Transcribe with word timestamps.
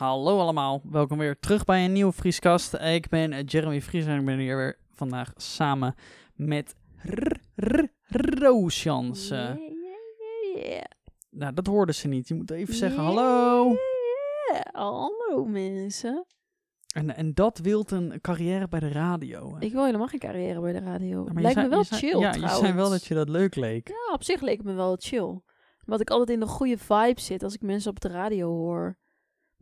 Hallo 0.00 0.38
allemaal, 0.38 0.80
welkom 0.90 1.18
weer 1.18 1.38
terug 1.38 1.64
bij 1.64 1.84
een 1.84 1.92
nieuwe 1.92 2.12
Vrieskast. 2.12 2.74
Ik 2.74 3.08
ben 3.08 3.44
Jeremy 3.44 3.80
Vries 3.82 4.06
en 4.06 4.18
ik 4.18 4.24
ben 4.24 4.38
hier 4.38 4.56
weer 4.56 4.78
vandaag 4.90 5.32
samen 5.36 5.94
met 6.34 6.74
Roos 8.38 8.82
Jansen. 8.82 9.60
Yeah, 9.60 10.66
yeah. 10.66 10.82
Nou, 11.30 11.54
dat 11.54 11.66
hoorden 11.66 11.94
ze 11.94 12.08
niet. 12.08 12.28
Je 12.28 12.34
moet 12.34 12.50
even 12.50 12.74
zeggen 12.74 13.02
hallo. 13.02 13.74
Hallo 14.72 15.44
mensen. 15.44 16.26
En, 16.94 17.16
en 17.16 17.34
dat 17.34 17.58
wilt 17.58 17.90
een 17.90 18.20
carrière 18.20 18.68
bij 18.68 18.80
de 18.80 18.88
radio. 18.92 19.54
hè? 19.54 19.60
Ik 19.64 19.72
wil 19.72 19.84
helemaal 19.84 20.06
geen 20.08 20.20
carrière 20.20 20.60
bij 20.60 20.72
de 20.72 20.78
radio. 20.80 21.24
Maar 21.24 21.34
je 21.34 21.40
Lijkt 21.40 21.56
zei- 21.56 21.68
me 21.68 21.74
wel 21.74 21.84
zei- 21.84 22.00
chill 22.00 22.20
Ja, 22.20 22.30
trouwens. 22.30 22.58
je 22.60 22.64
zei 22.66 22.76
wel 22.76 22.90
dat 22.90 23.04
je 23.06 23.14
dat 23.14 23.28
leuk 23.28 23.54
leek. 23.54 23.88
Ja, 23.88 24.12
op 24.14 24.22
zich 24.22 24.40
leek 24.40 24.56
het 24.56 24.66
me 24.66 24.72
wel 24.72 24.96
chill. 24.98 25.40
Omdat 25.84 26.00
ik 26.00 26.10
altijd 26.10 26.30
in 26.30 26.40
de 26.40 26.46
goede 26.46 26.78
vibe 26.78 27.20
zit 27.20 27.42
als 27.42 27.54
ik 27.54 27.62
mensen 27.62 27.90
op 27.90 28.00
de 28.00 28.08
radio 28.08 28.48
hoor. 28.48 28.98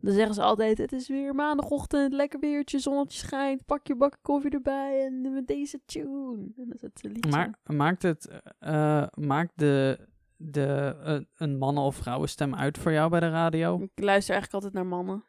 Dan 0.01 0.13
zeggen 0.13 0.33
ze 0.33 0.41
altijd, 0.41 0.77
het 0.77 0.91
is 0.91 1.07
weer 1.07 1.35
maandagochtend, 1.35 2.13
lekker 2.13 2.39
weertje, 2.39 2.79
zonnetje 2.79 3.17
schijnt, 3.19 3.65
pak 3.65 3.87
je 3.87 3.95
bakken 3.95 4.19
koffie 4.21 4.51
erbij 4.51 5.05
en 5.05 5.33
met 5.33 5.47
deze 5.47 5.81
tune. 5.85 6.37
En 6.37 6.53
dan 6.55 6.71
is 6.71 6.81
het. 6.81 7.29
Maar 7.31 7.59
maakt 7.63 8.01
het, 8.01 8.41
eh, 8.59 9.07
maakt 9.13 9.51
de, 9.55 10.07
de, 10.35 10.95
eh, 11.03 11.19
een 11.35 11.57
mannen- 11.57 11.83
of 11.83 11.95
vrouwenstem 11.95 12.55
uit 12.55 12.77
voor 12.77 12.91
jou 12.91 13.09
bij 13.09 13.19
de 13.19 13.29
radio? 13.29 13.81
Ik 13.81 14.03
luister 14.03 14.33
eigenlijk 14.33 14.53
altijd 14.53 14.73
naar 14.73 14.85
mannen. 14.97 15.23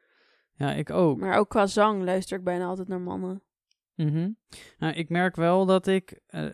Ja, 0.54 0.72
ik 0.72 0.90
ook. 0.90 1.18
Maar 1.18 1.38
ook 1.38 1.48
qua 1.48 1.66
zang 1.66 2.02
luister 2.04 2.38
ik 2.38 2.44
bijna 2.44 2.64
altijd 2.64 2.88
naar 2.88 3.00
mannen. 3.00 3.42
Mhm. 3.94 4.30
Nou, 4.78 4.94
ik 4.94 5.08
merk 5.08 5.36
wel 5.36 5.66
dat 5.66 5.86
ik. 5.86 6.20
eh, 6.26 6.46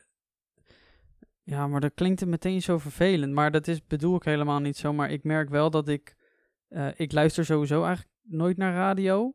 ja, 1.42 1.66
maar 1.66 1.80
dat 1.80 1.94
klinkt 1.94 2.20
het 2.20 2.28
meteen 2.28 2.62
zo 2.62 2.78
vervelend. 2.78 3.33
Maar 3.33 3.50
dat 3.50 3.69
is, 3.69 3.86
bedoel 3.86 4.16
ik 4.16 4.22
helemaal 4.24 4.60
niet 4.60 4.77
zo. 4.77 4.92
Maar 4.92 5.10
ik 5.10 5.24
merk 5.24 5.48
wel 5.48 5.70
dat 5.70 5.88
ik. 5.88 6.14
Eh, 6.69 6.88
ik 6.97 7.12
luister 7.12 7.45
sowieso 7.45 7.84
eigenlijk 7.84 8.15
nooit 8.23 8.56
naar 8.56 8.75
radio. 8.75 9.33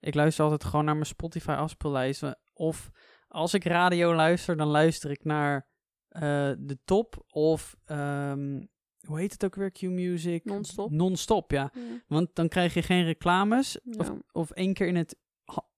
Ik 0.00 0.14
luister 0.14 0.44
altijd 0.44 0.64
gewoon 0.64 0.84
naar 0.84 0.94
mijn 0.94 1.06
Spotify 1.06 1.50
afspeellijsten. 1.50 2.38
Of 2.52 2.90
als 3.28 3.54
ik 3.54 3.64
radio 3.64 4.14
luister, 4.14 4.56
dan 4.56 4.68
luister 4.68 5.10
ik 5.10 5.24
naar 5.24 5.68
eh, 6.08 6.20
de 6.58 6.78
top. 6.84 7.24
Of. 7.28 7.76
ehm, 7.84 8.66
hoe 9.06 9.18
heet 9.18 9.32
het 9.32 9.44
ook 9.44 9.54
weer? 9.54 9.70
Q-Music? 9.70 10.44
Non-stop. 10.44 10.90
Non-stop, 10.90 11.50
ja. 11.50 11.70
Ja. 11.74 11.80
Want 12.06 12.34
dan 12.34 12.48
krijg 12.48 12.74
je 12.74 12.82
geen 12.82 13.04
reclames. 13.04 13.80
Of, 13.98 14.06
Ja. 14.06 14.14
of 14.32 14.50
één 14.50 14.74
keer 14.74 14.86
in 14.86 14.96
het 14.96 15.16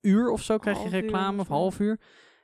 uur 0.00 0.30
of 0.30 0.42
zo 0.42 0.58
krijg 0.58 0.76
je 0.76 0.82
Half 0.82 0.92
reclame, 0.92 1.40
of 1.40 1.48
half 1.48 1.80
uur. 1.80 2.00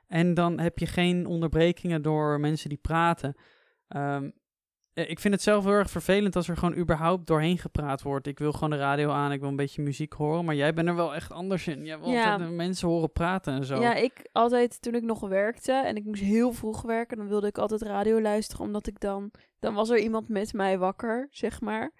En 0.06 0.34
dan 0.34 0.58
heb 0.60 0.78
je 0.78 0.86
geen 0.86 1.26
onderbrekingen 1.26 2.02
door 2.02 2.40
mensen 2.40 2.68
die 2.68 2.78
praten. 2.78 3.34
Eh, 3.86 4.20
ik 4.94 5.20
vind 5.20 5.34
het 5.34 5.42
zelf 5.42 5.64
heel 5.64 5.72
erg 5.72 5.90
vervelend 5.90 6.36
als 6.36 6.48
er 6.48 6.56
gewoon 6.56 6.76
überhaupt 6.76 7.26
doorheen 7.26 7.58
gepraat 7.58 8.02
wordt. 8.02 8.26
Ik 8.26 8.38
wil 8.38 8.52
gewoon 8.52 8.70
de 8.70 8.76
radio 8.76 9.10
aan, 9.10 9.32
ik 9.32 9.40
wil 9.40 9.48
een 9.48 9.56
beetje 9.56 9.82
muziek 9.82 10.12
horen. 10.12 10.44
Maar 10.44 10.54
jij 10.54 10.74
bent 10.74 10.88
er 10.88 10.94
wel 10.94 11.14
echt 11.14 11.32
anders 11.32 11.66
in. 11.66 11.84
Jij 11.84 11.98
wil 11.98 12.08
Ja. 12.10 12.32
altijd 12.32 12.50
mensen 12.50 12.88
horen 12.88 13.12
praten 13.12 13.52
en 13.52 13.64
zo. 13.64 13.80
Ja, 13.80 13.94
ik 13.94 14.28
altijd 14.32 14.82
toen 14.82 14.94
ik 14.94 15.02
nog 15.02 15.20
werkte 15.20 15.72
en 15.72 15.96
ik 15.96 16.04
moest 16.04 16.22
heel 16.22 16.52
vroeg 16.52 16.82
werken, 16.82 17.16
dan 17.16 17.28
wilde 17.28 17.46
ik 17.46 17.58
altijd 17.58 17.82
radio 17.82 18.20
luisteren, 18.20 18.64
omdat 18.66 18.86
ik 18.86 19.00
dan, 19.00 19.30
dan 19.58 19.74
was 19.74 19.90
er 19.90 19.98
iemand 19.98 20.28
met 20.28 20.52
mij 20.52 20.78
wakker, 20.78 21.28
zeg 21.30 21.60
maar. 21.60 21.90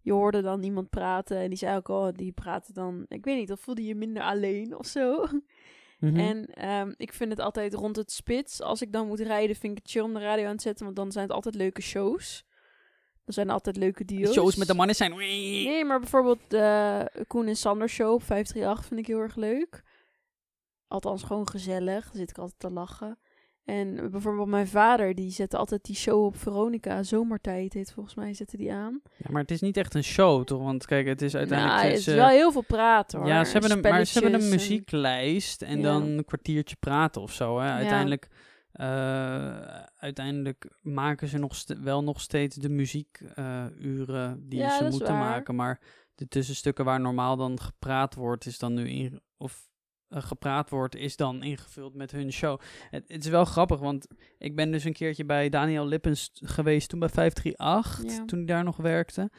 Je 0.00 0.12
hoorde 0.12 0.42
dan 0.42 0.62
iemand 0.62 0.90
praten 0.90 1.36
en 1.38 1.48
die 1.48 1.58
zei 1.58 1.76
ook, 1.76 1.88
oh, 1.88 2.08
die 2.12 2.32
praten 2.32 2.74
dan, 2.74 3.04
ik 3.08 3.24
weet 3.24 3.36
niet, 3.38 3.52
of 3.52 3.60
voelde 3.60 3.84
je 3.84 3.94
minder 3.94 4.22
alleen 4.22 4.76
of 4.78 4.86
zo. 4.86 5.24
Mhm. 5.98 6.16
En 6.16 6.46
ehm, 6.54 6.92
ik 6.96 7.12
vind 7.12 7.30
het 7.30 7.40
altijd 7.40 7.74
rond 7.74 7.96
het 7.96 8.12
spits, 8.12 8.62
als 8.62 8.82
ik 8.82 8.92
dan 8.92 9.06
moet 9.06 9.20
rijden, 9.20 9.56
vind 9.56 9.72
ik 9.72 9.82
het 9.82 9.92
chill 9.92 10.02
om 10.02 10.14
de 10.14 10.20
radio 10.20 10.46
aan 10.46 10.56
te 10.56 10.62
zetten, 10.62 10.84
want 10.84 10.96
dan 10.96 11.12
zijn 11.12 11.24
het 11.24 11.34
altijd 11.34 11.54
leuke 11.54 11.82
shows. 11.82 12.46
Dan 13.24 13.34
zijn 13.34 13.46
er 13.46 13.52
altijd 13.52 13.76
leuke 13.76 14.04
duo's. 14.04 14.32
Shows 14.32 14.56
met 14.56 14.66
de 14.66 14.74
mannen 14.74 14.96
zijn... 14.96 15.16
Nee, 15.16 15.84
maar 15.84 16.00
bijvoorbeeld 16.00 16.38
de 16.48 17.24
Koen 17.26 17.46
en 17.46 17.56
Sander 17.56 17.88
show 17.88 18.12
op 18.12 18.22
538 18.22 18.84
vind 18.84 19.00
ik 19.00 19.06
heel 19.06 19.20
erg 19.20 19.36
leuk. 19.36 19.82
Althans, 20.86 21.22
gewoon 21.22 21.48
gezellig. 21.48 22.04
Dan 22.04 22.16
zit 22.16 22.30
ik 22.30 22.38
altijd 22.38 22.60
te 22.60 22.70
lachen. 22.70 23.18
En 23.68 24.10
bijvoorbeeld 24.10 24.48
mijn 24.48 24.66
vader, 24.68 25.14
die 25.14 25.30
zette 25.30 25.56
altijd 25.56 25.84
die 25.84 25.96
show 25.96 26.24
op 26.24 26.36
Veronica. 26.36 27.02
Zomertijd 27.02 27.72
heet 27.72 27.92
volgens 27.92 28.14
mij, 28.14 28.34
zette 28.34 28.56
die 28.56 28.72
aan. 28.72 29.00
Ja, 29.16 29.26
maar 29.30 29.40
het 29.42 29.50
is 29.50 29.60
niet 29.60 29.76
echt 29.76 29.94
een 29.94 30.04
show, 30.04 30.44
toch? 30.44 30.62
Want 30.62 30.86
kijk, 30.86 31.06
het 31.06 31.22
is 31.22 31.36
uiteindelijk... 31.36 31.78
nou, 31.78 31.88
ze- 31.88 31.96
het 31.98 32.06
is 32.06 32.12
ze- 32.14 32.14
wel 32.20 32.28
heel 32.28 32.52
veel 32.52 32.62
praten 32.62 33.18
hoor. 33.18 33.28
Ja, 33.28 33.44
ze 33.44 33.52
hebben, 33.52 33.70
een, 33.70 33.80
maar 33.80 34.04
ze 34.04 34.18
hebben 34.18 34.40
een 34.42 34.48
muzieklijst 34.48 35.62
en 35.62 35.76
Ja. 35.76 35.82
dan 35.82 36.02
een 36.02 36.24
kwartiertje 36.24 36.76
praten 36.80 37.22
of 37.22 37.32
zo. 37.32 37.58
Hè. 37.60 37.70
Uiteindelijk, 37.70 38.28
eh, 38.72 38.86
uiteindelijk 39.96 40.70
maken 40.82 41.28
ze 41.28 41.38
nog 41.38 41.54
wel 41.82 42.04
nog 42.04 42.20
steeds 42.20 42.56
de 42.56 42.68
muziekuren 42.68 44.48
die 44.48 44.58
Ja, 44.58 44.70
ze 44.76 44.78
dat 44.82 44.92
is 44.92 44.98
moeten 44.98 45.14
maken. 45.18 45.54
Maar 45.54 45.80
de 46.14 46.28
tussenstukken 46.28 46.84
waar 46.84 47.00
normaal 47.00 47.36
dan 47.36 47.60
gepraat 47.60 48.14
wordt, 48.14 48.46
is 48.46 48.58
dan 48.58 48.74
nu 48.74 48.88
in, 48.88 49.20
of 49.36 49.52
eh, 49.52 49.67
gepraat 50.10 50.70
wordt, 50.70 50.94
is 50.96 51.16
dan 51.16 51.42
ingevuld 51.42 51.94
met 51.94 52.10
hun 52.10 52.32
show. 52.32 52.60
Het, 52.90 53.04
het 53.08 53.24
is 53.24 53.30
wel 53.30 53.44
grappig, 53.44 53.78
want 53.80 54.06
ik 54.38 54.56
ben 54.56 54.70
dus 54.70 54.84
een 54.84 54.92
keertje 54.92 55.24
bij 55.24 55.48
Daniel 55.48 55.86
Lippens 55.86 56.30
geweest 56.34 56.88
toen 56.88 56.98
bij 56.98 57.08
538, 57.08 58.16
Ja. 58.16 58.24
toen 58.24 58.38
hij 58.38 58.46
daar 58.46 58.64
nog 58.64 58.76
werkte. 58.76 59.30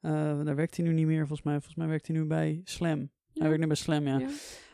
Eh, 0.00 0.10
daar 0.44 0.54
werkt 0.56 0.76
hij 0.76 0.86
nu 0.86 0.92
niet 0.92 1.06
meer, 1.06 1.18
volgens 1.26 1.42
mij. 1.42 1.54
Volgens 1.54 1.74
mij 1.74 1.86
werkt 1.86 2.06
hij 2.06 2.16
nu 2.16 2.24
bij 2.24 2.60
Slam. 2.64 3.10
Hij 3.32 3.46
werkt 3.48 3.60
nu 3.60 3.66
bij 3.66 3.76
Slam, 3.76 4.06
ja. 4.06 4.18
Ja. 4.18 4.28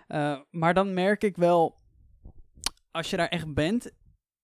Eh, 0.07 0.41
maar 0.51 0.75
dan 0.75 0.95
merk 0.95 1.23
ik 1.25 1.37
wel, 1.37 1.79
als 2.91 3.11
je 3.11 3.17
daar 3.17 3.29
echt 3.29 3.55
bent, 3.55 3.91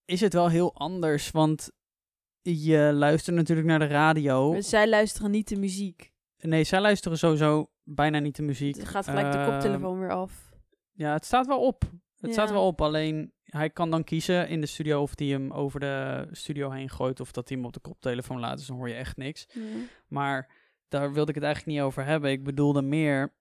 is 0.05 0.21
het 0.21 0.33
wel 0.33 0.49
heel 0.49 0.75
anders. 0.75 1.31
Want 1.31 1.71
je 2.43 2.91
luistert 2.95 3.37
natuurlijk 3.37 3.67
naar 3.67 3.79
de 3.79 3.87
radio. 3.87 4.53
Maar 4.53 4.63
Zij 4.63 4.89
luisteren 4.89 5.31
niet 5.31 5.49
de 5.49 5.57
muziek. 5.57 6.13
Nee, 6.39 6.65
zij 6.65 6.81
luisteren 6.81 7.19
sowieso 7.19 7.71
bijna 7.85 8.19
niet 8.19 8.37
de 8.37 8.43
muziek. 8.43 8.77
Het 8.77 8.89
gaat 8.89 9.05
gelijk 9.09 9.33
de 9.33 9.39
Eh, 9.39 9.47
koptelefoon 9.49 9.99
weer 9.99 10.13
af. 10.13 10.55
Ja, 10.97 11.13
het 11.13 11.25
staat 11.25 11.47
wel 11.47 11.61
op. 11.61 11.83
Het 11.83 12.27
Ja. 12.27 12.33
staat 12.33 12.51
wel 12.51 12.67
op, 12.67 12.81
alleen 12.81 13.33
hij 13.45 13.71
kan 13.71 13.91
dan 13.91 14.05
kiezen 14.05 14.49
in 14.49 14.61
de 14.61 14.67
studio 14.67 15.03
of 15.03 15.13
hij 15.19 15.27
hem 15.27 15.53
over 15.53 15.81
de 15.81 16.29
studio 16.31 16.71
heen 16.71 16.91
gooit 16.91 17.21
of 17.21 17.33
dat 17.33 17.49
hij 17.49 17.57
hem 17.57 17.67
op 17.67 17.73
de 17.73 17.81
koptelefoon 17.81 18.41
laat. 18.41 18.57
Dus 18.59 18.67
dan 18.67 18.77
hoor 18.77 18.89
je 18.89 18.95
echt 18.95 19.17
niks. 19.17 19.47
Ja. 19.53 19.61
Maar 20.09 20.51
daar 20.89 21.13
wilde 21.13 21.29
ik 21.29 21.35
het 21.35 21.45
eigenlijk 21.45 21.77
niet 21.77 21.87
over 21.87 22.05
hebben. 22.05 22.31
Ik 22.31 22.45
bedoelde 22.45 22.83
meer, 22.83 23.35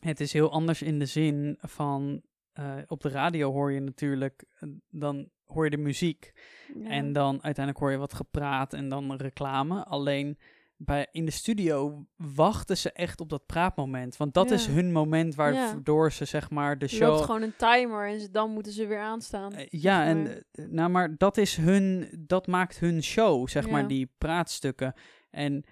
het 0.00 0.20
is 0.20 0.32
heel 0.32 0.50
anders 0.50 0.82
in 0.82 0.98
de 0.98 1.06
zin 1.06 1.56
van, 1.60 2.22
eh, 2.52 2.76
op 2.86 3.00
de 3.00 3.08
radio 3.08 3.52
hoor 3.52 3.72
je 3.72 3.80
natuurlijk, 3.80 4.44
eh, 4.58 4.68
dan 4.90 5.28
hoor 5.44 5.64
je 5.64 5.70
de 5.70 5.76
muziek. 5.76 6.32
Ja. 6.74 6.88
En 6.88 7.12
dan 7.12 7.32
uiteindelijk 7.42 7.78
hoor 7.84 7.90
je 7.90 7.96
wat 7.98 8.14
gepraat 8.14 8.72
en 8.72 8.88
dan 8.88 9.14
reclame. 9.16 9.84
Alleen 9.84 10.38
bij, 10.82 11.06
in 11.12 11.24
de 11.24 11.30
studio 11.30 12.06
wachten 12.16 12.76
ze 12.76 12.92
echt 12.92 13.20
op 13.20 13.28
dat 13.28 13.46
praatmoment. 13.46 14.16
Want 14.16 14.34
dat 14.34 14.48
Ja. 14.48 14.54
is 14.54 14.66
hun 14.66 14.92
moment 14.92 15.34
waardoor 15.34 16.12
ze 16.12 16.24
zeg 16.24 16.50
maar 16.50 16.78
de 16.78 16.84
Er 16.84 16.90
show... 16.90 17.08
loopt 17.08 17.24
gewoon 17.24 17.42
een 17.42 17.56
timer 17.56 18.08
en 18.08 18.20
ze, 18.20 18.30
dan 18.30 18.50
moeten 18.50 18.72
ze 18.72 18.86
weer 18.86 18.98
aanstaan. 19.00 19.52
Eh, 19.52 19.66
ja, 19.70 20.04
en 20.04 20.22
maar. 20.22 20.42
eh, 20.52 20.64
nou, 20.68 20.90
maar 20.90 21.16
dat 21.16 21.36
is 21.36 21.56
hun, 21.56 22.08
dat 22.26 22.46
maakt 22.46 22.78
hun 22.78 23.02
show, 23.02 23.48
zeg 23.48 23.64
Ja. 23.64 23.70
maar, 23.70 23.88
die 23.88 24.12
praatstukken. 24.18 24.94
En 25.30 25.64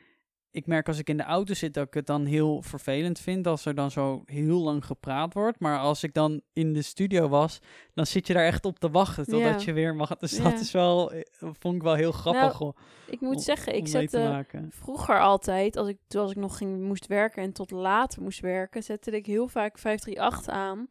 ik 0.50 0.66
merk 0.66 0.86
als 0.88 0.98
ik 0.98 1.08
in 1.08 1.16
de 1.16 1.22
auto 1.22 1.54
zit 1.54 1.74
dat 1.74 1.86
ik 1.86 1.94
het 1.94 2.06
dan 2.06 2.24
heel 2.24 2.62
vervelend 2.62 3.18
vind 3.18 3.46
als 3.46 3.64
er 3.64 3.74
dan 3.74 3.90
zo 3.90 4.22
heel 4.24 4.60
lang 4.60 4.84
gepraat 4.84 5.34
wordt. 5.34 5.60
Maar 5.60 5.78
als 5.78 6.02
ik 6.02 6.14
dan 6.14 6.40
in 6.52 6.72
de 6.72 6.82
studio 6.82 7.28
was, 7.28 7.58
dan 7.94 8.06
zit 8.06 8.26
je 8.26 8.32
daar 8.32 8.44
echt 8.44 8.64
op 8.64 8.78
te 8.78 8.90
wachten 8.90 9.24
totdat 9.26 9.60
Ja. 9.60 9.66
je 9.66 9.72
weer 9.72 9.94
mag. 9.94 10.16
Dus 10.16 10.36
Ja. 10.36 10.42
dat 10.42 10.60
is 10.60 10.70
wel, 10.72 11.12
eh, 11.12 11.20
vond 11.58 11.74
ik 11.74 11.82
wel 11.82 11.94
heel 11.94 12.12
grappig 12.12 12.60
om, 12.60 12.74
Ik 13.06 13.20
moet 13.20 13.34
om- 13.36 13.42
zeggen, 13.42 13.74
ik 13.76 13.88
zette 13.88 14.44
vroeger 14.70 15.20
altijd, 15.20 15.76
als 15.76 15.88
ik, 15.88 15.98
toen 16.06 16.20
als 16.22 16.30
ik 16.30 16.36
nog 16.36 16.56
ging, 16.56 16.80
moest 16.82 17.06
werken 17.06 17.42
en 17.42 17.52
tot 17.52 17.70
laat 17.70 18.16
moest 18.20 18.40
werken, 18.40 18.82
zette 18.82 19.10
ik 19.10 19.26
heel 19.26 19.48
vaak 19.48 19.78
538 19.78 20.48
aan. 20.54 20.86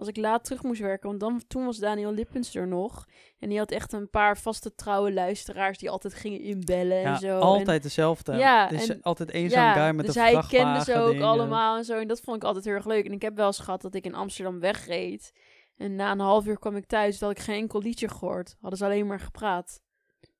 Als 0.00 0.08
ik 0.08 0.16
laat 0.16 0.44
terug 0.44 0.62
moest 0.62 0.80
werken, 0.80 1.08
want 1.08 1.20
dan, 1.20 1.42
toen 1.48 1.64
was 1.64 1.76
Daniel 1.78 2.12
Lippens 2.12 2.54
er 2.54 2.68
nog. 2.68 3.06
En 3.38 3.48
die 3.48 3.58
had 3.58 3.70
echt 3.70 3.92
een 3.92 4.10
paar 4.10 4.38
vaste 4.38 4.74
trouwe 4.74 5.12
luisteraars 5.12 5.78
die 5.78 5.90
altijd 5.90 6.14
gingen 6.14 6.40
inbellen 6.40 7.02
en 7.04 7.18
zo. 7.18 7.38
altijd 7.38 7.82
dezelfde. 7.82 8.32
Ja, 8.36 8.70
is 8.70 8.88
en- 8.88 9.02
altijd 9.02 9.30
één 9.30 9.50
zo'n 9.50 9.58
ja, 9.60 9.72
guy 9.72 9.94
met 9.94 10.06
dus 10.06 10.14
een 10.14 10.22
hij 10.22 10.32
vrachtwagen. 10.32 10.72
kende 10.72 10.84
ze 10.92 10.98
ook 10.98 11.10
dingen. 11.10 11.26
allemaal 11.26 11.76
en 11.76 11.84
zo. 11.84 11.98
En 11.98 12.08
dat 12.08 12.20
vond 12.20 12.36
ik 12.36 12.44
altijd 12.44 12.64
heel 12.64 12.74
erg 12.74 12.86
leuk. 12.86 13.04
En 13.04 13.12
ik 13.12 13.22
heb 13.22 13.36
wel 13.36 13.46
eens 13.46 13.58
gehad 13.58 13.82
dat 13.82 13.94
ik 13.94 14.04
in 14.04 14.14
Amsterdam 14.14 14.60
wegreed. 14.60 15.32
En 15.76 15.94
na 15.96 16.10
een 16.12 16.20
half 16.20 16.46
uur 16.46 16.58
kwam 16.58 16.76
ik 16.76 16.86
thuis, 16.86 17.18
dat 17.18 17.30
ik 17.30 17.38
geen 17.38 17.60
enkel 17.60 17.80
liedje 17.82 18.08
gehoord. 18.08 18.56
Hadden 18.60 18.78
ze 18.78 18.84
alleen 18.84 19.06
maar 19.06 19.20
gepraat. 19.20 19.80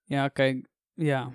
Ja, 0.04 0.28
kijk, 0.28 0.68
ja. 0.94 1.30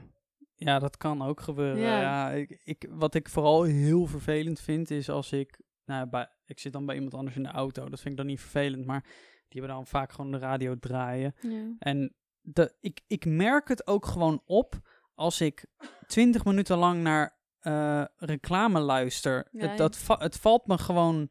Ja, 0.56 0.80
dat 0.80 0.98
kan 0.98 1.22
ook 1.22 1.42
gebeuren. 1.42 1.80
Ja. 1.82 2.02
Ja. 2.02 2.32
ik, 2.32 2.60
ik, 2.64 2.88
wat 2.90 3.14
ik 3.16 3.30
vooral 3.30 3.64
heel 3.64 4.06
vervelend 4.06 4.60
vind, 4.60 4.92
is 4.92 5.10
als 5.10 5.32
ik... 5.32 5.64
Nou, 5.86 6.08
bij, 6.10 6.28
ik 6.46 6.60
zit 6.60 6.74
dan 6.74 6.86
bij 6.86 6.96
iemand 6.96 7.14
anders 7.14 7.36
in 7.36 7.44
de 7.44 7.50
auto. 7.50 7.90
Dat 7.90 8.00
vind 8.00 8.12
ik 8.12 8.18
dan 8.18 8.26
niet 8.26 8.40
vervelend, 8.40 8.86
maar 8.86 9.02
die 9.48 9.60
hebben 9.62 9.70
dan 9.78 9.88
vaak 9.88 10.12
gewoon 10.12 10.32
de 10.32 10.38
radio 10.38 10.76
draaien. 10.80 11.36
Ja. 11.42 11.76
En 11.80 12.16
de, 12.42 12.76
ik, 12.80 13.02
ik 13.08 13.26
merk 13.26 13.68
het 13.68 13.88
ook 13.88 14.06
gewoon 14.06 14.42
op 14.46 14.80
als 15.16 15.42
ik 15.42 15.66
twintig 16.08 16.46
minuten 16.46 16.78
lang 16.78 17.02
naar 17.04 17.38
eh, 17.60 18.04
reclame 18.18 18.80
luister. 18.80 19.48
Ja, 19.52 19.68
het, 19.68 19.78
dat 19.78 19.98
va- 19.98 20.18
het 20.20 20.36
valt 20.38 20.68
me 20.68 20.78
gewoon... 20.78 21.30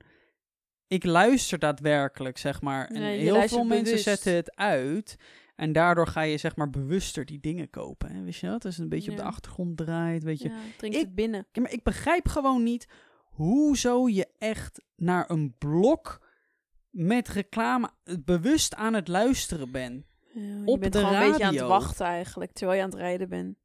Ik 0.86 1.04
luister 1.04 1.58
daadwerkelijk, 1.58 2.38
zeg 2.38 2.60
maar. 2.60 2.86
En 2.86 3.00
Ja, 3.02 3.06
heel 3.08 3.48
veel 3.48 3.64
mensen 3.64 3.84
bewust. 3.84 4.04
zetten 4.04 4.34
het 4.34 4.56
uit. 4.56 5.16
En 5.56 5.72
daardoor 5.72 6.06
ga 6.06 6.20
je 6.20 6.36
zeg 6.36 6.56
maar 6.56 6.70
bewuster 6.70 7.24
die 7.24 7.40
dingen 7.40 7.70
kopen. 7.70 8.10
Hè? 8.10 8.22
Wist 8.22 8.40
je 8.40 8.46
dat? 8.46 8.62
Het 8.62 8.78
een 8.78 8.88
beetje 8.88 9.10
op 9.10 9.16
de 9.16 9.22
achtergrond 9.22 9.76
draait, 9.76 10.22
weet 10.22 10.40
je. 10.42 10.48
Ja, 10.48 10.56
Ik- 10.80 10.94
het 10.94 11.14
binnen. 11.14 11.46
Ja, 11.52 11.62
maar 11.62 11.72
ik 11.72 11.82
begrijp 11.82 12.28
gewoon 12.28 12.62
niet 12.62 12.86
hoezo 13.34 14.08
je 14.08 14.26
echt 14.38 14.84
naar 14.96 15.30
een 15.30 15.54
blok 15.58 16.26
met 16.90 17.28
reclame 17.28 17.90
eh, 18.04 18.14
bewust 18.24 18.74
aan 18.74 18.94
het 18.94 19.08
luisteren 19.08 19.70
bent. 19.70 20.04
Ja, 20.34 20.40
je 20.40 20.62
Op 20.64 20.80
bent 20.80 20.92
de 20.92 20.98
gewoon 20.98 21.14
een 21.14 21.20
beetje 21.30 21.44
aan 21.44 21.52
het 21.52 21.60
radio. 21.60 21.76
wachten 21.78 22.06
eigenlijk, 22.06 22.52
terwijl 22.52 22.78
je 22.78 22.84
aan 22.84 22.90
het 22.90 22.98
rijden 22.98 23.28
bent. 23.28 23.56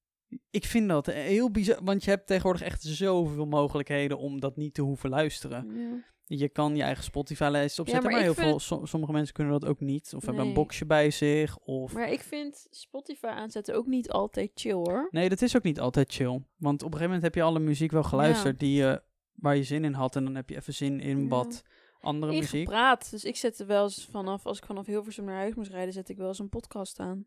Ik 0.50 0.66
vind 0.66 0.90
dat 0.90 1.06
heel 1.06 1.52
bizar, 1.52 1.84
want 1.84 2.04
je 2.04 2.10
hebt 2.10 2.28
tegenwoordig 2.28 2.62
echt 2.62 2.82
zoveel 2.84 3.46
mogelijkheden 3.46 4.18
om 4.18 4.40
dat 4.40 4.56
niet 4.56 4.74
te 4.74 4.82
hoeven 4.82 5.10
luisteren. 5.10 5.78
Ja. 5.80 6.08
Je 6.38 6.50
kan 6.50 6.76
je 6.76 6.84
eigen 6.84 7.04
Spotify-lijst 7.04 7.76
Ja, 7.76 7.82
opzetten, 7.84 8.10
maar 8.10 8.20
maar, 8.20 8.24
heel 8.24 8.34
vind 8.34 8.48
veel, 8.48 8.60
som- 8.60 8.86
sommige 8.86 9.12
mensen 9.12 9.34
kunnen 9.34 9.60
dat 9.60 9.70
ook 9.70 9.80
niet. 9.80 10.14
Of 10.16 10.26
hebben 10.26 10.46
een 10.48 10.54
boxje 10.54 10.86
bij 10.86 11.12
zich. 11.12 11.58
Of... 11.58 11.94
Maar 11.94 12.12
ik 12.12 12.22
vind 12.22 12.68
Spotify 12.70 13.26
aanzetten 13.26 13.76
ook 13.76 13.86
niet 13.88 14.10
altijd 14.12 14.52
chill 14.54 14.74
hoor. 14.74 15.08
Nee, 15.12 15.30
dat 15.30 15.42
is 15.42 15.56
ook 15.56 15.64
niet 15.64 15.80
altijd 15.80 16.14
chill. 16.14 16.42
Want 16.58 16.82
op 16.84 16.92
een 16.92 16.98
gegeven 16.98 17.04
moment 17.06 17.22
heb 17.24 17.36
je 17.36 17.42
alle 17.42 17.60
muziek 17.60 17.92
wel 17.92 18.04
geluisterd 18.04 18.60
die 18.60 18.76
je, 18.76 19.02
waar 19.42 19.56
je 19.56 19.64
zin 19.64 19.84
in 19.84 19.94
had. 19.94 20.16
En 20.16 20.24
dan 20.24 20.36
heb 20.36 20.50
je 20.50 20.56
even 20.56 20.74
zin 20.74 21.00
in 21.00 21.28
wat 21.28 21.64
andere 22.02 22.32
muziek. 22.32 22.54
Ingepraat. 22.54 23.12
Dus 23.12 23.24
ik 23.24 23.36
zette 23.36 23.66
wel 23.66 23.84
eens 23.84 24.08
vanaf, 24.12 24.46
als 24.46 24.58
ik 24.58 24.66
vanaf 24.66 24.86
Hilversum 24.86 25.26
naar 25.26 25.36
huis 25.36 25.56
moest 25.56 25.72
rijden, 25.72 25.94
zet 25.94 26.10
ik 26.10 26.18
wel 26.18 26.28
eens 26.28 26.40
een 26.40 26.50
podcast 26.50 27.00
aan. 27.00 27.26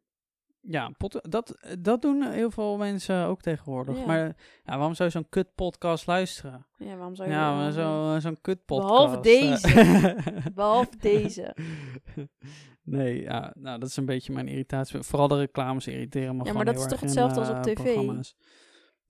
Ja, 0.64 0.90
dat, 1.28 1.58
dat 1.80 2.02
doen 2.02 2.22
heel 2.22 2.50
veel 2.50 2.76
mensen 2.76 3.24
ook 3.26 3.40
tegenwoordig. 3.40 3.98
Ja. 3.98 4.06
Maar 4.06 4.26
ja, 4.64 4.76
waarom 4.76 4.94
zou 4.94 5.08
je 5.08 5.14
zo'n 5.14 5.28
kut 5.28 5.54
podcast 5.54 6.06
luisteren? 6.06 6.66
Ja, 6.76 6.96
waarom 6.96 7.14
zou 7.14 7.28
je 7.28 7.34
Ja, 7.34 7.48
dat 7.48 7.56
maar 7.56 7.84
dan 7.84 8.14
zo, 8.14 8.20
zo'n 8.20 8.40
kut 8.40 8.64
podcast. 8.64 8.88
Behalve 8.90 9.20
deze. 9.20 9.68
eh. 9.68 10.46
Behalve 10.54 10.96
deze. 11.00 11.56
nee, 12.82 13.20
ja, 13.22 13.52
nou, 13.58 13.78
dat 13.78 13.88
is 13.88 13.96
een 13.96 14.06
beetje 14.06 14.32
mijn 14.32 14.48
irritatie. 14.48 15.02
Vooral 15.02 15.28
de 15.28 15.36
reclames 15.38 15.86
irriteren 15.86 16.36
me 16.36 16.44
Ja, 16.44 16.52
maar 16.52 16.64
dat 16.64 16.78
is 16.78 16.86
toch 16.86 17.00
in, 17.00 17.06
hetzelfde 17.06 17.40
als 17.40 17.48
op 17.48 17.54
eh, 17.54 17.62
tv? 17.62 17.74
programma's. 17.74 18.36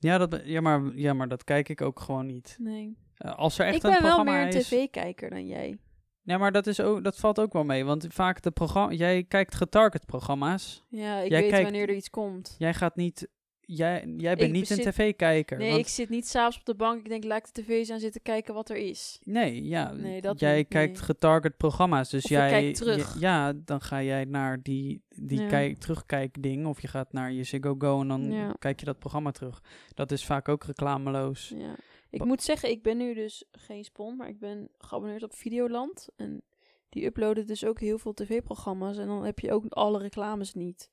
Ja, 0.02 0.18
dat, 0.18 0.40
ja, 0.44 0.60
maar, 0.60 0.82
ja, 0.94 1.12
maar 1.12 1.28
dat 1.28 1.44
kijk 1.44 1.68
ik 1.68 1.80
ook 1.80 2.00
gewoon 2.00 2.26
niet. 2.26 2.56
Nee. 2.60 2.96
Eh, 3.16 3.34
als 3.34 3.58
er 3.58 3.66
echt 3.66 3.76
Ik 3.76 3.82
een 3.82 3.90
ben 3.90 4.02
wel 4.02 4.24
meer 4.24 4.40
een 4.42 4.48
is... 4.48 4.68
tv-kijker 4.68 5.30
dan 5.30 5.46
jij. 5.46 5.78
Ja, 6.22 6.38
maar 6.38 6.52
dat, 6.52 6.66
is 6.66 6.80
ook, 6.80 7.04
dat 7.04 7.16
valt 7.16 7.40
ook 7.40 7.52
wel 7.52 7.64
mee. 7.64 7.84
Want 7.84 8.06
vaak 8.10 8.42
de 8.42 8.50
programma... 8.50 8.92
Jij 8.92 9.24
kijkt 9.24 9.54
getarget 9.54 10.06
programma's. 10.06 10.84
Ja, 10.88 11.18
ik 11.18 11.30
Jij 11.30 11.40
weet 11.40 11.50
kijkt- 11.50 11.64
wanneer 11.64 11.88
er 11.88 11.94
iets 11.94 12.10
komt. 12.10 12.54
Jij 12.58 12.74
gaat 12.74 12.96
niet... 12.96 13.28
Jij, 13.66 14.14
jij 14.16 14.34
bent 14.36 14.48
Ik 14.48 14.52
niet 14.54 14.70
een 14.70 14.78
tv-kijker. 14.92 15.58
Nee, 15.58 15.68
want- 15.68 15.80
ik 15.80 15.88
zit 15.88 16.08
niet 16.08 16.28
s'avonds 16.28 16.58
op 16.58 16.64
de 16.64 16.74
bank. 16.74 16.98
Ik 17.00 17.08
denk, 17.08 17.24
laat 17.24 17.46
ik 17.48 17.54
de 17.54 17.62
tv 17.62 17.90
aan 17.90 18.00
zitten 18.00 18.22
kijken 18.22 18.54
wat 18.54 18.70
er 18.70 18.76
is. 18.76 19.18
Nee, 19.24 19.64
ja. 19.64 19.92
Nee, 19.92 20.20
dat 20.20 20.40
jij 20.40 20.56
niet, 20.56 20.68
kijkt 20.68 20.92
nee. 20.94 21.02
getarget 21.02 21.56
programma's. 21.56 22.10
Dus 22.10 22.24
Of 22.24 22.30
jij. 22.30 22.72
terug. 22.72 23.20
ja, 23.20 23.52
dan 23.64 23.80
ga 23.80 24.02
jij 24.02 24.24
naar 24.24 24.62
die, 24.62 25.02
die 25.08 25.40
Ja. 25.40 25.48
kijk, 25.48 25.78
terugkijkding. 25.78 26.66
Of 26.66 26.80
je 26.80 26.88
gaat 26.88 27.12
naar 27.12 27.32
je 27.32 27.44
Ziggo 27.44 27.74
Go 27.78 28.00
en 28.00 28.08
dan 28.08 28.32
Ja. 28.32 28.54
kijk 28.58 28.80
je 28.80 28.86
dat 28.86 28.98
programma 28.98 29.30
terug. 29.30 29.62
Dat 29.94 30.10
is 30.12 30.24
vaak 30.24 30.48
ook 30.48 30.64
reclameloos. 30.64 31.52
Ja. 31.56 31.76
Ik 32.10 32.18
Ba- 32.18 32.24
moet 32.24 32.42
zeggen, 32.42 32.70
ik 32.70 32.82
ben 32.82 32.96
nu 32.96 33.14
dus 33.14 33.44
geen 33.52 33.84
spon, 33.84 34.16
maar 34.16 34.28
ik 34.28 34.38
ben 34.38 34.68
geabonneerd 34.78 35.22
op 35.22 35.34
Videoland. 35.34 36.08
En 36.16 36.42
die 36.88 37.04
uploaden 37.04 37.46
dus 37.46 37.64
ook 37.64 37.80
heel 37.80 37.98
veel 37.98 38.14
tv-programma's. 38.14 38.96
En 38.98 39.06
dan 39.06 39.24
heb 39.24 39.38
je 39.38 39.52
ook 39.52 39.64
alle 39.68 39.98
reclames 39.98 40.54
niet. 40.54 40.90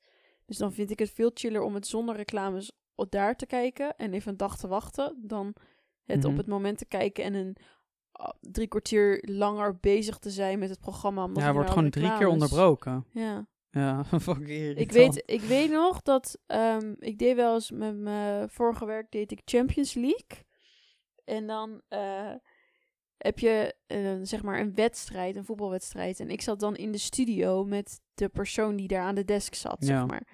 Dus 0.50 0.58
dan 0.58 0.74
vind 0.74 0.92
ik 0.92 1.00
het 1.00 1.12
veel 1.12 1.32
chiller 1.34 1.62
om 1.62 1.74
het 1.74 1.88
zonder 1.88 2.16
reclames 2.16 2.72
o- 2.96 3.06
daar 3.10 3.36
te 3.36 3.46
kijken. 3.46 3.96
En 3.96 4.14
even 4.14 4.32
een 4.32 4.38
dag 4.38 4.58
te 4.58 4.68
wachten. 4.68 5.16
Dan 5.22 5.54
het 6.04 6.18
Mhm. 6.20 6.28
op 6.32 6.38
het 6.38 6.48
moment 6.48 6.78
te 6.78 6.86
kijken 6.86 7.24
en 7.24 7.34
een 7.34 7.56
drie 8.42 8.68
kwartier 8.68 9.24
langer 9.28 9.78
bezig 9.80 10.18
te 10.18 10.30
zijn 10.30 10.60
met 10.60 10.70
het 10.70 10.80
programma. 10.80 11.24
Omdat 11.24 11.38
ja, 11.38 11.44
hij 11.44 11.54
wordt 11.54 11.70
gewoon 11.70 11.90
drie 11.90 12.18
keer 12.18 12.28
onderbroken. 12.28 13.06
Ja. 13.12 13.48
Ja, 13.72 14.04
irritant. 14.48 14.80
Ik 14.80 14.92
weet, 14.92 15.24
ik 15.26 15.42
weet 15.42 15.70
nog 15.72 16.02
dat 16.02 16.40
ehm, 16.46 16.94
ik 17.00 17.18
deed 17.18 17.36
wel 17.36 17.54
eens 17.54 17.72
met 17.72 17.98
mijn 17.98 18.50
vorige 18.50 18.86
werk 18.86 19.12
deed 19.12 19.32
ik 19.32 19.42
Champions 19.46 19.94
League. 19.94 20.46
En 21.26 21.48
dan 21.48 21.82
eh, 21.88 22.32
heb 23.20 23.40
je 23.40 23.76
eh, 23.88 24.00
zeg 24.22 24.44
maar 24.44 24.60
een 24.60 24.76
wedstrijd, 24.76 25.36
een 25.36 25.46
voetbalwedstrijd. 25.46 26.20
En 26.20 26.30
ik 26.30 26.42
zat 26.42 26.60
dan 26.60 26.76
in 26.76 26.92
de 26.92 26.98
studio 26.98 27.64
met 27.66 28.02
de 28.14 28.30
persoon 28.30 28.76
die 28.76 28.88
daar 28.88 29.04
aan 29.04 29.16
de 29.16 29.26
desk 29.26 29.54
zat, 29.54 29.78
Ja. 29.80 29.86
zeg 29.86 30.06
maar. 30.08 30.28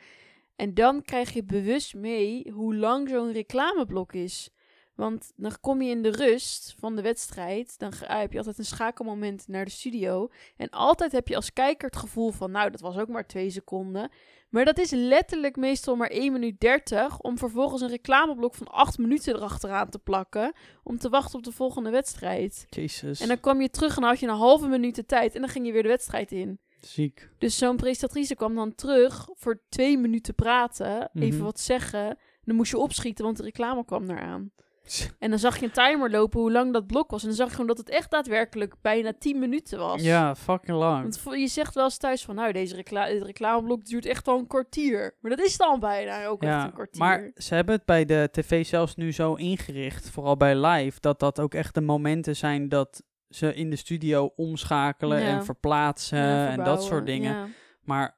En 0.56 0.74
dan 0.74 1.02
krijg 1.02 1.34
je 1.34 1.44
bewust 1.44 1.96
mee 1.96 2.52
hoe 2.52 2.76
lang 2.76 3.10
zo'n 3.10 3.32
reclameblok 3.32 4.14
is. 4.14 4.50
Want 4.96 5.32
dan 5.36 5.52
kom 5.62 5.82
je 5.82 5.90
in 5.90 6.02
de 6.02 6.12
rust 6.12 6.76
van 6.80 6.96
de 6.96 7.02
wedstrijd. 7.02 7.80
Dan 7.80 7.94
heb 7.98 8.32
je 8.32 8.38
altijd 8.38 8.58
een 8.58 8.66
schakelmoment 8.66 9.48
naar 9.48 9.66
de 9.66 9.72
studio. 9.72 10.30
En 10.58 10.70
altijd 10.70 11.12
heb 11.12 11.28
je 11.28 11.36
als 11.36 11.54
kijker 11.54 11.88
het 11.88 11.98
gevoel 11.98 12.32
van... 12.32 12.52
Nou, 12.52 12.70
dat 12.72 12.82
was 12.82 12.98
ook 12.98 13.08
maar 13.08 13.28
twee 13.28 13.50
seconden. 13.50 14.10
Maar 14.50 14.66
dat 14.66 14.78
is 14.78 14.92
letterlijk 14.92 15.56
meestal 15.56 15.96
maar 15.96 16.10
1 16.10 16.32
minuut 16.32 16.60
30. 16.60 17.20
Om 17.20 17.38
vervolgens 17.38 17.82
een 17.82 17.90
reclameblok 17.90 18.56
van 18.56 18.68
8 18.68 18.98
minuten 18.98 19.36
erachteraan 19.36 19.90
te 19.90 20.00
plakken. 20.00 20.54
Om 20.84 20.98
te 20.98 21.10
wachten 21.10 21.38
op 21.38 21.44
de 21.44 21.52
volgende 21.52 21.90
wedstrijd. 21.90 22.66
Jezus, 22.70 23.20
En 23.20 23.28
dan 23.28 23.40
kwam 23.40 23.62
je 23.62 23.70
terug 23.70 23.96
en 23.96 24.02
dan 24.02 24.10
had 24.10 24.20
je 24.20 24.28
een 24.28 24.34
halve 24.36 24.68
minuut 24.68 24.96
de 24.96 25.06
tijd. 25.06 25.36
En 25.36 25.42
dan 25.42 25.50
ging 25.50 25.66
je 25.66 25.72
weer 25.72 25.84
de 25.84 25.90
wedstrijd 25.90 26.32
in. 26.32 26.60
ziek. 26.82 27.30
Dus 27.38 27.58
zo'n 27.58 27.76
presentatrice 27.76 28.36
kwam 28.36 28.56
dan 28.56 28.76
terug 28.76 29.30
voor 29.34 29.62
twee 29.70 29.98
minuten 29.98 30.36
praten. 30.36 31.10
Even 31.14 31.36
Mhm. 31.36 31.44
wat 31.46 31.60
zeggen. 31.60 32.18
Dan 32.44 32.56
moest 32.56 32.72
je 32.72 32.78
opschieten, 32.78 33.26
want 33.26 33.38
de 33.38 33.44
reclame 33.44 33.86
kwam 33.86 34.10
eraan. 34.10 34.52
En 35.20 35.30
dan 35.30 35.40
zag 35.40 35.58
je 35.60 35.66
een 35.66 35.72
timer 35.72 36.10
lopen 36.10 36.40
hoe 36.40 36.52
lang 36.52 36.74
dat 36.74 36.88
blok 36.88 37.12
was. 37.12 37.22
En 37.22 37.28
dan 37.28 37.38
zag 37.38 37.48
je 37.48 37.52
gewoon 37.52 37.68
dat 37.68 37.78
het 37.78 37.90
echt 37.90 38.12
daadwerkelijk 38.12 38.74
bijna 38.82 39.14
10 39.20 39.40
minuten 39.40 39.80
was. 39.80 40.02
Ja, 40.02 40.36
fucking 40.36 40.78
lang. 40.78 41.18
Want 41.24 41.40
je 41.40 41.48
zegt 41.48 41.74
wel 41.76 41.84
eens 41.84 41.98
thuis 41.98 42.24
van, 42.26 42.36
nou, 42.36 42.52
deze 42.52 42.76
recla 42.76 43.06
dit 43.08 43.24
reclameblok 43.24 43.86
duurt 43.86 44.06
echt 44.06 44.28
al 44.28 44.38
een 44.40 44.48
kwartier. 44.48 45.16
Maar 45.22 45.32
dat 45.36 45.46
is 45.46 45.58
dan 45.58 45.80
bijna 45.80 46.26
ook 46.26 46.42
echt 46.44 46.52
Ja, 46.52 46.66
een 46.66 46.74
kwartier. 46.74 47.00
maar 47.02 47.32
ze 47.36 47.56
hebben 47.56 47.76
het 47.76 47.86
bij 47.86 48.06
de 48.06 48.30
tv 48.32 48.66
zelfs 48.66 48.96
nu 48.96 49.12
zo 49.12 49.34
ingericht, 49.34 50.10
vooral 50.10 50.38
bij 50.38 50.56
live, 50.56 51.00
dat 51.00 51.20
dat 51.20 51.40
ook 51.40 51.54
echt 51.54 51.74
de 51.74 51.82
momenten 51.82 52.36
zijn 52.36 52.70
dat 52.70 53.04
ze 53.30 53.54
in 53.54 53.70
de 53.70 53.76
studio 53.76 54.32
omschakelen 54.36 55.20
Ja. 55.22 55.28
en 55.28 55.46
verplaatsen 55.46 56.18
Ja, 56.18 56.48
en 56.50 56.64
dat 56.64 56.84
soort 56.84 57.06
dingen. 57.06 57.54
Maar 57.82 58.18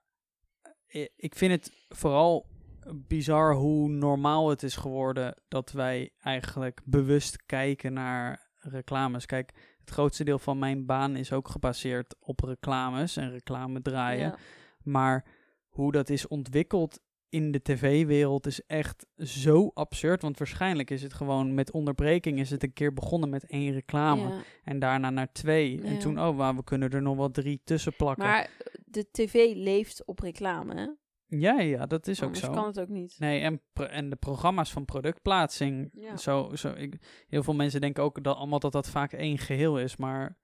i- 0.96 1.10
ik 1.16 1.36
vind 1.36 1.52
het 1.52 1.72
vooral 1.90 2.46
bizar 2.96 3.54
hoe 3.54 3.90
normaal 3.90 4.50
het 4.50 4.64
is 4.64 4.76
geworden 4.76 5.36
dat 5.48 5.72
wij 5.72 6.12
eigenlijk 6.20 6.82
bewust 6.86 7.46
kijken 7.46 7.94
naar 7.94 8.50
reclames. 8.60 9.26
Kijk, 9.26 9.52
het 9.80 9.90
grootste 9.90 10.24
deel 10.24 10.40
van 10.40 10.60
mijn 10.60 10.86
baan 10.86 11.16
is 11.16 11.32
ook 11.32 11.48
gebaseerd 11.48 12.16
op 12.20 12.40
reclames 12.40 13.18
en 13.18 13.32
reclame 13.32 13.82
draaien. 13.82 14.28
Ja. 14.28 14.38
Maar 14.84 15.26
hoe 15.68 15.92
dat 15.92 16.10
is 16.10 16.28
ontwikkeld 16.28 17.00
in 17.30 17.52
de 17.52 17.62
tv-wereld 17.62 18.46
is 18.46 18.66
echt 18.66 19.06
zo 19.18 19.72
absurd. 19.74 20.22
Want 20.22 20.38
waarschijnlijk 20.38 20.92
is 20.92 21.04
het 21.04 21.14
gewoon 21.14 21.54
met 21.54 21.72
onderbreking 21.72 22.40
is 22.40 22.50
het 22.50 22.64
een 22.64 22.74
keer 22.74 22.94
begonnen 22.94 23.30
met 23.30 23.46
één 23.46 23.74
reclame. 23.74 24.30
Ja. 24.30 24.42
En 24.64 24.80
daarna 24.80 25.10
naar 25.10 25.32
twee. 25.32 25.82
En 25.82 26.00
toen, 26.00 26.20
oh, 26.20 26.38
maar 26.38 26.56
we 26.56 26.64
kunnen 26.64 26.90
er 26.90 27.02
nog 27.02 27.16
wel 27.16 27.32
drie 27.32 27.62
tussen 27.64 27.96
plakken. 27.96 28.26
Maar 28.26 28.50
de 28.86 29.08
tv 29.12 29.54
leeft 29.56 30.06
op 30.06 30.20
reclame? 30.20 30.98
Ja, 31.30 31.60
ja, 31.60 31.86
dat 31.86 32.08
is 32.08 32.24
ook 32.24 32.36
zo. 32.36 32.52
kan 32.52 32.66
het 32.66 32.80
ook 32.80 32.88
niet. 32.88 33.16
Nee, 33.20 33.42
en, 33.42 33.62
en 33.74 34.10
de 34.10 34.16
programma's 34.16 34.72
van 34.72 34.86
productplaatsing. 34.86 35.90
Ja. 35.94 36.18
Zo, 36.18 36.56
zo, 36.56 36.74
ik, 36.74 37.26
heel 37.28 37.44
veel 37.44 37.56
mensen 37.56 37.82
denken 37.82 38.04
ook 38.04 38.24
dat 38.24 38.36
allemaal 38.36 38.60
dat 38.60 38.72
dat 38.72 38.90
vaak 38.90 39.14
één 39.14 39.38
geheel 39.38 39.80
is. 39.80 39.96
Maar 39.96 40.38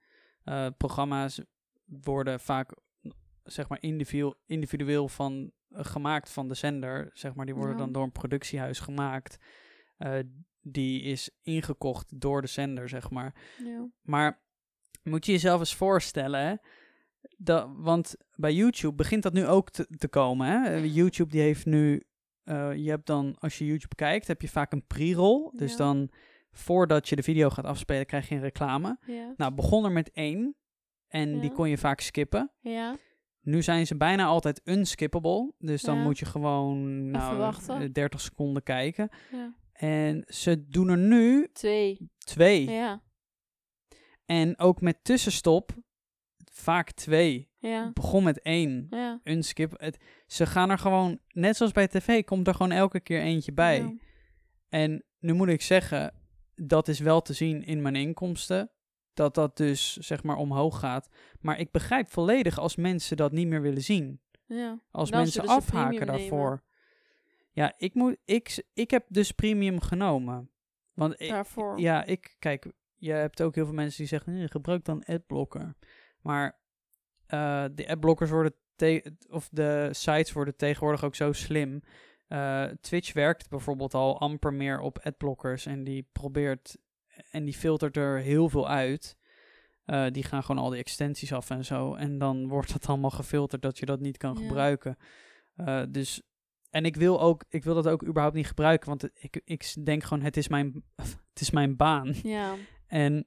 eh, 0.43 0.67
programma's 0.77 1.41
worden 1.85 2.39
vaak 2.39 2.75
zeg 3.43 3.69
maar 3.69 3.81
individueel, 3.81 4.35
individueel 4.45 5.07
van, 5.07 5.51
eh, 5.69 5.83
gemaakt 5.85 6.31
van 6.31 6.47
de 6.47 6.53
zender. 6.53 7.09
Zeg 7.13 7.33
maar, 7.35 7.45
die 7.45 7.55
worden 7.55 7.75
Ja. 7.75 7.79
dan 7.81 7.91
door 7.91 8.03
een 8.03 8.11
productiehuis 8.11 8.79
gemaakt. 8.79 9.37
Eh, 9.97 10.19
die 10.61 11.01
is 11.01 11.29
ingekocht 11.41 12.21
door 12.21 12.41
de 12.41 12.47
zender, 12.47 12.89
zeg 12.89 13.09
maar. 13.09 13.35
Ja. 13.63 13.87
Maar 14.01 14.41
moet 15.03 15.25
je 15.25 15.31
jezelf 15.31 15.59
eens 15.59 15.75
voorstellen, 15.75 16.39
hè? 16.47 16.55
Dat, 17.37 17.69
want 17.75 18.15
bij 18.35 18.53
YouTube 18.53 18.95
begint 18.95 19.23
dat 19.23 19.33
nu 19.33 19.47
ook 19.47 19.69
te, 19.69 19.87
te 19.97 20.07
komen. 20.07 20.47
Hè? 20.47 20.75
YouTube 20.77 21.31
die 21.31 21.41
heeft 21.41 21.65
nu, 21.65 22.03
eh, 22.43 22.75
je 22.75 22.89
hebt 22.89 23.05
dan, 23.05 23.35
als 23.39 23.57
je 23.57 23.65
YouTube 23.65 23.95
kijkt, 23.95 24.27
heb 24.27 24.41
je 24.41 24.49
vaak 24.49 24.71
een 24.71 24.87
pre-roll. 24.87 25.51
Dus 25.55 25.71
Ja. 25.71 25.77
dan, 25.77 26.09
voordat 26.51 27.09
je 27.09 27.15
de 27.15 27.23
video 27.23 27.49
gaat 27.49 27.65
afspelen, 27.65 28.05
krijg 28.05 28.29
je 28.29 28.35
een 28.35 28.41
reclame. 28.41 28.97
Ja. 29.05 29.33
Nou, 29.37 29.53
begon 29.53 29.85
er 29.85 29.91
met 29.91 30.11
één. 30.11 30.55
En 31.07 31.39
die 31.39 31.51
kon 31.51 31.69
je 31.69 31.77
vaak 31.77 31.99
skippen. 31.99 32.51
Ja. 32.59 32.95
Nu 33.41 33.61
zijn 33.61 33.87
ze 33.87 33.97
bijna 33.97 34.25
altijd 34.25 34.61
unskippable. 34.63 35.53
Dus 35.57 35.81
dan 35.81 36.01
moet 36.01 36.19
je 36.19 36.25
gewoon 36.25 37.09
nou, 37.11 37.37
wachten. 37.37 37.81
eh, 37.81 37.89
30 37.91 38.21
seconden 38.21 38.63
kijken. 38.63 39.09
ja. 39.31 39.53
En 39.73 40.23
ze 40.27 40.67
doen 40.67 40.89
er 40.89 40.97
nu 40.97 41.49
Twee. 41.53 42.09
twee. 42.17 42.69
Ja. 42.69 43.03
En 44.25 44.59
ook 44.59 44.81
met 44.81 45.03
tussenstop, 45.03 45.71
vaak 46.53 46.91
twee. 46.91 47.49
Ja. 47.57 47.91
Begon 47.93 48.23
met 48.23 48.41
één. 48.41 48.87
Ja. 48.89 49.19
Unskip. 49.23 49.73
Het, 49.79 49.97
ze 50.27 50.45
gaan 50.45 50.69
er 50.69 50.77
gewoon, 50.79 51.19
net 51.27 51.57
zoals 51.57 51.71
bij 51.71 51.87
tv, 51.87 52.23
komt 52.23 52.47
er 52.47 52.53
gewoon 52.53 52.71
elke 52.71 52.99
keer 52.99 53.21
eentje 53.21 53.53
bij. 53.53 53.77
Ja. 53.77 53.93
En 54.69 55.03
nu 55.19 55.33
moet 55.33 55.47
ik 55.47 55.61
zeggen, 55.61 56.13
dat 56.55 56.87
is 56.87 56.99
wel 56.99 57.21
te 57.21 57.33
zien 57.33 57.63
in 57.63 57.81
mijn 57.81 57.95
inkomsten. 57.95 58.71
Dat 59.13 59.35
dat 59.35 59.57
dus, 59.57 59.97
zeg 59.97 60.23
maar, 60.23 60.35
omhoog 60.35 60.79
gaat. 60.79 61.09
Maar 61.39 61.59
ik 61.59 61.71
begrijp 61.71 62.07
volledig 62.07 62.59
als 62.59 62.75
mensen 62.75 63.17
dat 63.17 63.31
niet 63.31 63.47
meer 63.47 63.61
willen 63.61 63.83
zien. 63.83 64.21
Ja. 64.45 64.79
Als 64.91 65.09
Dan 65.09 65.19
mensen 65.19 65.47
afhaken 65.47 66.07
daarvoor. 66.07 66.63
Ja, 67.51 67.73
ik, 67.77 67.93
moet, 67.93 68.17
ik, 68.25 68.63
ik 68.73 68.91
heb 68.91 69.05
dus 69.07 69.31
premium 69.31 69.81
genomen. 69.81 70.49
Want 70.93 71.21
ik, 71.21 71.29
Daarvoor. 71.29 71.79
ja, 71.79 72.03
ik, 72.03 72.35
kijk, 72.39 72.71
je 72.95 73.11
hebt 73.11 73.41
ook 73.41 73.55
heel 73.55 73.65
veel 73.65 73.73
mensen 73.73 73.97
die 73.97 74.07
zeggen, 74.07 74.33
nee, 74.33 74.47
gebruik 74.47 74.85
dan 74.85 75.03
adblocker. 75.03 75.75
Maar 76.23 76.59
eh, 77.25 77.65
de 77.75 77.87
adblockers 77.87 78.29
worden, 78.29 78.53
of 79.29 79.49
de 79.51 79.89
sites 79.91 80.31
worden 80.31 80.55
tegenwoordig 80.55 81.03
ook 81.03 81.15
zo 81.15 81.31
slim. 81.31 81.81
Eh, 82.27 82.65
Twitch 82.65 83.13
werkt 83.13 83.49
bijvoorbeeld 83.49 83.93
al 83.93 84.19
amper 84.19 84.53
meer 84.53 84.79
op 84.79 84.99
adblockers 84.99 85.65
en 85.65 85.83
die 85.83 86.07
probeert 86.11 86.77
en 87.31 87.45
die 87.45 87.53
filtert 87.53 87.97
er 87.97 88.19
heel 88.19 88.49
veel 88.49 88.69
uit. 88.69 89.17
Eh, 89.85 90.05
die 90.11 90.23
gaan 90.23 90.43
gewoon 90.43 90.63
al 90.63 90.69
die 90.69 90.79
extensies 90.79 91.33
af 91.33 91.49
en 91.49 91.65
zo. 91.65 91.93
En 91.95 92.17
dan 92.17 92.47
wordt 92.53 92.73
het 92.73 92.85
allemaal 92.85 93.09
gefilterd 93.09 93.61
dat 93.61 93.77
je 93.77 93.85
dat 93.85 93.99
niet 93.99 94.17
kan 94.17 94.37
Ja. 94.39 94.47
gebruiken. 94.47 94.97
Dus, 95.89 96.21
en 96.69 96.85
ik 96.85 96.95
wil, 96.95 97.21
ook, 97.21 97.43
ik 97.49 97.63
wil 97.63 97.73
dat 97.75 97.87
ook 97.87 98.05
überhaupt 98.05 98.35
niet 98.35 98.47
gebruiken, 98.47 98.89
want 98.89 99.09
ik, 99.13 99.41
ik 99.45 99.85
denk 99.85 100.03
gewoon, 100.03 100.23
het 100.23 100.37
is 100.37 100.47
mijn, 100.47 100.83
het 101.33 101.41
is 101.41 101.51
mijn 101.51 101.75
baan. 101.75 102.13
Ja, 102.23 102.55
En 102.87 103.25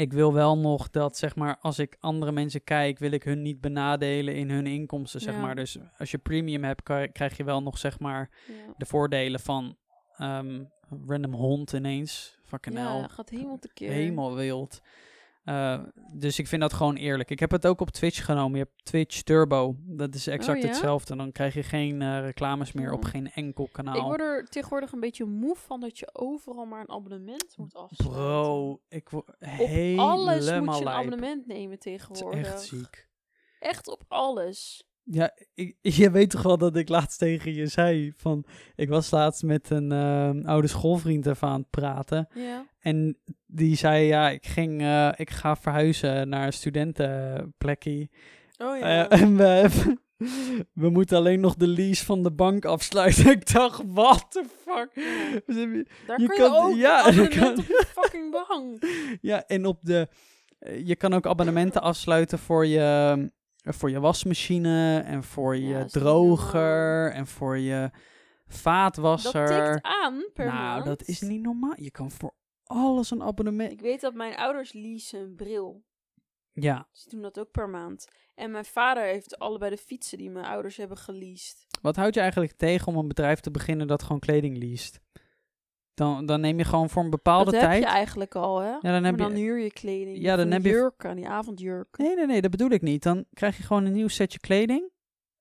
ik 0.00 0.12
wil 0.12 0.32
wel 0.32 0.58
nog 0.58 0.90
dat, 0.90 1.16
zeg 1.16 1.36
maar, 1.36 1.56
als 1.60 1.78
ik 1.78 1.96
andere 2.00 2.32
mensen 2.32 2.64
kijk, 2.64 2.98
wil 2.98 3.10
ik 3.10 3.22
hun 3.22 3.42
niet 3.42 3.60
benadelen 3.60 4.34
in 4.34 4.50
hun 4.50 4.66
inkomsten, 4.66 5.20
zeg 5.20 5.34
Ja. 5.34 5.40
maar. 5.40 5.54
Dus 5.54 5.78
als 5.98 6.10
je 6.10 6.18
premium 6.18 6.64
hebt, 6.64 6.82
krijg 7.12 7.36
je 7.36 7.44
wel 7.44 7.62
nog, 7.62 7.78
zeg 7.78 7.98
maar, 7.98 8.30
ja. 8.48 8.74
de 8.76 8.86
voordelen 8.86 9.40
van 9.40 9.76
ehm, 10.16 10.64
random 11.06 11.34
hond 11.34 11.72
ineens. 11.72 12.38
Fucking 12.44 12.76
hell. 12.76 12.84
ja 12.84 13.08
gaat 13.08 13.28
helemaal 13.28 13.58
te 13.58 13.72
keer. 13.74 13.90
Helemaal 13.90 14.34
wild. 14.34 14.80
Eh, 15.50 15.80
dus 16.12 16.38
ik 16.38 16.46
vind 16.46 16.60
dat 16.62 16.72
gewoon 16.72 16.96
eerlijk. 16.96 17.30
Ik 17.30 17.40
heb 17.40 17.50
het 17.50 17.66
ook 17.66 17.80
op 17.80 17.90
Twitch 17.90 18.24
genomen. 18.24 18.58
Je 18.58 18.64
hebt 18.64 18.84
Twitch 18.84 19.22
Turbo. 19.22 19.74
Dat 19.78 20.14
is 20.14 20.26
exact 20.26 20.56
Oh, 20.58 20.62
ja? 20.64 20.68
hetzelfde. 20.68 21.16
Dan 21.16 21.32
krijg 21.32 21.54
je 21.54 21.62
geen 21.62 22.02
eh, 22.02 22.20
reclames 22.20 22.72
meer 22.72 22.92
op 22.92 23.04
Oh. 23.04 23.10
geen 23.10 23.30
enkel 23.32 23.68
kanaal. 23.72 23.96
Ik 23.96 24.02
word 24.02 24.20
er 24.20 24.44
tegenwoordig 24.48 24.92
een 24.92 25.00
beetje 25.00 25.24
moe 25.24 25.54
van 25.56 25.80
dat 25.80 25.98
je 25.98 26.08
overal 26.12 26.64
maar 26.64 26.80
een 26.80 26.90
abonnement 26.90 27.54
moet 27.56 27.74
afsluiten. 27.74 28.20
Bro, 28.22 28.80
ik 28.88 29.08
word 29.08 29.26
Op 29.28 29.36
helemaal 29.38 30.10
alles 30.10 30.44
moet 30.44 30.44
je 30.50 30.78
een 30.78 30.84
lijp. 30.84 30.96
abonnement 30.96 31.46
nemen 31.46 31.70
Het 31.70 31.86
is 31.86 31.92
tegenwoordig. 31.98 32.46
echt 32.46 32.62
ziek. 32.62 33.08
Echt 33.60 33.88
op 33.88 34.02
alles. 34.08 34.84
Ja, 35.04 35.30
ik, 35.54 35.76
je 36.00 36.10
weet 36.10 36.30
toch 36.30 36.42
wel 36.42 36.58
dat 36.58 36.76
ik 36.76 36.88
laatst 36.88 37.18
tegen 37.18 37.54
je 37.54 37.66
zei 37.66 38.12
van... 38.16 38.44
Ik 38.74 38.88
was 38.88 39.10
laatst 39.10 39.42
met 39.42 39.70
een 39.70 39.92
eh, 39.92 40.30
oude 40.44 40.66
schoolvriend 40.68 41.26
even 41.26 41.48
aan 41.48 41.60
het 41.60 41.70
praten. 41.70 42.28
Ja. 42.34 42.66
En 42.80 43.18
die 43.46 43.76
zei, 43.76 44.04
ja, 44.06 44.30
ik, 44.30 44.46
ging, 44.46 44.80
eh, 44.80 45.12
ik 45.16 45.30
ga 45.30 45.56
verhuizen 45.56 46.28
naar 46.28 46.46
een 46.46 46.52
studentenplekje. 46.52 48.08
Oh 48.58 48.76
Eh, 48.80 49.12
en 49.22 49.36
we, 49.36 49.68
we 50.72 50.90
moeten 50.90 51.16
alleen 51.16 51.40
nog 51.40 51.54
de 51.54 51.66
lease 51.66 52.04
van 52.04 52.22
de 52.22 52.32
bank 52.32 52.64
afsluiten. 52.64 53.30
ik 53.36 53.52
dacht, 53.52 53.82
what 53.86 54.26
the 54.30 54.44
fuck? 54.66 54.94
Dus 55.46 55.84
Daar 56.06 56.20
je 56.20 56.26
kan 56.26 56.36
kan- 56.36 56.50
je 56.52 56.66
ook 56.72 56.76
ja, 56.76 57.08
ja, 57.08 57.26
kan- 57.26 57.58
op 57.58 57.64
je 57.66 57.84
fucking 57.88 58.30
bank. 58.30 58.84
Ja, 59.20 59.46
en 59.46 59.66
op 59.66 59.78
de... 59.82 60.08
eh, 60.58 60.86
Je 60.86 60.96
kan 60.96 61.14
ook 61.14 61.26
abonnementen 61.26 61.82
afsluiten 61.82 62.38
voor 62.38 62.66
je, 62.66 63.30
voor 63.64 63.90
je 63.90 64.00
wasmachine 64.00 64.98
en 65.00 65.22
voor 65.24 65.56
je 65.56 65.74
dat 65.74 65.92
droger 65.92 67.12
en 67.12 67.26
voor 67.26 67.58
je 67.58 67.90
Dat 67.90 68.58
vaatwasser. 68.58 69.72
tikt 69.72 69.84
aan 69.86 70.24
per 70.34 70.46
nou, 70.46 70.56
maand. 70.58 70.84
dat 70.84 71.02
is 71.02 71.20
niet 71.20 71.42
normaal. 71.42 71.72
Je 71.76 71.90
kan 71.90 72.10
voor 72.10 72.34
alles 72.64 73.10
een 73.10 73.22
abonnement... 73.22 73.72
Ik 73.72 73.80
weet 73.80 74.00
dat 74.00 74.14
mijn 74.14 74.36
ouders 74.36 74.72
leasen 74.72 75.20
een 75.20 75.34
bril. 75.34 75.82
Ja, 76.52 76.88
Ze 76.92 77.08
doen 77.08 77.22
dat 77.22 77.38
ook 77.38 77.50
per 77.50 77.68
maand. 77.68 78.06
En 78.34 78.50
mijn 78.50 78.64
vader 78.64 79.04
heeft 79.04 79.38
allebei 79.38 79.70
de 79.70 79.76
fietsen 79.82 80.18
die 80.18 80.30
mijn 80.30 80.44
ouders 80.46 80.76
hebben 80.76 80.96
geleased. 80.98 81.66
wat 81.82 81.96
houd 81.96 82.14
je 82.14 82.20
eigenlijk 82.20 82.52
tegen 82.52 82.86
om 82.86 82.96
een 82.98 83.08
bedrijf 83.08 83.40
te 83.40 83.50
beginnen 83.50 83.86
dat 83.86 84.02
gewoon 84.02 84.18
kleding 84.20 84.56
leest? 84.58 85.00
Dan, 85.94 86.26
dan 86.26 86.40
neem 86.40 86.58
je 86.58 86.64
gewoon 86.64 86.90
voor 86.90 87.04
een 87.04 87.10
bepaalde 87.10 87.50
dat 87.50 87.60
tijd... 87.60 87.72
heb 87.72 87.82
je 87.82 87.88
eigenlijk 87.94 88.34
al, 88.34 88.58
hè? 88.60 88.70
Ja, 88.70 88.78
dan 88.80 89.04
heb 89.04 89.18
je... 89.18 89.22
dan 89.22 89.32
huur 89.32 89.58
je 89.58 89.72
kleding. 89.72 90.18
Ja, 90.22 90.36
dan 90.36 90.50
heb 90.50 90.62
die 90.62 90.72
je- 90.72 90.78
jurken, 90.78 91.16
die 91.16 91.28
avondjurk. 91.28 91.98
Nee, 91.98 92.16
nee, 92.16 92.26
nee, 92.26 92.40
dat 92.40 92.50
bedoel 92.50 92.70
ik 92.70 92.82
niet. 92.82 93.02
Dan 93.02 93.24
krijg 93.32 93.56
je 93.56 93.62
gewoon 93.62 93.84
een 93.84 93.92
nieuw 93.92 94.08
setje 94.08 94.38
kleding. 94.38 94.90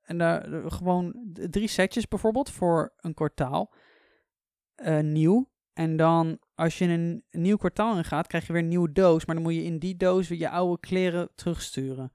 En 0.01 0.18
daar 0.18 0.53
eh, 0.53 0.72
gewoon 0.72 1.13
drie 1.34 1.68
setjes 1.68 2.08
bijvoorbeeld 2.08 2.50
voor 2.51 2.94
een 2.98 3.13
kwartaal. 3.13 3.74
Eh, 4.75 5.00
nieuw. 5.00 5.50
En 5.74 5.98
dan 5.98 6.39
als 6.56 6.77
je 6.77 6.86
een, 6.86 7.24
een 7.29 7.41
nieuw 7.41 7.58
kwartaal 7.58 7.98
ingaat, 7.98 8.27
krijg 8.27 8.48
je 8.48 8.53
weer 8.53 8.62
een 8.62 8.68
nieuwe 8.68 8.91
doos. 8.91 9.25
Maar 9.25 9.36
dan 9.36 9.44
moet 9.44 9.53
je 9.56 9.63
in 9.63 9.79
die 9.79 9.98
doos 9.98 10.27
weer 10.27 10.39
je 10.39 10.50
oude 10.50 10.79
kleren 10.79 11.29
terugsturen. 11.36 12.13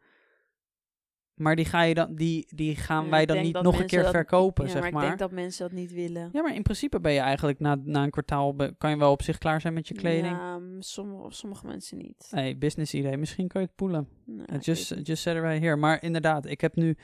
Maar 1.35 1.57
die, 1.57 1.65
ga 1.65 1.83
je 1.83 1.95
dan, 1.95 2.15
die, 2.15 2.47
die 2.55 2.77
gaan 2.77 3.05
Ja, 3.05 3.11
wij 3.11 3.27
dan 3.27 3.43
niet 3.43 3.63
nog 3.63 3.81
een 3.81 3.87
keer 3.87 4.03
dat- 4.03 4.11
verkopen, 4.11 4.65
ja, 4.65 4.71
zeg 4.71 4.83
maar. 4.83 4.93
maar. 4.93 5.03
ik 5.03 5.09
denk 5.09 5.21
dat 5.21 5.31
mensen 5.31 5.69
dat 5.69 5.79
niet 5.79 5.93
willen. 5.93 6.29
Ja, 6.33 6.43
maar 6.43 6.55
in 6.55 6.63
principe 6.63 7.01
ben 7.01 7.13
je 7.13 7.19
eigenlijk 7.21 7.59
na, 7.59 7.77
na 7.83 8.03
een 8.03 8.11
kwartaal... 8.11 8.55
kan 8.79 8.91
je 8.91 8.97
wel 8.97 9.11
op 9.13 9.23
zich 9.23 9.39
klaar 9.39 9.61
zijn 9.61 9.75
met 9.75 9.89
je 9.89 9.95
kleding. 9.95 10.37
Ja, 10.37 10.61
sommige, 10.79 11.31
sommige 11.35 11.67
mensen 11.67 11.99
niet. 11.99 12.27
Hey, 12.31 12.59
business 12.59 12.95
idee. 12.95 13.17
Misschien 13.17 13.49
kan 13.49 13.61
je 13.61 13.67
het 13.67 13.77
poelen. 13.77 14.09
Nee, 14.25 14.47
ik 14.47 14.63
just, 14.63 14.95
just 15.03 15.23
said 15.23 15.37
it 15.37 15.43
right 15.43 15.63
here. 15.63 15.77
Maar 15.77 16.03
inderdaad, 16.03 16.47
ik 16.47 16.61
heb 16.61 16.75
nu... 16.77 16.97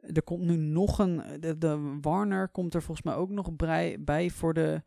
Er 0.00 0.22
komt 0.22 0.42
nu 0.42 0.56
nog 0.56 0.98
een... 0.98 1.22
De, 1.40 1.58
de 1.58 1.98
Warner 2.00 2.48
komt 2.48 2.74
er 2.74 2.82
volgens 2.82 3.06
mij 3.06 3.14
ook 3.14 3.30
nog 3.30 3.56
bij, 3.56 3.96
bij 4.00 4.30
voor 4.30 4.54
de, 4.54 4.82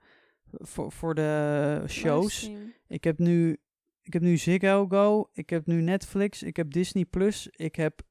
voor, 0.51 0.91
voor 0.91 1.15
de 1.15 1.83
shows. 1.87 2.51
Ik 2.87 3.03
heb 3.03 3.19
nu... 3.19 3.57
Ik 4.01 4.13
heb 4.13 4.21
nu 4.21 4.37
Ziggo 4.37 4.85
Go, 4.87 5.29
ik 5.33 5.49
heb 5.49 5.65
nu 5.65 5.81
Netflix, 5.81 6.43
ik 6.43 6.55
heb 6.55 6.71
Disney 6.71 7.05
Plus, 7.05 7.47
ik 7.51 7.75
heb 7.75 8.01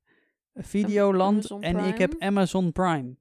Videoland 0.55 1.37
Amazon 1.51 1.63
en 1.63 1.79
ik 1.79 1.99
heb. 1.99 2.15
Amazon 2.19 2.73
Prime. 2.73 3.17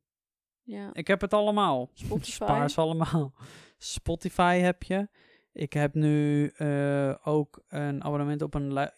Ja. 0.63 0.89
Ik 0.93 1.07
heb 1.07 1.21
het 1.21 1.33
allemaal. 1.33 1.89
Spotify. 1.93 2.31
Spaar 2.31 2.69
ze 2.69 2.81
allemaal. 2.81 3.33
Spotify 3.77 4.57
heb 4.57 4.83
je. 4.83 5.09
Ik 5.53 5.73
heb 5.73 5.93
nu 5.93 6.47
eh, 6.47 7.15
ook 7.23 7.63
een 7.67 8.03
abonnement 8.03 8.41
op 8.41 8.53
een 8.53 8.89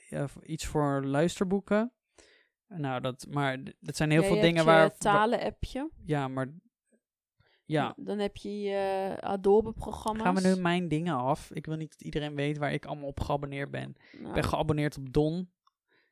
iets 0.43 0.65
voor 0.65 1.05
luisterboeken. 1.05 1.91
Nou, 2.67 3.01
dat, 3.01 3.25
maar 3.29 3.63
dat 3.79 3.95
zijn 3.95 4.11
heel 4.11 4.21
Ja, 4.21 4.27
veel 4.27 4.35
je 4.35 4.41
dingen 4.41 4.59
je 4.63 4.69
waar... 4.69 4.87
wa- 4.87 4.95
talen-appje. 4.97 5.89
Ja, 6.05 6.27
maar... 6.27 6.47
Ja, 7.65 7.93
Dan 7.97 8.19
heb 8.19 8.37
je 8.37 8.59
je 8.61 9.17
Adobe-programma's. 9.19 10.21
gaan 10.23 10.35
we 10.35 10.41
nu 10.41 10.61
mijn 10.61 10.87
dingen 10.87 11.15
af? 11.15 11.51
Ik 11.51 11.65
wil 11.65 11.75
niet 11.75 11.89
dat 11.91 12.01
iedereen 12.01 12.35
weet 12.35 12.57
waar 12.57 12.73
ik 12.73 12.85
allemaal 12.85 13.07
op 13.07 13.19
geabonneerd 13.19 13.71
ben. 13.71 13.95
Nou, 14.11 14.27
Ik 14.27 14.33
ben 14.33 14.43
geabonneerd 14.43 14.97
op 14.97 15.13
Don. 15.13 15.51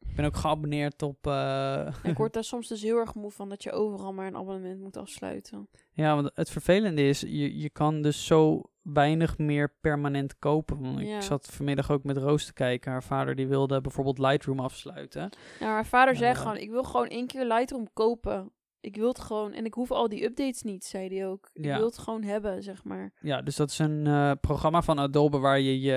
Ik 0.09 0.15
ben 0.15 0.25
ook 0.25 0.35
geabonneerd 0.35 1.01
op... 1.01 1.27
eh, 1.27 1.87
ik 2.03 2.17
word 2.17 2.33
daar 2.37 2.43
soms 2.43 2.67
dus 2.67 2.81
heel 2.81 2.97
erg 2.97 3.15
moe 3.15 3.31
van 3.31 3.49
dat 3.49 3.63
je 3.63 3.71
overal 3.71 4.13
maar 4.13 4.27
een 4.27 4.35
abonnement 4.35 4.79
moet 4.79 4.97
afsluiten. 4.97 5.67
Ja, 5.91 6.15
want 6.15 6.31
het 6.33 6.49
vervelende 6.49 7.07
is, 7.07 7.19
je, 7.19 7.59
je 7.59 7.69
kan 7.69 8.01
dus 8.01 8.25
zo 8.25 8.61
weinig 8.81 9.37
meer 9.37 9.73
permanent 9.81 10.39
kopen. 10.39 10.81
Want 10.81 10.99
Ja. 10.99 11.15
Ik 11.15 11.21
zat 11.21 11.47
vanmiddag 11.51 11.91
ook 11.91 12.03
met 12.03 12.17
Roos 12.17 12.45
te 12.45 12.53
kijken. 12.53 12.91
Haar 12.91 13.03
vader 13.03 13.35
die 13.35 13.47
wilde 13.47 13.81
bijvoorbeeld 13.81 14.17
Lightroom 14.17 14.59
afsluiten. 14.59 15.29
Nou, 15.59 15.71
mijn 15.71 15.85
vader 15.85 16.15
zei 16.15 16.31
Eh. 16.31 16.37
gewoon, 16.37 16.57
ik 16.57 16.69
wil 16.69 16.83
gewoon 16.83 17.07
één 17.07 17.27
keer 17.27 17.45
Lightroom 17.45 17.87
kopen. 17.93 18.51
Ik 18.81 18.95
wil 18.95 19.07
het 19.07 19.19
gewoon, 19.19 19.53
en 19.53 19.65
ik 19.65 19.73
hoef 19.73 19.91
al 19.91 20.09
die 20.09 20.23
updates 20.23 20.61
niet, 20.61 20.85
zei 20.85 21.07
hij 21.17 21.27
ook. 21.27 21.49
Ik 21.53 21.65
Ja. 21.65 21.77
wil 21.77 21.85
het 21.85 21.97
gewoon 21.97 22.23
hebben, 22.23 22.63
zeg 22.63 22.83
maar. 22.83 23.13
Ja, 23.19 23.41
dus 23.41 23.55
dat 23.55 23.69
is 23.69 23.79
een 23.79 24.07
eh, 24.07 24.31
programma 24.41 24.81
van 24.81 24.99
Adobe 24.99 25.37
waar 25.37 25.59
je 25.59 25.79
je 25.81 25.93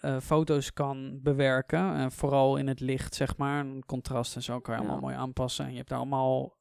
eh, 0.00 0.14
eh, 0.16 0.20
foto's 0.22 0.72
kan 0.72 1.20
bewerken. 1.22 1.94
En 1.94 2.12
vooral 2.12 2.56
in 2.56 2.66
het 2.66 2.80
licht, 2.80 3.14
zeg 3.14 3.36
maar. 3.36 3.60
En 3.64 3.82
contrast 3.86 4.36
en 4.36 4.42
zo 4.42 4.60
kan 4.60 4.74
je 4.74 4.80
Ja. 4.80 4.86
allemaal 4.86 5.08
mooi 5.08 5.20
aanpassen. 5.20 5.64
En 5.64 5.70
je 5.70 5.76
hebt 5.76 5.88
daar 5.88 5.98
allemaal 5.98 6.58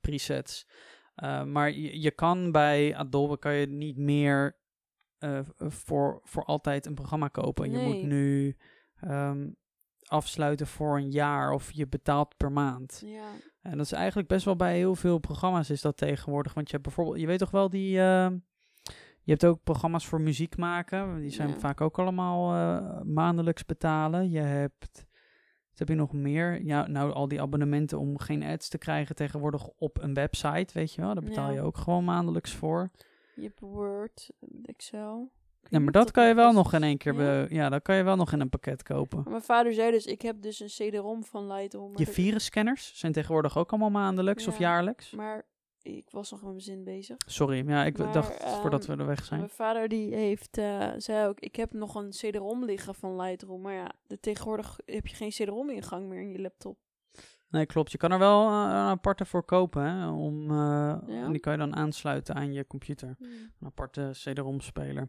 presets. 0.00 0.66
Maar 1.46 1.70
je, 1.70 2.00
je 2.00 2.10
kan 2.10 2.52
bij 2.52 2.96
Adobe 2.96 3.38
kan 3.38 3.54
je 3.54 3.66
niet 3.66 3.96
meer 3.96 4.56
voor, 5.58 6.20
voor 6.24 6.44
altijd 6.44 6.86
een 6.86 6.94
programma 6.94 7.28
kopen. 7.28 7.70
Je 7.70 7.78
moet 7.78 8.02
nu 8.02 8.56
ehm, 8.96 9.50
afsluiten 10.02 10.66
voor 10.66 10.96
een 10.96 11.10
jaar 11.10 11.52
of 11.52 11.70
je 11.72 11.86
betaalt 11.88 12.36
per 12.36 12.52
maand. 12.52 13.02
Ja, 13.06 13.28
En 13.62 13.76
dat 13.76 13.86
is 13.86 13.92
eigenlijk 13.92 14.28
best 14.28 14.44
wel 14.44 14.56
bij 14.56 14.76
heel 14.76 14.94
veel 14.94 15.18
programma's 15.18 15.70
is 15.70 15.80
dat 15.80 15.96
tegenwoordig. 15.96 16.54
Want 16.54 16.66
je 16.66 16.72
hebt 16.72 16.86
bijvoorbeeld, 16.86 17.20
je 17.20 17.26
weet 17.26 17.38
toch 17.38 17.50
wel 17.50 17.70
die. 17.70 17.98
eh, 18.00 18.30
je 19.24 19.30
hebt 19.30 19.44
ook 19.44 19.62
programma's 19.62 20.06
voor 20.06 20.20
muziek 20.20 20.56
maken. 20.56 21.20
Die 21.20 21.30
zijn 21.30 21.48
Ja. 21.48 21.54
vaak 21.58 21.80
ook 21.80 21.98
allemaal 21.98 22.54
eh, 22.54 23.00
maandelijks 23.02 23.64
betalen. 23.64 24.30
Je 24.30 24.38
hebt. 24.40 25.06
Wat 25.68 25.78
heb 25.78 25.88
je 25.88 25.94
nog 25.94 26.12
meer? 26.12 26.62
Ja, 26.64 26.86
nou, 26.86 27.12
al 27.12 27.28
die 27.28 27.40
abonnementen 27.40 27.98
om 27.98 28.18
geen 28.18 28.42
ads 28.42 28.68
te 28.68 28.78
krijgen 28.78 29.14
tegenwoordig 29.14 29.68
op 29.68 30.02
een 30.02 30.14
website, 30.14 30.72
weet 30.74 30.94
je 30.94 31.00
wel. 31.00 31.14
Daar 31.14 31.22
betaal 31.24 31.48
Ja. 31.48 31.54
je 31.54 31.60
ook 31.60 31.76
gewoon 31.76 32.04
maandelijks 32.04 32.54
voor. 32.54 32.90
je 33.34 33.42
hebt 33.42 33.60
Word, 33.60 34.30
Excel. 34.64 35.32
Ja, 35.68 35.78
maar 35.78 35.92
dat 35.92 36.10
kan 36.10 36.28
je 36.28 36.34
wel 36.34 36.52
nog 36.52 36.72
in 36.72 36.82
één 36.82 36.98
keer. 36.98 37.52
Ja? 37.54 37.68
dat 37.68 37.82
kan 37.82 37.96
je 37.96 38.02
wel 38.02 38.16
nog 38.16 38.32
in 38.32 38.40
een 38.40 38.48
pakket 38.48 38.82
kopen. 38.82 39.24
Mijn 39.28 39.42
vader 39.42 39.72
zei 39.74 39.90
dus, 39.90 40.06
ik 40.06 40.22
heb 40.22 40.42
dus 40.42 40.60
een 40.60 40.66
CD-ROM 40.66 41.24
van 41.24 41.46
Lightroom. 41.52 41.92
Je 41.98 42.06
virusscanners 42.06 42.92
zijn 42.94 43.12
tegenwoordig 43.12 43.58
ook 43.58 43.70
allemaal 43.70 43.90
maandelijks 43.90 44.46
of 44.46 44.58
Ja. 44.58 44.60
jaarlijks. 44.60 45.10
Maar 45.10 45.46
ik 45.82 46.10
was 46.10 46.30
nog 46.30 46.40
met 46.40 46.50
mijn 46.50 46.62
zin 46.62 46.84
bezig. 46.84 47.16
Sorry, 47.26 47.68
ja, 47.68 47.84
ik 47.84 47.98
Maar, 47.98 48.12
dacht 48.12 48.44
voordat 48.44 48.84
ehm, 48.84 48.92
we 48.92 49.00
er 49.02 49.08
weg 49.08 49.24
zijn. 49.24 49.40
Mijn 49.40 49.52
vader 49.52 49.88
die 49.88 50.14
heeft, 50.14 50.58
eh, 50.58 50.88
zei 50.96 51.28
ook, 51.28 51.40
ik 51.40 51.56
heb 51.56 51.72
nog 51.72 51.94
een 51.94 52.10
CD-ROM 52.10 52.64
liggen 52.64 52.94
van 52.94 53.16
Lightroom. 53.16 53.60
Maar 53.60 53.74
ja, 53.74 53.90
de, 54.06 54.20
tegenwoordig 54.20 54.78
heb 54.84 55.06
je 55.06 55.16
geen 55.16 55.30
CD-ROM 55.30 55.70
ingang 55.70 56.08
meer 56.08 56.20
in 56.20 56.30
je 56.32 56.40
laptop. 56.40 56.76
Nee, 57.52 57.66
klopt. 57.66 57.92
Je 57.92 57.98
kan 57.98 58.12
er 58.12 58.18
wel 58.18 58.48
eh, 58.48 58.52
een 58.52 58.88
aparte 58.88 59.24
voor 59.24 59.44
kopen, 59.44 59.82
hè. 59.82 60.08
Om, 60.08 60.50
eh, 60.50 60.56
Ja? 61.06 61.24
En 61.24 61.30
die 61.30 61.40
kan 61.40 61.52
je 61.52 61.58
dan 61.58 61.76
aansluiten 61.76 62.34
aan 62.34 62.52
je 62.52 62.66
computer. 62.66 63.14
Hmm. 63.18 63.28
Een 63.60 63.66
aparte 63.66 64.10
CD-ROM-speler. 64.12 65.08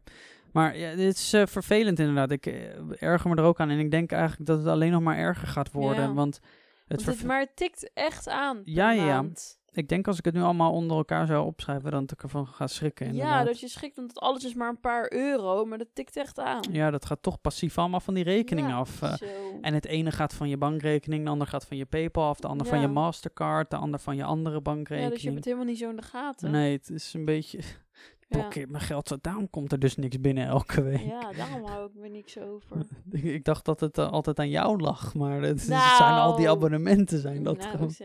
Maar 0.54 0.78
ja, 0.78 0.96
dit 0.96 1.16
is 1.16 1.34
eh, 1.34 1.46
vervelend 1.46 2.00
inderdaad. 2.00 2.32
Ik 2.32 2.46
eh, 2.46 3.02
erger 3.02 3.30
me 3.30 3.36
er 3.36 3.44
ook 3.44 3.60
aan. 3.60 3.70
En 3.70 3.80
ik 3.80 3.92
denk 3.92 4.12
eigenlijk 4.12 4.46
dat 4.46 4.58
het 4.58 4.68
alleen 4.68 4.92
nog 4.92 5.02
maar 5.02 5.18
erger 5.18 5.48
gaat 5.48 5.72
worden. 5.72 6.04
Ja. 6.04 6.14
Want 6.14 6.40
het 6.88 7.04
Want 7.04 7.18
het, 7.18 7.28
maar 7.28 7.40
het 7.40 7.56
tikt 7.56 7.92
echt 7.94 8.28
aan. 8.28 8.62
ja, 8.66 8.92
ja. 8.92 9.06
maand. 9.06 9.60
Ik 9.74 9.90
denk 9.90 10.08
als 10.08 10.18
ik 10.18 10.26
het 10.26 10.34
nu 10.34 10.42
allemaal 10.42 10.72
onder 10.72 10.98
elkaar 10.98 11.26
zou 11.28 11.46
opschrijven, 11.46 11.92
dan 11.92 12.02
dat 12.02 12.12
ik 12.12 12.24
ervan 12.24 12.48
ga 12.48 12.68
schrikken. 12.68 13.16
Ja, 13.16 13.44
dat 13.44 13.60
je 13.60 13.68
schrikt, 13.68 13.96
want 13.96 14.20
alles 14.20 14.46
is 14.46 14.54
maar 14.54 14.70
een 14.70 14.80
paar 14.80 15.14
euro, 15.14 15.66
maar 15.66 15.78
dat 15.78 15.88
tikt 15.94 16.18
echt 16.18 16.40
aan. 16.40 16.62
Ja, 16.72 16.92
dat 16.92 17.06
gaat 17.06 17.22
toch 17.22 17.42
passief 17.42 17.78
allemaal 17.78 18.00
van 18.00 18.14
die 18.14 18.24
rekening 18.24 18.68
Ja, 18.68 18.76
af. 18.78 19.02
eh. 19.02 19.14
zo. 19.14 19.26
en 19.62 19.74
het 19.74 19.86
ene 19.86 20.12
gaat 20.12 20.34
van 20.34 20.50
je 20.50 20.58
bankrekening, 20.58 21.24
de 21.24 21.30
ander 21.30 21.48
gaat 21.48 21.66
van 21.66 21.78
je 21.78 21.86
PayPal 21.86 22.28
af, 22.28 22.40
de 22.40 22.48
ander 22.48 22.68
van 22.68 22.78
Ja. 22.78 22.84
je 22.84 22.90
Mastercard, 22.90 23.70
de 23.70 23.76
ander 23.78 24.00
van 24.00 24.16
je 24.16 24.24
andere 24.24 24.56
ja, 24.56 24.62
bankrekening. 24.62 25.14
dus 25.14 25.22
je 25.22 25.28
hebt 25.28 25.38
het 25.40 25.46
helemaal 25.54 25.68
niet 25.68 25.78
zo 25.82 25.90
in 25.90 25.96
de 25.96 26.02
gaten. 26.02 26.52
Nee, 26.52 26.72
het 26.78 26.90
is 26.90 27.14
een 27.14 27.26
beetje. 27.26 27.58
ja. 27.62 28.40
Blokkeert 28.40 28.70
mijn 28.70 28.84
geld 28.84 29.08
zo. 29.08 29.16
Daarom 29.22 29.50
komt 29.50 29.72
er 29.72 29.80
dus 29.80 29.96
niks 29.96 30.22
binnen 30.22 30.46
elke 30.48 30.82
week. 30.84 31.00
ja, 31.06 31.32
daarom 31.32 31.66
hou 31.66 31.86
ik 31.88 31.92
me 31.96 32.08
niks 32.10 32.38
over. 32.40 32.78
Ik, 33.12 33.44
dacht 33.44 33.66
dat 33.66 33.80
het 33.80 33.98
eh, 33.98 34.12
altijd 34.12 34.40
aan 34.40 34.50
jou 34.50 34.82
lag, 34.82 35.14
maar 35.14 35.42
het, 35.42 35.60
het 35.60 35.70
Nou. 35.70 35.96
zijn 35.98 36.14
al 36.14 36.36
die 36.36 36.50
abonnementen 36.50 37.20
zijn 37.20 37.44
dat 37.44 37.58
nou, 37.58 37.70
gewoon. 37.70 37.96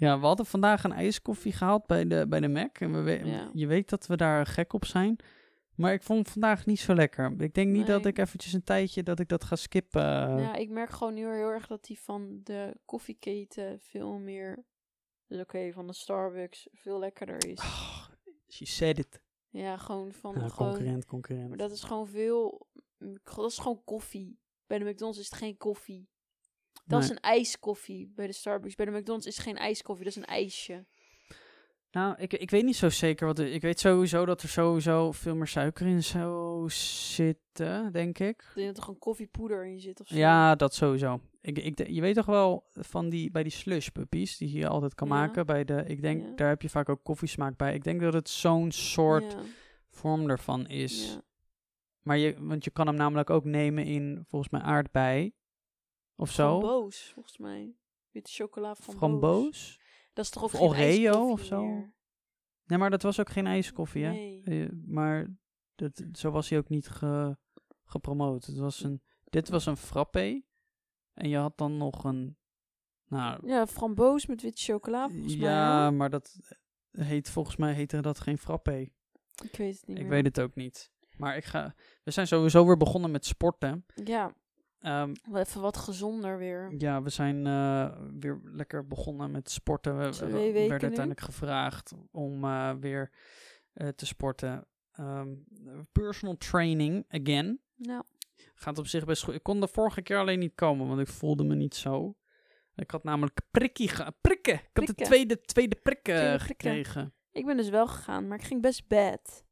Ja, 0.00 0.20
we 0.20 0.26
hadden 0.26 0.46
vandaag 0.46 0.84
een 0.84 0.92
ijskoffie 0.92 1.52
gehaald 1.52 1.86
bij 1.86 2.06
de, 2.06 2.26
bij 2.28 2.40
de 2.40 2.48
Mac. 2.48 2.78
En 2.78 3.04
we 3.04 3.10
Ja. 3.24 3.50
je 3.52 3.66
weet 3.66 3.88
dat 3.88 4.06
we 4.06 4.16
daar 4.16 4.46
gek 4.46 4.72
op 4.72 4.84
zijn. 4.84 5.16
Maar 5.74 5.92
ik 5.92 6.02
vond 6.02 6.18
het 6.18 6.30
vandaag 6.30 6.66
niet 6.66 6.80
zo 6.80 6.94
lekker. 6.94 7.34
Ik 7.42 7.54
denk 7.54 7.70
niet 7.70 7.86
dat 7.86 8.06
ik 8.06 8.18
eventjes 8.18 8.52
een 8.52 8.64
tijdje 8.64 9.02
dat 9.02 9.20
ik 9.20 9.28
dat 9.28 9.44
ga 9.44 9.56
skippen. 9.56 10.02
ja, 10.40 10.54
ik 10.54 10.68
merk 10.70 10.90
gewoon 10.90 11.14
nu 11.14 11.20
heel 11.20 11.48
erg 11.48 11.66
dat 11.66 11.84
die 11.84 11.98
van 12.00 12.40
de 12.44 12.76
koffieketen 12.84 13.80
veel 13.80 14.18
meer, 14.18 14.64
dus 15.26 15.40
oké, 15.40 15.72
van 15.72 15.86
de 15.86 15.92
Starbucks 15.92 16.68
veel 16.72 16.98
lekkerder 16.98 17.46
is. 17.48 17.58
Oh, 17.58 18.04
she 18.48 18.66
said 18.66 18.98
it. 18.98 19.20
Ja, 19.48 19.76
gewoon 19.76 20.12
van, 20.12 20.34
Ja, 20.40 20.48
gewoon, 20.48 20.70
concurrent, 20.72 21.04
concurrent. 21.06 21.48
maar 21.48 21.56
dat 21.58 21.70
is 21.70 21.82
gewoon 21.82 22.06
veel, 22.08 22.66
dat 23.24 23.50
is 23.50 23.58
gewoon 23.58 23.84
koffie. 23.84 24.38
Bij 24.66 24.78
de 24.78 24.84
McDonald's 24.84 25.18
is 25.20 25.24
het 25.30 25.38
geen 25.38 25.56
koffie. 25.56 26.08
Dat 26.90 27.02
is 27.02 27.10
een 27.10 27.20
ijskoffie 27.20 28.12
bij 28.16 28.26
de 28.26 28.32
Starbucks. 28.32 28.74
Bij 28.74 28.86
de 28.86 28.92
McDonald's 28.92 29.26
is 29.26 29.38
geen 29.38 29.56
ijskoffie, 29.56 30.04
dat 30.04 30.12
is 30.16 30.18
een 30.22 30.28
ijsje. 30.28 30.84
Nou, 31.92 32.14
ik, 32.18 32.32
ik 32.32 32.50
weet 32.50 32.64
niet 32.64 32.76
zo 32.76 32.88
zeker. 32.88 33.26
Wat 33.26 33.38
ik 33.38 33.62
weet 33.62 33.80
sowieso 33.80 34.24
dat 34.24 34.42
er 34.42 34.48
sowieso 34.48 35.12
veel 35.12 35.34
meer 35.36 35.46
suiker 35.46 35.86
in 35.86 36.02
zou 36.02 36.70
zitten, 36.70 37.92
denk 37.92 38.18
ik. 38.18 38.42
Ik 38.48 38.54
denk 38.54 38.66
dat 38.66 38.76
er 38.76 38.82
gewoon 38.82 38.98
koffiepoeder 38.98 39.66
in 39.66 39.80
zit 39.80 40.00
of 40.00 40.06
zo. 40.06 40.16
Ja, 40.16 40.54
dat 40.54 40.74
sowieso. 40.74 41.20
Ik, 41.40 41.58
ik, 41.58 41.88
je 41.88 42.00
weet 42.00 42.14
toch 42.14 42.26
wel 42.26 42.64
van 42.72 43.08
die, 43.08 43.30
bij 43.30 43.42
die 43.42 43.52
slush 43.52 43.88
puppies 43.88 44.36
die 44.36 44.52
je 44.58 44.68
altijd 44.68 44.94
kan 44.94 45.08
Ja. 45.08 45.14
maken. 45.14 45.46
Bij 45.46 45.64
de, 45.64 45.84
ik 45.86 46.02
denk, 46.02 46.24
Ja. 46.24 46.32
daar 46.36 46.48
heb 46.48 46.62
je 46.62 46.68
vaak 46.68 46.88
ook 46.88 47.02
koffiesmaak 47.04 47.56
bij. 47.56 47.74
Ik 47.74 47.84
denk 47.84 48.00
dat 48.00 48.12
het 48.12 48.28
zo'n 48.28 48.70
soort 48.72 49.32
Ja, 49.32 49.38
vorm 49.90 50.30
ervan 50.30 50.66
is. 50.68 51.18
Maar 52.02 52.16
je, 52.18 52.34
want 52.38 52.64
je 52.64 52.70
kan 52.70 52.86
hem 52.86 52.96
namelijk 52.96 53.30
ook 53.30 53.44
nemen 53.44 53.84
in, 53.84 54.24
volgens 54.28 54.50
mij, 54.50 54.60
aardbei. 54.60 55.32
Of 56.20 56.30
zo. 56.30 56.58
Framboos, 56.58 57.10
volgens 57.14 57.38
mij. 57.38 57.74
Witte 58.10 58.30
chocola 58.32 58.74
framboos. 58.74 58.98
Framboos. 58.98 59.80
Dat 60.12 60.24
is 60.24 60.30
toch 60.30 60.42
ook 60.42 60.60
Of 60.60 60.74
geen 60.74 60.98
Oreo 61.08 61.30
of 61.30 61.42
zo? 61.44 61.64
meer? 61.64 61.94
Nee, 62.64 62.78
maar 62.78 62.90
dat 62.90 63.02
was 63.02 63.20
ook 63.20 63.30
geen 63.30 63.46
ijskoffie, 63.46 64.04
hè? 64.04 64.10
Nee. 64.10 64.42
Eh, 64.44 64.68
maar 64.86 65.36
dat, 65.74 66.04
zo 66.12 66.30
was 66.30 66.48
hij 66.48 66.58
ook 66.58 66.68
niet 66.68 66.88
ge, 66.88 67.36
gepromoot. 67.84 68.44
Het 68.46 68.56
was 68.58 68.82
een, 68.82 69.02
dit 69.24 69.48
was 69.48 69.66
een 69.66 69.76
frappé. 69.76 70.42
En 71.14 71.28
je 71.28 71.36
had 71.36 71.58
dan 71.58 71.76
nog 71.76 72.04
een... 72.04 72.38
Nou, 73.06 73.46
Ja, 73.48 73.66
framboos 73.66 74.26
met 74.26 74.42
witte 74.42 74.62
chocola, 74.62 75.08
volgens 75.08 75.36
mij. 75.36 75.48
ja, 75.50 75.90
maar 75.90 76.10
dat 76.10 76.36
heet 76.90 77.30
volgens 77.30 77.56
mij 77.56 77.72
heette 77.74 78.00
dat 78.00 78.20
geen 78.20 78.38
frappé. 78.38 78.78
Ik 79.44 79.56
weet 79.56 79.76
het 79.76 79.86
niet 79.86 79.96
Ik 79.96 80.02
meer. 80.02 80.08
weet 80.12 80.24
het 80.26 80.40
ook 80.40 80.54
niet. 80.54 80.90
Maar 81.16 81.36
ik 81.36 81.44
ga... 81.44 81.74
We 82.02 82.10
zijn 82.10 82.26
sowieso 82.26 82.66
weer 82.66 82.76
begonnen 82.76 83.10
met 83.10 83.24
sporten. 83.26 83.84
Ja, 84.04 84.34
Wel 84.80 85.40
even 85.40 85.60
wat 85.60 85.76
gezonder 85.76 86.38
weer. 86.38 86.74
ja, 86.78 87.02
we 87.02 87.10
zijn 87.10 87.46
eh, 87.46 87.96
weer 88.20 88.40
lekker 88.44 88.86
begonnen 88.86 89.30
met 89.30 89.50
sporten. 89.50 89.96
We, 89.96 90.02
werden 90.02 90.52
nu. 90.52 90.68
uiteindelijk 90.70 91.20
gevraagd 91.20 91.92
om 92.10 92.44
eh, 92.44 92.72
weer 92.80 93.10
eh, 93.72 93.88
te 93.88 94.06
sporten. 94.06 94.66
Ehm, 94.92 95.28
personal 95.92 96.36
training 96.36 97.04
again. 97.08 97.60
Nou, 97.76 98.02
Gaat 98.54 98.78
op 98.78 98.86
zich 98.86 99.04
best 99.04 99.22
goed. 99.22 99.34
Ik 99.34 99.42
kon 99.42 99.60
de 99.60 99.68
vorige 99.68 100.02
keer 100.02 100.18
alleen 100.18 100.38
niet 100.38 100.54
komen, 100.54 100.88
want 100.88 101.00
ik 101.00 101.08
voelde 101.08 101.44
me 101.44 101.54
niet 101.54 101.74
zo. 101.74 102.14
Ik 102.74 102.90
had 102.90 103.04
namelijk 103.04 103.40
prikkie 103.50 103.88
ge- 103.88 104.12
prikken. 104.20 104.54
Ik 104.54 104.60
had 104.62 104.86
de 104.86 104.92
Prikken. 104.92 105.04
tweede, 105.06 105.40
Tweede 105.40 105.76
prikken. 105.76 106.40
gekregen. 106.40 107.14
ik 107.30 107.46
ben 107.46 107.56
dus 107.56 107.68
wel 107.68 107.86
gegaan, 107.86 108.28
maar 108.28 108.38
ik 108.38 108.44
ging 108.44 108.62
best 108.62 108.88
bad. 108.88 109.44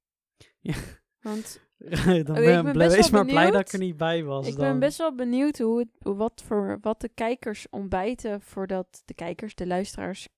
Ja. 0.60 0.74
Want 1.20 1.60
dan 2.24 2.36
ik 2.36 2.44
ben, 2.44 2.72
blij- 2.72 2.90
wees 2.90 3.10
wel 3.10 3.24
maar 3.24 3.30
blij 3.30 3.50
dat 3.50 3.52
benieuwd. 3.52 3.66
ik 3.66 3.72
er 3.72 3.78
niet 3.78 3.96
bij 3.96 4.24
was. 4.24 4.46
ik 4.46 4.56
dan. 4.56 4.64
ben 4.64 4.78
best 4.78 4.98
wel 4.98 5.14
benieuwd 5.14 5.58
hoe 5.58 5.78
het, 5.78 5.88
wat, 6.16 6.42
voor, 6.46 6.78
wat 6.80 7.00
de 7.00 7.08
kijkers 7.08 7.66
ontbijten 7.70 8.40
voordat 8.40 9.02
de 9.04 9.14
kijkers, 9.14 9.54
de 9.54 9.66
luisteraars, 9.66 10.28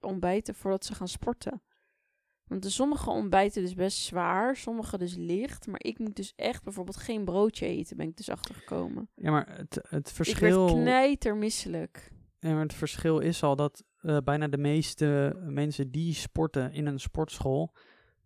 ontbijten 0.00 0.54
voordat 0.54 0.84
ze 0.84 0.94
gaan 0.94 1.08
sporten. 1.08 1.62
Want 2.46 2.62
de 2.62 2.70
sommige 2.70 3.10
ontbijten 3.10 3.62
dus 3.62 3.74
best 3.74 3.98
zwaar, 3.98 4.56
sommige 4.56 4.98
dus 4.98 5.14
licht. 5.16 5.66
Maar 5.66 5.80
ik 5.82 5.98
moet 5.98 6.16
dus 6.16 6.32
echt 6.36 6.62
bijvoorbeeld 6.62 6.96
geen 6.96 7.24
broodje 7.24 7.66
eten, 7.66 7.96
ben 7.96 8.08
ik 8.08 8.16
dus 8.16 8.28
achtergekomen. 8.28 9.08
Ja, 9.14 9.30
maar 9.30 9.56
het, 9.56 9.74
het 9.74 9.82
Ik 9.82 9.90
werd 9.90 10.12
verschil... 10.12 10.66
knijtermisselijk. 10.66 12.12
Ja, 12.38 12.52
maar 12.52 12.62
het 12.62 12.74
verschil 12.74 13.18
is 13.18 13.42
al 13.42 13.56
dat 13.56 13.84
eh, 14.00 14.16
bijna 14.24 14.48
de 14.48 14.58
meeste 14.58 15.36
mensen 15.40 15.90
die 15.90 16.14
sporten 16.14 16.72
in 16.72 16.86
een 16.86 17.00
sportschool, 17.00 17.74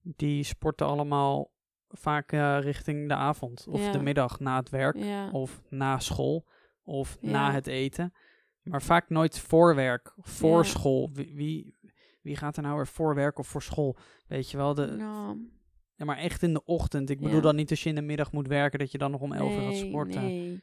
die 0.03 0.43
sporten 0.45 0.87
allemaal 0.87 1.51
vaak 1.97 2.33
eh, 2.33 2.59
richting 2.61 3.09
de 3.09 3.15
avond 3.15 3.67
of 3.69 3.81
Ja. 3.81 3.93
de 3.93 4.03
middag 4.03 4.41
na 4.41 4.57
het 4.57 4.69
werk 4.71 4.97
Ja. 4.97 5.31
of 5.31 5.63
na 5.69 5.99
school 5.99 6.47
of 6.85 7.17
Ja. 7.21 7.31
na 7.31 7.53
het 7.53 7.67
eten. 7.67 8.13
Maar 8.63 8.83
vaak 8.83 9.09
nooit 9.09 9.39
voor 9.39 9.75
werk, 9.75 10.13
voor 10.19 10.65
school. 10.67 11.11
Wie, 11.13 11.35
wie, 11.35 11.77
wie 12.23 12.37
gaat 12.37 12.57
er 12.57 12.63
nou 12.63 12.77
weer 12.77 12.87
voor 12.87 13.15
werk 13.15 13.39
of 13.39 13.47
voor 13.47 13.63
school? 13.63 13.97
Weet 14.29 14.51
je 14.51 14.57
wel, 14.57 14.75
de, 14.75 14.87
Nou, 14.87 15.39
ja, 15.97 16.05
maar 16.05 16.17
echt 16.17 16.43
in 16.43 16.53
de 16.53 16.65
ochtend. 16.65 17.11
Ik 17.11 17.21
bedoel 17.21 17.41
dan 17.41 17.57
niet 17.57 17.71
als 17.71 17.83
je 17.83 17.89
in 17.89 17.95
de 17.95 18.03
middag 18.03 18.33
moet 18.33 18.47
werken, 18.49 18.79
dat 18.79 18.91
je 18.93 18.99
dan 18.99 19.11
nog 19.11 19.21
om 19.21 19.33
11 19.33 19.53
uur 19.53 19.61
gaat 19.63 19.77
sporten. 19.77 20.23
Nee. 20.23 20.63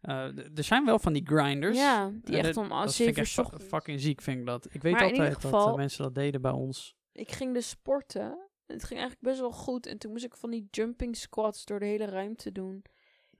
Eh, 0.00 0.24
er 0.56 0.64
zijn 0.64 0.84
wel 0.84 0.98
van 0.98 1.12
die 1.12 1.26
grinders. 1.26 1.76
Ja, 1.78 2.10
die 2.22 2.36
Eh, 2.36 2.44
echt 2.44 2.56
om 2.56 2.72
als 2.72 2.96
vind 2.96 3.16
ik 3.16 3.26
7 3.26 3.52
uur 3.60 3.60
fucking 3.66 4.00
ziek, 4.00 4.20
vind 4.20 4.38
ik 4.38 4.46
dat. 4.46 4.66
Ik 4.70 4.82
weet 4.82 4.92
Maar 4.92 5.02
altijd 5.02 5.32
dat 5.32 5.40
geval- 5.42 5.76
mensen 5.76 6.02
dat 6.02 6.14
deden 6.14 6.40
bij 6.42 6.50
ons. 6.52 6.96
Ik 7.12 7.32
ging 7.32 7.54
dus 7.54 7.68
sporten. 7.68 8.50
Het 8.72 8.84
ging 8.84 9.00
eigenlijk 9.00 9.20
best 9.28 9.40
wel 9.40 9.50
goed. 9.52 9.86
En 9.86 9.98
toen 9.98 10.10
moest 10.12 10.24
ik 10.24 10.36
van 10.36 10.50
die 10.50 10.68
jumping 10.70 11.16
squats 11.16 11.64
door 11.64 11.78
de 11.78 11.86
hele 11.86 12.04
ruimte 12.04 12.52
doen. 12.52 12.82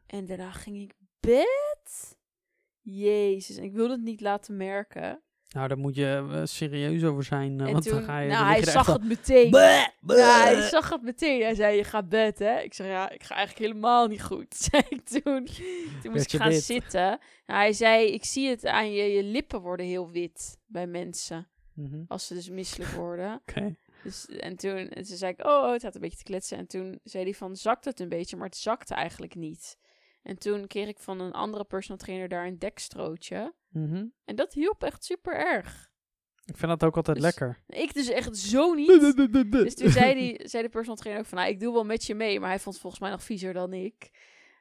En 0.06 0.26
daarna 0.26 0.50
ging 0.50 0.80
ik 0.80 0.92
bed. 1.20 2.16
Jezus, 2.80 3.56
en 3.56 3.62
ik 3.64 3.72
wilde 3.72 3.92
het 3.92 4.02
niet 4.02 4.20
laten 4.20 4.56
merken. 4.56 5.22
Nou, 5.48 5.68
daar 5.68 5.78
moet 5.78 5.94
je 5.94 6.28
eh, 6.32 6.40
serieus 6.44 7.04
over 7.04 7.22
zijn. 7.24 7.60
eh, 7.60 7.72
want 7.72 7.84
toen, 7.84 7.92
dan 7.94 8.02
ga 8.02 8.18
je. 8.18 8.28
nou, 8.28 8.44
dan 8.44 8.52
hij 8.52 8.64
zag 8.64 8.86
het 8.86 9.04
meteen. 9.04 9.50
"Bleh, 9.50 9.86
bleh." 10.00 10.18
Ja, 10.18 10.42
hij 10.42 10.68
zag 10.68 10.90
het 10.90 11.02
meteen. 11.02 11.42
Hij 11.42 11.54
zei, 11.54 11.76
je 11.76 11.84
gaat 11.84 12.08
bed, 12.08 12.38
hè? 12.38 12.58
Ik 12.60 12.74
zei, 12.74 12.88
ja, 12.88 13.10
ik 13.10 13.22
ga 13.22 13.34
eigenlijk 13.34 13.66
helemaal 13.68 14.06
niet 14.06 14.22
goed, 14.22 14.54
zei 14.70 14.82
ik 14.88 15.04
toen. 15.08 15.48
Moest 16.12 16.32
ik 16.32 16.40
gaan 16.40 16.48
wit? 16.48 16.62
zitten. 16.62 17.02
Nou, 17.46 17.60
hij 17.60 17.72
zei, 17.72 18.06
ik 18.06 18.24
zie 18.24 18.48
het 18.48 18.66
aan 18.66 18.92
je, 18.92 19.02
je 19.04 19.22
lippen 19.22 19.60
worden 19.60 19.86
heel 19.86 20.10
wit 20.10 20.58
bij 20.66 20.86
mensen. 20.86 21.48
Mhm, 21.74 22.02
Als 22.08 22.26
ze 22.26 22.34
dus 22.34 22.48
misselijk 22.50 22.90
worden. 22.90 23.34
Oké. 23.48 23.74
Dus, 24.02 24.26
en 24.26 24.56
toen 24.56 24.76
en 24.76 25.04
toen 25.04 25.16
zei 25.16 25.32
ik, 25.32 25.46
oh, 25.46 25.52
oh, 25.52 25.72
het 25.72 25.82
had 25.82 25.94
een 25.94 26.00
beetje 26.00 26.16
te 26.16 26.22
kletsen. 26.24 26.58
En 26.58 26.66
toen 26.66 27.00
zei 27.04 27.24
hij 27.24 27.34
van, 27.34 27.56
zakt 27.56 27.84
het 27.84 28.00
een 28.00 28.08
beetje? 28.08 28.36
Maar 28.36 28.46
het 28.46 28.56
zakte 28.56 28.94
eigenlijk 28.94 29.34
niet. 29.34 29.78
En 30.22 30.38
toen 30.38 30.66
kreeg 30.66 30.88
ik 30.88 30.98
van 30.98 31.20
een 31.20 31.32
andere 31.32 31.64
personal 31.64 31.98
trainer 31.98 32.28
daar 32.28 32.46
een 32.46 32.58
dekstrootje. 32.58 33.54
Mhm. 33.68 34.06
En 34.24 34.36
dat 34.36 34.52
hielp 34.52 34.82
echt 34.82 35.04
super 35.04 35.34
erg. 35.36 35.90
Ik 36.44 36.56
vind 36.56 36.70
dat 36.70 36.84
ook 36.84 36.96
altijd 36.96 37.16
Dus- 37.16 37.24
lekker. 37.24 37.62
Ik 37.66 37.94
dus 37.94 38.08
echt 38.08 38.36
zo 38.36 38.72
niet. 38.74 39.14
Dus 39.64 39.74
toen 39.74 39.90
zei, 39.90 40.14
die, 40.14 40.40
zei 40.48 40.62
de 40.62 40.68
personal 40.68 40.96
trainer 40.96 41.22
ook 41.22 41.28
van, 41.28 41.38
nou, 41.38 41.50
ik 41.50 41.60
doe 41.60 41.72
wel 41.72 41.84
met 41.84 42.04
je 42.04 42.14
mee. 42.14 42.40
Maar 42.40 42.48
hij 42.48 42.58
vond 42.58 42.74
het 42.74 42.82
volgens 42.82 43.02
mij 43.02 43.10
nog 43.10 43.22
viezer 43.22 43.52
dan 43.52 43.72
ik. 43.72 44.10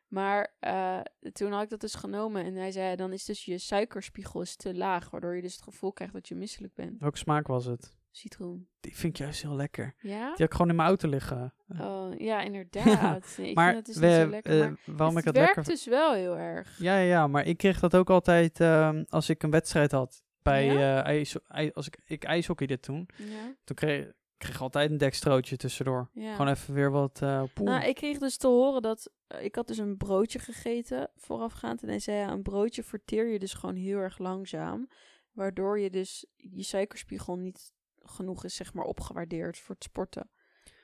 Maar 0.08 0.56
eh, 0.60 0.99
toen 1.34 1.51
had 1.51 1.63
ik 1.63 1.69
dat 1.69 1.82
dus 1.82 1.93
genomen. 1.95 2.45
En 2.45 2.56
hij 2.56 2.71
zei, 2.71 2.95
dan 2.95 3.13
is 3.13 3.25
dus 3.25 3.45
je 3.45 3.58
suikerspiegel 3.58 4.41
is 4.41 4.56
te 4.56 4.75
laag. 4.75 5.10
Waardoor 5.10 5.36
je 5.36 5.41
dus 5.41 5.54
het 5.54 5.63
gevoel 5.63 5.91
krijgt 5.91 6.13
dat 6.13 6.27
je 6.27 6.36
misselijk 6.36 6.73
bent. 6.73 6.99
Welke 6.99 7.17
smaak 7.17 7.47
was 7.47 7.65
het? 7.65 7.99
Citroen. 8.12 8.67
Die 8.80 8.95
vind 8.95 9.13
ik 9.13 9.19
juist 9.24 9.41
heel 9.41 9.56
lekker. 9.56 9.93
Ja? 10.00 10.19
Die 10.26 10.36
heb 10.38 10.47
ik 10.47 10.52
gewoon 10.52 10.69
in 10.69 10.76
mijn 10.76 10.88
auto 10.88 11.10
liggen. 11.10 11.54
Oh, 11.80 12.10
ja, 12.17 12.41
inderdaad. 12.50 13.34
Nee, 13.38 13.50
ik 13.50 13.56
maar 13.56 13.74
vind 13.74 13.88
het 13.88 13.95
dus 13.95 14.04
we, 14.04 14.08
niet 14.08 14.15
zo 14.15 14.30
lekker. 14.30 14.58
maar 14.60 14.95
waarom 14.95 15.17
ik 15.17 15.24
het 15.24 15.36
het 15.36 15.43
werkt 15.45 15.56
lekker 15.56 15.74
dus 15.74 15.86
wel 15.86 16.13
heel 16.13 16.38
erg. 16.38 16.78
Ja, 16.80 16.97
ja, 16.97 17.04
ja, 17.06 17.28
maar 17.28 17.45
ik 17.45 17.58
kreeg 17.58 17.80
dat 17.80 17.95
ook 17.95 18.10
altijd 18.10 18.60
ehm, 18.60 19.04
als 19.10 19.30
ik 19.30 19.43
een 19.43 19.52
wedstrijd 19.52 19.91
had. 19.91 20.24
Bij 20.41 20.65
Ja? 20.65 20.74
eh, 21.04 21.06
ijs, 21.06 21.36
ij- 21.47 21.74
als 21.74 21.88
ik, 21.88 21.97
ik 22.06 22.24
ijshockeyde 22.24 22.80
toen. 22.80 23.10
Ja, 23.17 23.56
Toen 23.63 23.76
kreeg 23.76 24.06
ik 24.06 24.13
kreeg 24.38 24.62
altijd 24.62 24.91
een 24.91 24.97
dekstrootje 24.97 25.58
tussendoor. 25.58 26.10
ja. 26.13 26.32
Gewoon 26.32 26.47
even 26.52 26.74
weer 26.74 26.91
wat 26.91 27.19
poel. 27.54 27.65
Nou, 27.65 27.84
ik 27.86 27.95
kreeg 27.95 28.17
dus 28.17 28.38
te 28.38 28.47
horen 28.47 28.82
dat... 28.82 29.12
ik 29.41 29.56
had 29.56 29.67
dus 29.67 29.78
een 29.78 29.97
broodje 29.97 30.39
gegeten 30.39 31.10
voorafgaand. 31.15 31.82
En 31.82 31.88
hij 31.89 32.00
zei, 32.00 32.17
ja, 32.17 32.32
een 32.32 32.41
broodje 32.41 32.84
verteer 32.84 33.28
je 33.28 33.39
dus 33.39 33.54
gewoon 33.54 33.76
heel 33.76 33.97
erg 33.97 34.17
langzaam. 34.17 34.88
Waardoor 35.32 35.80
je 35.80 35.89
dus 35.89 36.26
je 36.36 36.63
suikerspiegel 36.63 37.36
niet 37.36 37.74
genoeg 38.04 38.44
is, 38.44 38.56
zeg 38.56 38.74
maar, 38.74 38.86
opgewaardeerd 38.86 39.58
voor 39.60 39.76
het 39.76 39.84
sporten. 39.84 40.30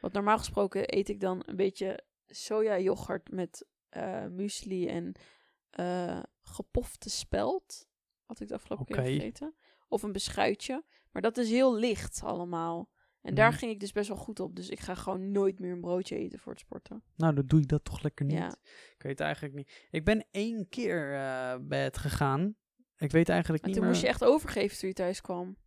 Want 0.01 0.13
normaal 0.13 0.37
gesproken 0.37 0.95
eet 0.97 1.09
ik 1.09 1.19
dan 1.19 1.43
een 1.45 1.55
beetje 1.55 2.03
sojayoghurt 2.25 3.31
met 3.31 3.65
eh 3.89 4.25
muesli 4.25 4.87
en 4.87 5.13
eh, 5.69 6.23
gepofte 6.41 7.09
spelt. 7.09 7.87
Had 8.25 8.39
ik 8.39 8.47
de 8.47 8.53
afgelopen 8.53 8.85
Oké. 8.89 9.01
keer 9.01 9.11
gegeten. 9.11 9.55
Of 9.87 10.03
een 10.03 10.11
beschuitje. 10.11 10.83
Maar 11.11 11.21
dat 11.21 11.37
is 11.37 11.49
heel 11.49 11.75
licht 11.75 12.21
allemaal. 12.23 12.89
En 13.21 13.35
daar 13.35 13.49
Mhm. 13.49 13.57
ging 13.57 13.71
ik 13.71 13.79
dus 13.79 13.91
best 13.91 14.07
wel 14.07 14.17
goed 14.17 14.39
op. 14.39 14.55
Dus 14.55 14.69
ik 14.69 14.79
ga 14.79 14.95
gewoon 14.95 15.31
nooit 15.31 15.59
meer 15.59 15.71
een 15.71 15.81
broodje 15.81 16.15
eten 16.17 16.39
voor 16.39 16.51
het 16.51 16.61
sporten. 16.61 17.03
Nou, 17.15 17.33
dan 17.35 17.45
doe 17.45 17.59
ik 17.61 17.67
dat 17.67 17.83
toch 17.83 18.01
lekker 18.01 18.25
niet. 18.25 18.37
Ja. 18.37 18.55
Ik 18.95 19.01
weet 19.03 19.19
eigenlijk 19.19 19.53
niet. 19.55 19.87
Ik 19.91 20.03
ben 20.05 20.25
één 20.31 20.69
keer 20.69 21.13
eh 21.13 21.55
bij 21.61 21.83
het 21.83 21.97
gegaan. 21.97 22.55
Ik 22.97 23.11
weet 23.11 23.29
eigenlijk 23.29 23.63
En 23.63 23.69
niet 23.69 23.77
toen 23.77 23.85
meer. 23.87 23.93
moest 23.95 24.05
je 24.05 24.11
echt 24.13 24.23
overgeven 24.23 24.77
toen 24.77 24.89
je 24.89 24.95
thuis 24.95 25.21
kwam. 25.21 25.57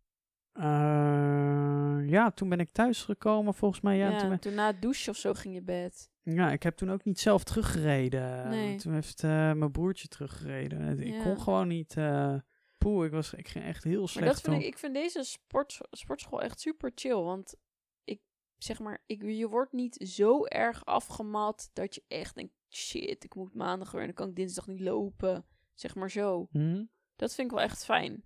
Eh, 0.53 2.09
ja, 2.09 2.31
toen 2.31 2.49
ben 2.49 2.59
ik 2.59 2.71
thuis 2.71 3.03
gekomen 3.03 3.53
volgens 3.53 3.81
mij. 3.81 3.97
Ja, 3.97 4.09
Ja, 4.09 4.19
toen 4.19 4.29
ben- 4.29 4.39
toen 4.39 4.53
na 4.53 4.67
het 4.67 4.81
douchen 4.81 5.11
of 5.11 5.17
zo 5.17 5.33
ging 5.33 5.53
je 5.53 5.61
bed. 5.61 6.09
ja, 6.23 6.51
ik 6.51 6.63
heb 6.63 6.75
toen 6.75 6.91
ook 6.91 7.03
niet 7.03 7.19
zelf 7.19 7.43
teruggereden. 7.43 8.49
Nee. 8.49 8.77
Toen 8.77 8.93
heeft 8.93 9.23
eh, 9.23 9.29
mijn 9.29 9.71
broertje 9.71 10.07
teruggereden. 10.07 10.99
Ik 10.99 11.19
kon 11.23 11.41
gewoon 11.41 11.67
niet. 11.67 11.97
eh 11.97 12.35
poeh, 12.77 13.05
ik, 13.05 13.11
was, 13.11 13.33
ik 13.33 13.47
ging 13.47 13.65
echt 13.65 13.83
heel 13.83 13.99
Maar 13.99 14.07
slecht. 14.09 14.27
dat 14.27 14.41
vind 14.41 14.61
ik, 14.61 14.67
ik 14.67 14.77
vind 14.77 14.93
deze 14.93 15.23
sport, 15.23 15.79
sportschool 15.91 16.41
echt 16.41 16.59
super 16.59 16.91
chill. 16.95 17.15
Want 17.21 17.55
ik 18.03 18.21
zeg 18.57 18.79
maar, 18.79 19.03
ik, 19.05 19.21
je 19.23 19.47
wordt 19.49 19.71
niet 19.71 19.95
zo 20.09 20.45
erg 20.45 20.85
afgemat 20.85 21.69
dat 21.73 21.95
je 21.95 22.03
echt 22.07 22.35
denkt: 22.35 22.53
shit, 22.69 23.23
ik 23.23 23.35
moet 23.35 23.55
maandag 23.55 23.91
weer 23.91 23.99
en 24.01 24.05
dan 24.07 24.15
kan 24.15 24.29
ik 24.29 24.35
dinsdag 24.35 24.67
niet 24.67 24.79
lopen. 24.79 25.45
Zeg 25.73 25.95
maar 25.95 26.11
zo. 26.11 26.47
Hm? 26.51 26.85
Dat 27.15 27.33
vind 27.35 27.47
ik 27.51 27.55
wel 27.57 27.63
echt 27.65 27.85
fijn. 27.85 28.23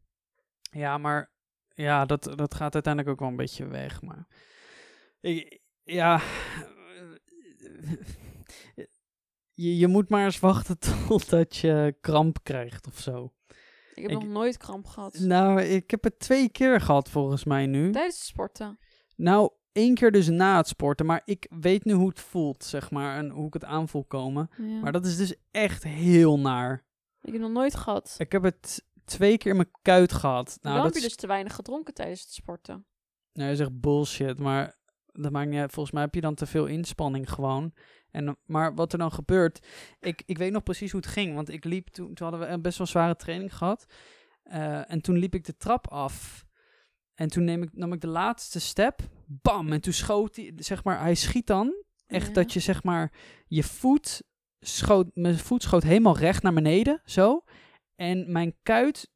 Ja, 0.72 0.98
maar 0.98 1.34
ja, 1.76 2.06
dat, 2.06 2.24
dat 2.36 2.54
gaat 2.56 2.74
uiteindelijk 2.74 3.14
ook 3.14 3.20
wel 3.20 3.30
een 3.30 3.36
beetje 3.36 3.68
weg. 3.68 4.02
Maar 4.02 4.28
ik, 5.20 5.60
ja, 5.84 6.22
je, 9.54 9.78
je 9.78 9.88
moet 9.88 10.10
maar 10.10 10.26
eens 10.26 10.40
wachten 10.40 10.78
totdat 11.08 11.56
je 11.56 11.96
kramp 12.02 12.38
krijgt 12.44 12.88
of 12.88 13.00
zo. 13.00 13.34
Ik 13.94 14.02
heb 14.02 14.12
Ik- 14.12 14.18
nog 14.20 14.28
nooit 14.28 14.58
kramp 14.58 14.86
gehad. 14.86 15.20
Nou, 15.20 15.62
ik 15.62 15.92
heb 15.92 16.04
het 16.04 16.20
twee 16.20 16.50
keer 16.50 16.82
gehad 16.82 17.10
volgens 17.10 17.44
mij 17.44 17.66
nu. 17.66 17.92
Tijdens 17.92 18.18
het 18.18 18.26
sporten. 18.26 18.80
Nou, 19.16 19.52
één 19.72 19.94
keer 19.96 20.12
dus 20.12 20.28
na 20.30 20.58
het 20.58 20.68
sporten, 20.68 21.06
maar 21.06 21.22
ik 21.26 21.48
weet 21.60 21.86
nu 21.86 21.94
hoe 21.94 22.10
het 22.10 22.20
voelt, 22.20 22.64
zeg 22.64 22.92
maar, 22.92 23.18
en 23.18 23.30
hoe 23.30 23.48
ik 23.48 23.54
het 23.54 23.64
aan 23.66 23.88
voel 23.90 24.06
komen. 24.06 24.50
Ja. 24.58 24.64
Maar 24.80 24.92
dat 24.92 25.06
is 25.06 25.18
dus 25.18 25.36
echt 25.52 25.84
heel 25.84 26.40
naar. 26.40 26.86
Ik 27.22 27.32
heb 27.32 27.42
nog 27.42 27.52
nooit 27.52 27.76
gehad. 27.76 28.16
Ik 28.18 28.32
heb 28.32 28.44
het 28.44 28.86
twee 29.06 29.38
keer 29.38 29.52
in 29.52 29.58
mijn 29.58 29.72
kuit 29.82 30.13
gehad. 30.13 30.48
Nou, 30.48 30.58
dan 30.62 30.74
dat 30.74 30.84
heb 30.84 30.94
je 30.94 31.00
is 31.00 31.06
dus 31.06 31.15
te 31.15 31.28
weinig 31.28 31.56
gedronken 31.56 31.94
tijdens 31.94 32.22
het 32.22 32.32
sporten. 32.32 32.86
Nou, 33.34 33.50
je 33.50 33.56
zegt 33.56 33.80
bullshit, 33.80 34.39
maar 34.39 34.78
dat 35.12 35.32
maakt 35.32 35.50
niet 35.50 35.60
uit. 35.60 35.72
Volgens 35.72 35.96
mij 35.96 36.04
heb 36.04 36.15
je 36.15 36.22
dan 36.22 36.36
te 36.36 36.46
veel 36.46 36.65
inspanning 36.65 37.30
gewoon. 37.32 37.74
En, 38.12 38.38
maar 38.46 38.76
wat 38.76 38.91
er 38.94 39.00
dan 39.00 39.12
gebeurt, 39.12 39.68
ik, 40.00 40.24
ik 40.26 40.38
weet 40.38 40.52
nog 40.52 40.63
precies 40.63 40.91
hoe 40.91 41.00
het 41.02 41.10
ging. 41.10 41.36
Want 41.36 41.50
ik 41.50 41.63
liep 41.63 41.88
toen, 41.88 42.13
toen 42.13 42.28
hadden 42.30 42.48
we 42.48 42.54
een 42.54 42.62
best 42.62 42.78
wel 42.78 42.88
zware 42.88 43.15
training 43.15 43.56
gehad. 43.58 43.86
Eh, 44.44 44.91
en 44.91 45.02
toen 45.02 45.18
liep 45.18 45.36
ik 45.36 45.46
de 45.46 45.58
trap 45.58 45.88
af. 45.88 46.46
En 47.13 47.28
toen 47.28 47.44
neem 47.44 47.62
ik, 47.63 47.70
nam 47.74 47.94
ik 47.94 48.02
de 48.02 48.08
laatste 48.08 48.60
step. 48.60 49.00
Bam! 49.26 49.72
En 49.72 49.82
toen 49.82 49.94
schoot 49.94 50.36
hij, 50.36 50.54
zeg 50.56 50.84
maar, 50.84 51.00
hij 51.00 51.15
schiet 51.15 51.48
dan. 51.48 51.84
Echt 52.08 52.28
Ja. 52.28 52.34
dat 52.34 52.54
je, 52.54 52.60
zeg 52.60 52.84
maar, 52.84 53.13
je 53.48 53.63
voet 53.63 54.24
schoot, 54.60 55.08
mijn 55.13 55.38
voet 55.38 55.63
schoot 55.63 55.84
helemaal 55.84 56.18
recht 56.18 56.44
naar 56.44 56.54
beneden, 56.54 57.02
zo. 57.06 57.44
En 57.96 58.32
mijn 58.32 58.56
kuit 58.64 59.10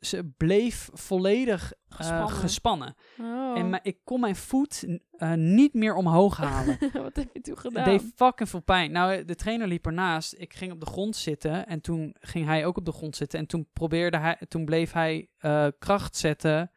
ze 0.00 0.32
bleef 0.36 0.88
volledig 0.92 1.72
eh, 1.72 1.96
Gespannen. 1.96 2.28
gespannen. 2.28 2.94
Oh. 3.20 3.58
En 3.58 3.80
ik 3.82 3.98
kon 4.04 4.20
mijn 4.20 4.36
voet 4.36 4.86
eh, 5.10 5.32
niet 5.32 5.74
meer 5.74 5.94
omhoog 5.94 6.36
halen. 6.46 6.78
Wat 6.92 7.16
heb 7.16 7.28
je 7.32 7.40
toen 7.40 7.54
Het 7.54 7.60
gedaan? 7.60 7.84
deed 7.84 8.12
fucking 8.14 8.48
veel 8.48 8.60
pijn. 8.60 8.92
Nou, 8.92 9.24
de 9.24 9.34
trainer 9.34 9.66
liep 9.66 9.86
ernaast. 9.86 10.34
Ik 10.38 10.54
ging 10.54 10.72
op 10.72 10.80
de 10.80 10.86
grond 10.86 11.16
zitten. 11.16 11.66
En 11.66 11.80
toen 11.80 12.16
ging 12.20 12.46
hij 12.46 12.66
ook 12.66 12.76
op 12.76 12.84
de 12.84 12.92
grond 12.92 13.16
zitten. 13.16 13.38
En 13.38 13.46
toen 13.46 13.68
probeerde 13.72 14.18
hij, 14.18 14.36
toen 14.48 14.64
bleef 14.64 14.92
hij 14.92 15.28
eh, 15.38 15.66
kracht 15.78 16.16
zetten 16.16 16.70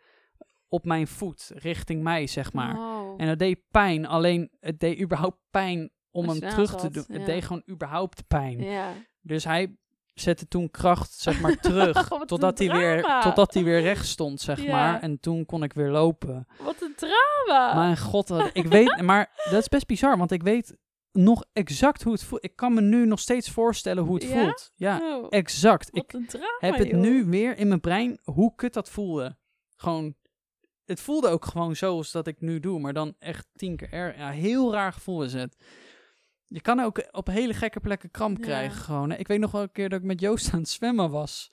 op 0.68 0.86
mijn 0.86 1.08
voet, 1.08 1.52
richting 1.56 2.04
mij, 2.04 2.28
zeg 2.28 2.54
maar. 2.54 2.78
Oh. 2.78 3.14
En 3.18 3.28
dat 3.28 3.40
deed 3.40 3.60
pijn. 3.72 4.06
Alleen 4.06 4.50
het 4.60 4.80
deed 4.80 5.00
überhaupt 5.02 5.38
pijn 5.50 5.92
om 6.12 6.30
hem 6.30 6.40
terug 6.40 6.76
te 6.76 6.90
doen. 6.90 7.06
Het 7.08 7.26
deed 7.26 7.44
gewoon 7.44 7.64
überhaupt 7.70 8.28
pijn. 8.28 8.64
Ja. 8.64 8.94
Dus 9.22 9.44
hij 9.44 9.76
zette 10.22 10.48
toen 10.48 10.72
kracht, 10.72 11.14
zeg 11.14 11.42
maar, 11.42 11.58
terug. 11.70 12.08
Totdat, 12.26 12.58
hij 12.60 12.72
weer, 12.72 13.20
totdat 13.24 13.54
hij 13.54 13.64
weer 13.64 13.82
recht 13.82 14.06
stond, 14.08 14.42
zeg 14.42 14.68
maar. 14.68 15.02
En 15.02 15.20
toen 15.20 15.46
kon 15.46 15.64
ik 15.64 15.74
weer 15.74 15.90
lopen. 15.90 16.48
Wat 16.64 16.82
een 16.82 16.94
drama. 16.96 17.74
Mijn 17.76 17.98
god, 17.98 18.30
wat- 18.30 18.50
ik 18.54 18.66
weet, 18.68 19.02
maar 19.02 19.32
dat 19.50 19.62
is 19.62 19.68
best 19.68 19.86
bizar, 19.88 20.18
want 20.18 20.32
ik 20.32 20.44
weet 20.44 20.76
nog 21.12 21.46
exact 21.54 22.04
hoe 22.04 22.14
het 22.14 22.24
voelt. 22.24 22.44
Ik 22.44 22.56
kan 22.56 22.74
me 22.74 22.82
nu 22.82 23.06
nog 23.06 23.20
steeds 23.20 23.50
voorstellen 23.50 24.04
hoe 24.04 24.16
het 24.16 24.24
Ja? 24.24 24.44
voelt. 24.44 24.72
Ja, 24.76 25.00
Oh, 25.02 25.28
exact. 25.30 25.90
Ik 25.92 26.08
drama, 26.28 26.48
heb 26.60 26.76
het 26.78 26.88
joh. 26.88 27.00
nu 27.00 27.26
weer 27.26 27.58
in 27.58 27.68
mijn 27.68 27.80
brein 27.80 28.20
hoe 28.24 28.56
kut 28.56 28.74
dat 28.74 28.90
voelde. 28.90 29.38
Gewoon, 29.76 30.16
het 30.86 31.02
voelde 31.02 31.28
ook 31.28 31.46
gewoon 31.46 31.76
zoals 31.76 32.12
dat 32.12 32.28
ik 32.28 32.42
nu 32.42 32.60
doe, 32.60 32.80
maar 32.80 32.94
dan 32.94 33.16
echt 33.20 33.48
tien 33.54 33.76
keer 33.76 33.92
erg. 33.92 34.18
Ja, 34.18 34.30
heel 34.30 34.74
raar 34.74 34.94
gevoel 34.94 35.24
is 35.24 35.34
het. 35.34 35.56
Je 36.54 36.62
kan 36.62 36.80
ook 36.80 37.08
op 37.12 37.28
hele 37.28 37.54
gekke 37.54 37.80
plekken 37.80 38.12
kramp 38.12 38.38
Ja. 38.38 38.44
krijgen 38.44 38.82
gewoon. 38.82 39.10
hè. 39.10 39.18
Ik 39.18 39.28
weet 39.28 39.40
nog 39.40 39.52
wel 39.52 39.62
een 39.62 39.72
keer 39.72 39.90
dat 39.90 40.00
ik 40.00 40.06
met 40.06 40.20
Joost 40.20 40.54
aan 40.54 40.60
het 40.60 40.70
zwemmen 40.70 41.10
was. 41.12 41.52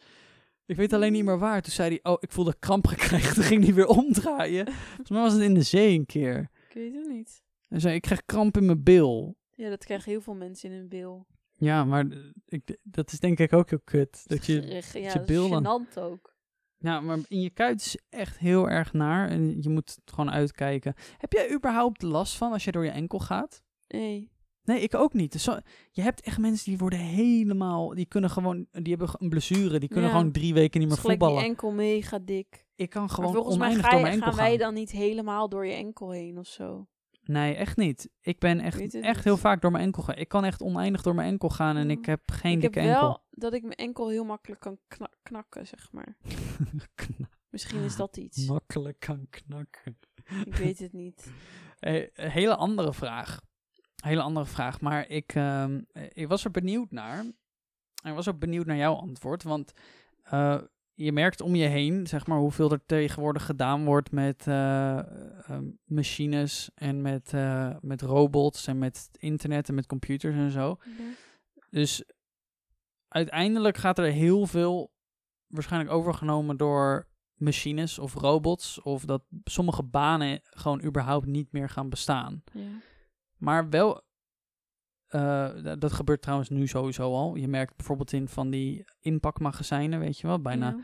Ik 0.67 0.77
weet 0.77 0.93
alleen 0.93 1.13
niet 1.13 1.25
meer 1.25 1.39
waar. 1.39 1.63
Toen 1.63 1.73
zei 1.73 1.89
hij, 2.03 2.13
oh, 2.13 2.17
ik 2.21 2.33
voelde 2.33 2.55
kramp 2.59 2.87
gekregen. 2.87 3.35
Toen 3.35 3.45
ging 3.45 3.65
hij 3.65 3.75
weer 3.75 3.87
omdraaien. 3.87 4.67
Volgens 4.73 5.11
mij 5.11 5.21
was 5.21 5.33
het 5.33 5.43
in 5.43 5.55
de 5.55 5.63
zee 5.63 5.99
een 5.99 6.07
keer. 6.07 6.51
Ik 6.69 6.75
weet 6.75 6.95
het 6.95 7.09
niet. 7.09 7.43
Hij 7.69 7.81
zei, 7.81 7.95
ik 7.95 8.03
krijg 8.03 8.25
kramp 8.25 8.57
in 8.57 8.67
mijn 8.67 8.83
bil. 8.83 9.37
Ja, 9.55 9.69
dat 9.69 9.85
krijgen 9.85 10.11
heel 10.11 10.21
veel 10.21 10.35
mensen 10.35 10.71
in 10.71 10.77
hun 10.77 10.89
bil. 10.89 11.27
Ja, 11.55 11.85
maar 11.85 12.07
ik, 12.47 12.77
dat 12.83 13.13
is 13.13 13.21
denk 13.21 13.39
ik 13.39 13.53
ook 13.53 13.71
heel 13.71 13.81
kut. 13.85 14.23
Dat 14.27 14.47
je, 14.47 14.63
Gerig- 14.63 14.93
ja, 14.93 15.13
dat 15.13 15.21
is 15.21 15.27
bil 15.27 15.49
dan- 15.49 15.65
gênant 15.91 15.99
ook. 15.99 16.35
ja, 16.79 17.01
maar 17.01 17.19
in 17.29 17.41
je 17.41 17.51
kuit 17.51 17.81
is 17.81 17.99
echt 18.09 18.39
heel 18.39 18.69
erg 18.69 18.93
naar. 18.93 19.29
En 19.29 19.63
je 19.63 19.69
moet 19.69 19.89
het 19.91 20.11
gewoon 20.15 20.31
uitkijken. 20.31 20.95
Heb 21.19 21.33
jij 21.33 21.53
überhaupt 21.55 22.03
last 22.03 22.37
van 22.37 22.53
als 22.53 22.65
je 22.65 22.73
door 22.73 22.85
je 22.85 22.91
enkel 22.91 23.19
gaat? 23.19 23.63
Nee. 23.89 24.31
Nee, 24.69 24.81
ik 24.81 24.95
ook 24.95 25.13
niet. 25.13 25.33
Dus 25.33 25.43
zo- 25.43 25.59
je 25.91 26.03
hebt 26.03 26.21
echt 26.21 26.39
mensen 26.39 26.65
die 26.71 26.79
worden 26.79 26.99
helemaal... 26.99 27.95
Die 27.95 28.07
kunnen 28.07 28.31
gewoon... 28.31 28.67
Die 28.73 28.97
hebben 28.97 29.15
een 29.19 29.29
blessure. 29.29 29.79
Die 29.79 29.89
kunnen 29.89 30.11
Ja. 30.11 30.17
gewoon 30.17 30.33
drie 30.33 30.55
weken 30.55 30.81
niet 30.81 30.89
Het 30.91 30.99
meer 30.99 30.99
gelijk 30.99 31.19
die 31.19 31.29
voetballen. 31.29 31.51
enkel 31.51 31.71
mega 31.71 32.19
dik. 32.19 32.67
Ik 32.75 32.91
kan 32.91 33.01
Maar 33.05 33.11
gewoon 33.15 33.33
volgens 33.35 33.57
mij 33.57 33.67
oneindig 33.67 33.85
ga 33.87 33.91
door 33.91 33.99
je- 34.01 34.05
mijn 34.07 34.15
enkel 34.19 34.33
gaan 34.33 34.41
wij 34.45 34.51
gaan. 34.51 34.59
dan 34.65 34.75
niet 34.75 34.91
helemaal 34.91 35.49
door 35.49 35.67
je 35.67 35.73
enkel 35.73 36.11
heen 36.11 36.39
of 36.39 36.47
zo. 36.47 36.87
Nee, 37.23 37.55
echt 37.55 37.77
niet. 37.77 38.09
Ik 38.21 38.39
ben 38.39 38.61
echt, 38.61 38.81
echt 38.81 38.93
niet. 39.17 39.25
heel 39.25 39.37
vaak 39.37 39.61
door 39.63 39.71
mijn 39.71 39.85
enkel 39.85 40.03
gaan. 40.03 40.17
Ik 40.17 40.29
kan 40.29 40.45
echt 40.45 40.63
oneindig 40.63 41.03
door 41.03 41.15
mijn 41.15 41.29
enkel 41.29 41.49
gaan 41.49 41.77
en 41.77 41.91
ik 41.91 42.05
heb 42.07 42.21
geen 42.33 42.57
ik 42.57 42.63
heb 42.63 42.73
dikke 42.73 42.89
wel 42.89 43.01
enkel. 43.07 43.23
dat 43.31 43.53
ik 43.53 43.63
mijn 43.63 43.75
enkel 43.75 44.09
heel 44.09 44.25
makkelijk 44.25 44.61
kan 44.61 44.79
kna- 44.89 45.13
knakken, 45.23 45.67
zeg 45.67 45.93
maar. 45.93 46.17
Misschien 47.51 47.83
is 47.83 47.97
dat 47.97 48.17
iets. 48.17 48.47
Makkelijk 48.47 48.99
kan 49.01 49.27
knakken. 49.31 49.99
Ik 50.45 50.55
weet 50.57 50.79
het 50.79 50.93
niet. 50.93 51.27
Eh, 51.79 51.95
een 52.15 52.31
hele 52.31 52.57
andere 52.57 52.93
vraag. 52.93 53.41
Hele 54.03 54.23
andere 54.23 54.47
vraag. 54.47 54.81
Maar 54.81 55.09
ik, 55.09 55.35
ehm, 55.35 55.81
eh, 55.93 56.03
ik 56.13 56.29
was 56.29 56.45
er 56.45 56.51
benieuwd 56.51 56.91
naar. 56.91 57.19
En 58.03 58.11
ik 58.11 58.15
was 58.15 58.29
ook 58.29 58.39
benieuwd 58.39 58.67
naar 58.67 58.77
jouw 58.77 58.95
antwoord. 58.95 59.43
Want 59.43 59.73
eh, 60.23 60.59
je 60.95 61.13
merkt 61.13 61.41
om 61.41 61.55
je 61.55 61.67
heen, 61.67 62.07
zeg 62.07 62.27
maar, 62.27 62.39
hoeveel 62.39 62.71
er 62.71 62.87
tegenwoordig 62.87 63.47
gedaan 63.47 63.85
wordt 63.85 64.11
met 64.11 64.47
eh, 64.47 64.99
eh, 64.99 65.05
machines 65.85 66.71
en 66.75 67.03
met, 67.03 67.33
met 67.81 68.03
robots 68.03 68.67
en 68.67 68.79
met 68.79 69.09
internet 69.19 69.69
en 69.69 69.75
met 69.75 69.87
computers 69.87 70.35
en 70.35 70.51
zo. 70.51 70.79
Dus 71.71 72.05
uiteindelijk 73.09 73.77
gaat 73.77 73.99
er 73.99 74.11
heel 74.11 74.47
veel 74.47 74.93
waarschijnlijk 75.47 75.93
overgenomen 75.93 76.57
door 76.57 77.09
machines 77.35 77.99
of 77.99 78.15
robots. 78.15 78.83
Of 78.83 79.05
dat 79.05 79.23
sommige 79.45 79.83
banen 79.83 80.41
gewoon 80.43 80.85
überhaupt 80.85 81.27
niet 81.27 81.53
meer 81.53 81.69
gaan 81.69 81.89
bestaan. 81.89 82.43
Ja. 82.53 82.63
Maar 83.39 83.69
wel, 83.69 84.03
eh, 85.07 85.49
dat 85.79 85.93
gebeurt 85.93 86.23
trouwens 86.23 86.49
nu 86.49 86.67
sowieso 86.67 87.15
al. 87.15 87.35
Je 87.35 87.49
merkt 87.49 87.77
bijvoorbeeld 87.77 88.13
in 88.13 88.29
van 88.29 88.51
die 88.51 88.85
inpakmagazijnen, 89.01 89.99
weet 90.01 90.19
je 90.19 90.27
wel, 90.27 90.41
bijna. 90.41 90.67
Ja. 90.69 90.79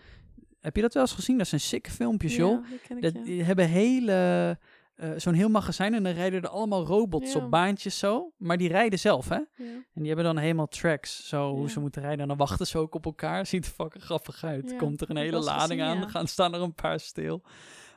Heb 0.60 0.76
je 0.76 0.82
dat 0.82 0.94
wel 0.94 1.02
eens 1.02 1.12
gezien? 1.12 1.38
Dat 1.38 1.46
zijn 1.46 1.60
sikke 1.60 1.90
filmpjes, 1.90 2.36
joh. 2.36 2.66
Ja, 2.88 2.94
die 2.94 3.10
ik, 3.10 3.26
ja. 3.26 3.44
Hebben 3.44 3.68
hele, 3.68 4.58
eh, 4.94 5.10
zo'n 5.16 5.34
heel 5.34 5.48
magazijn 5.48 5.94
en 5.94 6.02
dan 6.02 6.12
rijden 6.12 6.42
er 6.42 6.48
allemaal 6.48 6.84
robots 6.86 7.32
Ja. 7.32 7.44
op 7.44 7.50
baantjes 7.50 7.98
zo. 7.98 8.32
Maar 8.36 8.56
die 8.56 8.68
rijden 8.68 8.98
zelf, 8.98 9.28
hè? 9.28 9.34
Ja. 9.34 9.46
En 9.56 9.84
die 9.94 10.06
hebben 10.06 10.24
dan 10.24 10.36
helemaal 10.38 10.68
tracks, 10.68 11.28
zo 11.28 11.54
hoe 11.54 11.70
ze 11.70 11.80
moeten 11.80 12.02
rijden. 12.02 12.20
En 12.20 12.28
dan 12.28 12.36
wachten 12.36 12.66
ze 12.66 12.78
ook 12.78 12.94
op 12.94 13.04
elkaar. 13.04 13.46
Ziet 13.46 13.64
er 13.66 13.72
fucking 13.72 14.04
grappig 14.04 14.44
uit. 14.44 14.76
Komt 14.76 15.00
er 15.00 15.10
een 15.10 15.16
hele 15.16 15.38
lading 15.38 15.80
gezien, 15.80 15.94
aan, 15.94 16.00
dan 16.00 16.10
gaan, 16.10 16.26
staan 16.26 16.54
er 16.54 16.60
een 16.60 16.74
paar 16.74 17.00
stil. 17.00 17.42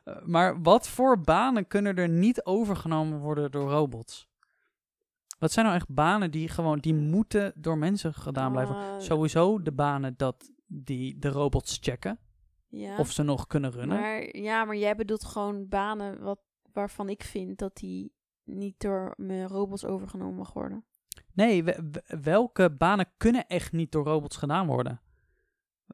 Eh, 0.03 0.15
maar 0.25 0.61
wat 0.61 0.87
voor 0.87 1.21
banen 1.21 1.67
kunnen 1.67 1.95
er 1.95 2.09
niet 2.09 2.43
overgenomen 2.45 3.19
worden 3.19 3.51
door 3.51 3.69
robots? 3.69 4.27
Wat 5.37 5.51
zijn 5.51 5.65
nou 5.65 5.77
echt 5.77 5.93
banen 5.93 6.31
die 6.31 6.47
gewoon, 6.47 6.79
die 6.79 6.93
moeten 6.93 7.53
door 7.55 7.77
mensen 7.77 8.13
gedaan 8.13 8.51
blijven? 8.51 8.75
Ah, 8.75 8.99
Sowieso 8.99 9.61
de 9.61 9.71
banen 9.71 10.13
dat 10.17 10.51
die 10.67 11.19
de 11.19 11.29
robots 11.29 11.77
checken. 11.81 12.19
Ja. 12.69 12.97
of 12.97 13.11
ze 13.11 13.23
nog 13.23 13.47
kunnen 13.47 13.71
runnen. 13.71 13.99
Maar 13.99 14.35
ja, 14.37 14.65
maar 14.65 14.75
jij 14.75 14.95
bedoelt 14.95 15.23
gewoon 15.23 15.67
banen 15.67 16.19
wat, 16.21 16.39
waarvan 16.73 17.09
ik 17.09 17.23
vind 17.23 17.57
dat 17.59 17.75
die 17.75 18.13
niet 18.43 18.79
door 18.79 19.13
mijn 19.17 19.47
robots 19.47 19.85
overgenomen 19.85 20.35
mag 20.35 20.53
worden. 20.53 20.85
Nee, 21.33 21.63
we- 21.63 21.89
we- 21.91 22.19
welke 22.21 22.71
banen 22.77 23.05
kunnen 23.17 23.47
echt 23.47 23.71
niet 23.71 23.91
door 23.91 24.05
robots 24.05 24.37
gedaan 24.37 24.67
worden? 24.67 25.01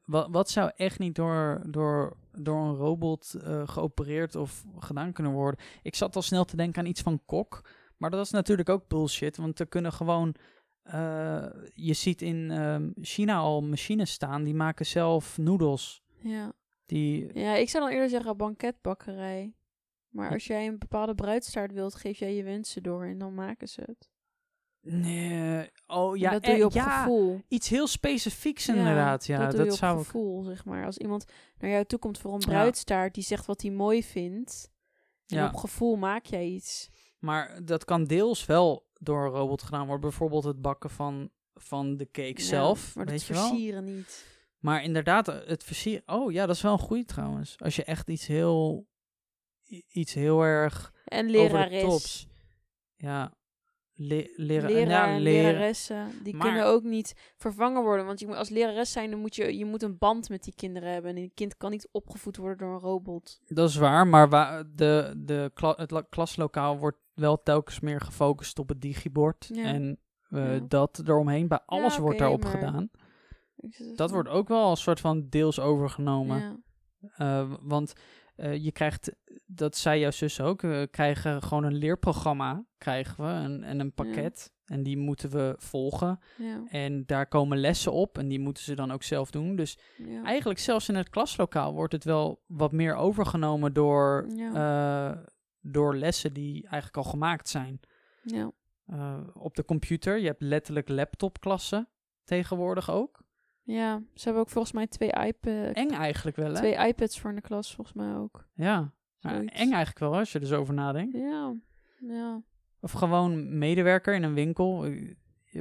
Wat, 0.06 0.27
wat 0.32 0.49
zou 0.49 0.71
echt 0.75 0.99
niet 0.99 1.15
door, 1.15 1.62
door, 1.69 2.17
door 2.32 2.58
een 2.65 2.75
robot 2.75 3.34
eh, 3.34 3.67
geopereerd 3.67 4.36
of 4.36 4.63
gedaan 4.79 5.13
kunnen 5.13 5.34
worden? 5.34 5.60
Ik 5.82 5.95
zat 5.95 6.15
al 6.15 6.21
snel 6.21 6.45
te 6.45 6.56
denken 6.56 6.82
aan 6.82 6.88
iets 6.89 7.01
van 7.01 7.21
kok. 7.25 7.69
Maar 8.04 8.12
dat 8.12 8.26
is 8.26 8.32
natuurlijk 8.32 8.70
ook 8.70 8.88
bullshit. 8.88 9.38
Want 9.38 9.60
er 9.60 9.68
kunnen 9.68 9.94
gewoon. 9.94 10.36
eh, 10.84 11.46
je 11.74 11.94
ziet 11.94 12.22
in 12.22 12.52
ehm, 12.52 12.89
China 13.02 13.38
al 13.38 13.62
machines 13.62 14.12
staan 14.12 14.44
die 14.44 14.54
maken 14.54 14.86
zelf 14.86 15.38
noedels. 15.38 16.04
Ja. 16.22 16.54
Die, 16.86 17.39
ja, 17.39 17.56
ik 17.56 17.70
zou 17.70 17.84
dan 17.84 17.94
eerder 17.94 18.10
zeggen 18.10 18.38
banketbakkerij. 18.38 19.54
Maar 20.10 20.32
als 20.32 20.46
jij 20.48 20.68
een 20.68 20.78
bepaalde 20.80 21.16
bruidstaart 21.16 21.72
wilt, 21.74 21.96
geef 21.96 22.18
jij 22.20 22.36
je 22.36 22.44
wensen 22.44 22.84
door 22.84 23.06
en 23.06 23.18
dan 23.18 23.34
maken 23.34 23.68
ze 23.70 23.82
het. 23.86 24.10
nee, 24.82 25.70
oh 25.88 26.18
ja, 26.18 26.28
En 26.28 26.34
dat 26.34 26.44
doe 26.44 26.54
je 26.54 26.60
eh, 26.60 26.66
op 26.66 26.72
ja, 26.74 27.02
gevoel. 27.04 27.42
iets 27.48 27.70
heel 27.70 27.88
specifieks 27.88 28.68
inderdaad. 28.68 29.26
Ja, 29.26 29.38
dat 29.38 29.46
dat, 29.46 29.56
doe 29.56 29.66
je 29.66 29.72
op 29.72 29.78
zou 29.78 30.00
ik. 30.00 30.06
gevoel, 30.06 30.44
zeg 30.44 30.66
maar. 30.66 30.86
Als 30.86 30.98
iemand 30.98 31.26
naar 31.58 31.70
jou 31.72 31.86
toe 31.86 32.00
komt 32.00 32.18
voor 32.18 32.34
een 32.34 32.39
bruidstaart, 32.39 33.13
die 33.13 33.24
zegt 33.24 33.46
wat 33.46 33.62
hij 33.62 33.72
mooi 33.72 34.04
vindt. 34.04 34.72
En 35.28 35.38
Ja. 35.38 35.48
op 35.48 35.56
gevoel 35.56 35.96
maak 35.96 36.26
jij 36.26 36.46
iets. 36.46 36.89
Maar 37.24 37.66
dat 37.66 37.86
kan 37.86 38.04
deels 38.04 38.46
wel 38.46 38.86
door 39.00 39.26
een 39.26 39.32
robot 39.32 39.64
gedaan 39.64 39.86
worden. 39.86 40.02
Bijvoorbeeld 40.10 40.44
het 40.44 40.62
bakken 40.62 40.90
van, 40.90 41.30
van 41.54 41.98
de 41.98 42.06
cake 42.12 42.42
Ja, 42.42 42.44
zelf. 42.48 42.96
Maar 42.96 43.06
weet 43.06 43.18
dat 43.18 43.28
je 43.28 43.34
wel? 43.34 43.48
versieren 43.48 43.84
niet. 43.84 44.26
Maar 44.60 44.84
inderdaad, 44.84 45.26
het 45.26 45.64
versieren. 45.64 46.04
Oh 46.06 46.32
ja, 46.32 46.46
dat 46.46 46.56
is 46.56 46.62
wel 46.62 46.72
een 46.72 46.80
goeie 46.80 47.06
trouwens. 47.06 47.56
Als 47.60 47.76
je 47.76 47.84
echt 47.84 48.10
iets 48.10 48.28
heel. 48.28 48.88
iets 49.88 50.14
heel 50.14 50.42
erg. 50.42 50.94
En 51.06 51.30
lerares. 51.30 51.82
tops. 51.82 52.28
Ja. 52.96 53.34
Le 53.96 54.34
lera- 54.36 54.68
Leraar 54.68 55.08
ja, 55.10 55.16
en 55.16 55.22
lera- 55.22 55.48
leraressen, 55.50 56.08
die 56.24 56.36
Maar- 56.36 56.48
kunnen 56.48 56.66
ook 56.66 56.84
niet 56.84 57.34
vervangen 57.38 57.84
worden. 57.84 58.06
Want 58.06 58.20
je 58.20 58.28
moet, 58.28 58.36
als 58.36 58.50
lerares 58.50 58.92
zijn, 58.92 59.10
dan 59.12 59.20
moet 59.20 59.36
je, 59.36 59.58
je 59.58 59.66
moet 59.66 59.84
een 59.84 59.98
band 59.98 60.30
met 60.30 60.44
die 60.44 60.56
kinderen 60.56 60.92
hebben. 60.92 61.12
En 61.12 61.18
een 61.18 61.32
kind 61.34 61.58
kan 61.58 61.72
niet 61.72 61.88
opgevoed 61.92 62.38
worden 62.38 62.58
door 62.58 62.74
een 62.74 62.80
robot. 62.80 63.40
Dat 63.48 63.70
is 63.70 63.76
waar, 63.76 64.08
maar 64.08 64.30
wa 64.30 64.64
de, 64.76 65.14
de 65.18 65.52
kla 65.54 65.74
het 65.78 65.92
la- 65.92 66.06
klaslokaal 66.10 66.78
wordt 66.78 66.98
wel 67.13 67.41
telkens 67.43 67.80
meer 67.80 68.02
gefocust 68.02 68.60
op 68.60 68.69
het 68.69 68.82
digibord. 68.82 69.49
Ja. 69.54 69.63
En 69.63 69.99
eh, 70.30 70.54
Ja. 70.56 70.60
dat 70.67 71.02
eromheen. 71.06 71.47
Bij 71.47 71.60
alles 71.65 71.97
wordt 71.97 72.19
daarop 72.19 72.43
maar- 72.43 72.52
gedaan. 72.52 72.89
Dat 73.95 74.12
wordt 74.12 74.30
ook 74.30 74.47
wel 74.47 74.69
een 74.69 74.78
soort 74.78 74.99
van 74.99 75.28
deels 75.30 75.60
overgenomen. 75.60 76.63
Eh, 77.15 77.54
want 77.62 77.93
eh, 78.36 78.63
je 78.63 78.71
krijgt, 78.71 79.15
dat 79.45 79.76
zei 79.78 79.99
jouw 79.99 80.12
zus 80.12 80.41
ook, 80.41 80.62
we 80.62 80.88
krijgen 80.91 81.41
gewoon 81.41 81.63
een 81.63 81.76
leerprogramma 81.76 82.65
krijgen 82.78 83.23
we 83.23 83.32
en, 83.32 83.63
en 83.63 83.80
een 83.80 83.93
pakket. 83.93 84.52
En 84.65 84.84
die 84.84 84.97
moeten 84.97 85.30
we 85.30 85.54
volgen. 85.58 86.19
Ja. 86.38 86.63
En 86.67 87.06
daar 87.06 87.28
komen 87.28 87.58
lessen 87.58 87.91
op 87.91 88.17
en 88.17 88.28
die 88.28 88.39
moeten 88.39 88.63
ze 88.63 88.76
dan 88.76 88.91
ook 88.91 89.04
zelf 89.04 89.32
doen. 89.32 89.56
Dus 89.56 89.78
Ja. 89.97 90.23
eigenlijk 90.23 90.60
zelfs 90.60 90.89
in 90.89 90.95
het 90.95 91.10
klaslokaal 91.10 91.73
wordt 91.73 91.93
het 91.93 92.04
wel 92.04 92.41
wat 92.47 92.71
meer 92.71 92.95
overgenomen 92.95 93.73
door. 93.73 94.26
Door 95.63 95.95
lessen 95.95 96.34
die 96.34 96.67
eigenlijk 96.67 96.97
al 96.97 97.12
gemaakt 97.12 97.49
zijn. 97.49 97.80
ja. 98.21 98.52
Eh, 98.86 99.19
op 99.34 99.56
de 99.56 99.65
computer, 99.65 100.19
je 100.19 100.28
hebt 100.28 100.41
letterlijk 100.41 100.89
laptopklassen 100.89 101.88
tegenwoordig 102.23 102.91
ook. 102.91 103.23
Ja, 103.62 104.02
ze 104.13 104.23
hebben 104.23 104.41
ook 104.41 104.49
volgens 104.49 104.73
mij 104.73 104.88
twee, 104.88 105.10
iPad, 105.10 105.76
Eng 105.76 105.89
eigenlijk 105.89 106.36
wel, 106.36 106.49
hè? 106.49 106.56
twee 106.56 106.88
iPads 106.88 107.19
voor 107.19 107.30
in 107.30 107.36
de 107.36 107.41
klas, 107.41 107.76
volgens 107.76 107.95
mij 107.95 108.15
ook. 108.15 108.47
Ja, 108.54 108.93
maar 109.21 109.36
eng 109.36 109.47
eigenlijk 109.71 109.99
wel 109.99 110.15
als 110.15 110.32
je 110.32 110.39
er 110.39 110.45
zo 110.45 110.60
over 110.60 110.73
nadenkt. 110.73 111.17
Ja, 111.17 111.56
ja. 111.99 112.41
Of 112.80 112.91
gewoon 112.91 113.58
medewerker 113.58 114.13
in 114.13 114.23
een 114.23 114.34
winkel. 114.34 114.86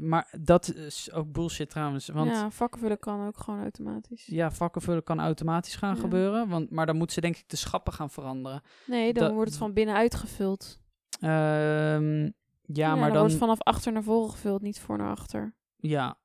Maar 0.00 0.35
dat 0.40 0.74
is 0.74 1.12
ook 1.12 1.33
bullshit 1.33 1.70
trouwens. 1.70 2.09
Want 2.09 2.31
ja, 2.31 2.37
ja, 2.37 2.50
vakkenvullen 2.50 2.98
kan 2.98 3.26
ook 3.26 3.38
gewoon 3.38 3.61
automatisch. 3.61 4.31
vakken 4.48 4.83
vullen 4.83 5.02
kan 5.02 5.20
automatisch 5.20 5.76
gaan 5.76 5.94
Ja. 5.94 6.00
gebeuren. 6.00 6.48
Want, 6.48 6.70
maar 6.70 6.87
dan 6.87 6.96
moeten 6.96 7.14
ze 7.14 7.20
denk 7.20 7.37
ik 7.37 7.48
de 7.48 7.57
schappen 7.57 7.92
gaan 7.92 8.11
veranderen. 8.11 8.62
Nee, 8.87 9.12
dan 9.12 9.33
wordt 9.35 9.50
het 9.50 9.59
van 9.59 9.72
binnenuit 9.72 10.14
gevuld. 10.14 10.81
Ehm, 11.20 12.31
ja, 12.62 12.88
maar 12.88 12.96
dan, 12.96 13.09
dan... 13.09 13.18
wordt 13.18 13.31
het 13.31 13.38
vanaf 13.38 13.61
achter 13.62 13.92
naar 13.92 14.02
voren 14.02 14.31
gevuld, 14.31 14.62
niet 14.62 14.81
voor 14.81 14.98
naar 14.98 15.11
achter. 15.11 15.55
Ja. 15.76 16.20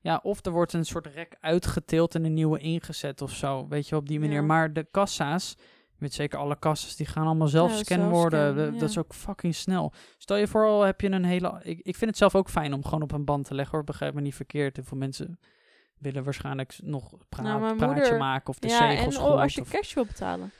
Ja, 0.00 0.20
of 0.22 0.44
er 0.44 0.52
wordt 0.52 0.72
een 0.72 0.84
soort 0.84 1.06
rek 1.06 1.36
uitgeteeld 1.40 2.14
en 2.14 2.24
een 2.24 2.34
nieuwe 2.34 2.58
ingezet 2.58 3.22
of 3.22 3.30
zo. 3.30 3.68
Weet 3.68 3.88
je, 3.88 3.96
op 3.96 4.08
die 4.08 4.20
manier. 4.20 4.40
Ja. 4.40 4.46
Maar 4.46 4.72
de 4.72 4.84
kassa's, 4.90 5.56
weet 5.98 6.14
zeker 6.14 6.38
alle 6.38 6.58
kassa's, 6.58 6.96
die 6.96 7.06
gaan 7.06 7.26
allemaal 7.26 7.48
zelf 7.48 7.70
Ja, 7.70 7.76
scannen 7.84 8.08
worden. 8.10 8.64
ja. 8.74 8.78
Dat 8.78 8.88
is 8.88 8.98
ook 8.98 9.14
fucking 9.14 9.54
snel. 9.54 9.92
Stel 10.18 10.36
je 10.36 10.46
voor, 10.48 10.64
al 10.66 10.82
heb 10.82 11.00
je 11.00 11.10
een 11.10 11.24
hele... 11.24 11.60
Ik, 11.62 11.78
ik 11.78 11.96
vind 11.96 12.10
het 12.10 12.18
zelf 12.18 12.34
ook 12.34 12.48
fijn 12.48 12.72
om 12.72 12.84
gewoon 12.84 13.02
op 13.02 13.12
een 13.12 13.24
band 13.24 13.44
te 13.44 13.54
leggen, 13.54 13.74
hoor. 13.76 13.84
Begrijp 13.86 14.14
me 14.14 14.20
niet 14.20 14.34
verkeerd. 14.34 14.76
Heel 14.76 14.84
veel 14.84 14.98
mensen 14.98 15.38
willen 15.98 16.24
waarschijnlijk 16.24 16.78
nog 16.82 17.10
Nou, 17.10 17.76
praatje 17.76 17.86
moeder- 17.86 18.18
maken 18.18 18.48
of 18.48 18.58
de 18.58 18.68
ja, 18.68 18.90
en 18.90 18.96
zegels 18.96 19.18
als 19.18 19.54
je 19.54 19.60
of- 19.60 19.70
cash 19.70 19.94
wil 19.94 20.04
betalen. 20.04 20.50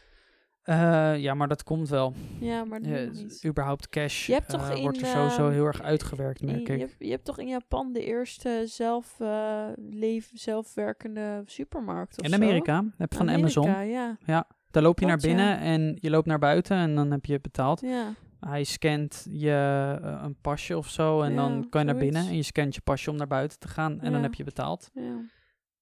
Eh, 0.62 1.16
ja, 1.18 1.34
maar 1.34 1.48
dat 1.48 1.62
komt 1.62 1.88
wel. 1.88 2.14
Ja, 2.40 2.64
maar 2.64 2.80
dat 2.80 2.88
Ja, 2.90 3.04
nog 3.04 3.12
niet. 3.12 3.44
überhaupt 3.46 3.88
cash 3.88 4.26
Je 4.26 4.32
hebt 4.32 4.48
toch 4.48 4.70
eh, 4.70 4.80
wordt 4.80 4.96
er 5.00 5.06
in, 5.06 5.10
sowieso 5.12 5.44
ehm, 5.44 5.52
heel 5.52 5.64
erg 5.64 5.82
uitgewerkt, 5.82 6.40
In- 6.40 6.46
merk 6.46 6.66
je, 6.66 6.72
hebt, 6.78 6.94
je 6.98 7.10
hebt 7.10 7.24
toch 7.24 7.38
in 7.38 7.48
Japan 7.48 7.92
de 7.92 8.04
eerste 8.04 8.62
zelf, 8.64 9.20
eh, 9.20 9.66
leef, 9.76 10.30
zelfwerkende 10.34 11.42
supermarkt 11.44 12.18
of 12.18 12.26
In? 12.26 12.34
Amerika, 12.34 12.84
heb 12.96 13.10
je 13.12 13.18
van 13.18 13.30
Amazon. 13.30 13.68
Amerika, 13.68 14.16
ja. 14.26 14.46
Daar 14.76 14.84
loop 14.84 15.00
je 15.00 15.06
naar 15.06 15.16
binnen 15.18 15.46
ja. 15.46 15.58
en 15.58 15.96
je 16.00 16.10
loopt 16.10 16.26
naar 16.26 16.38
buiten 16.38 16.76
en 16.76 16.94
dan 16.94 17.10
heb 17.10 17.24
je 17.24 17.40
betaald. 17.40 17.80
Ja, 17.80 18.14
Hij 18.40 18.64
scant 18.64 19.26
je 19.30 19.98
eh, 20.02 20.20
een 20.22 20.36
pasje 20.40 20.76
of 20.76 20.88
zo 20.88 21.22
en 21.22 21.30
Ja, 21.30 21.36
dan 21.36 21.68
kan 21.68 21.80
je 21.80 21.86
naar 21.86 21.96
binnen 22.00 22.26
en 22.26 22.36
je 22.36 22.42
scant 22.42 22.74
je 22.74 22.80
pasje 22.80 23.10
om 23.10 23.16
naar 23.16 23.26
buiten 23.26 23.58
te 23.58 23.68
gaan 23.68 24.00
en 24.00 24.12
dan 24.12 24.22
heb 24.22 24.34
je 24.34 24.44
betaald. 24.44 24.90
ja. 24.94 25.20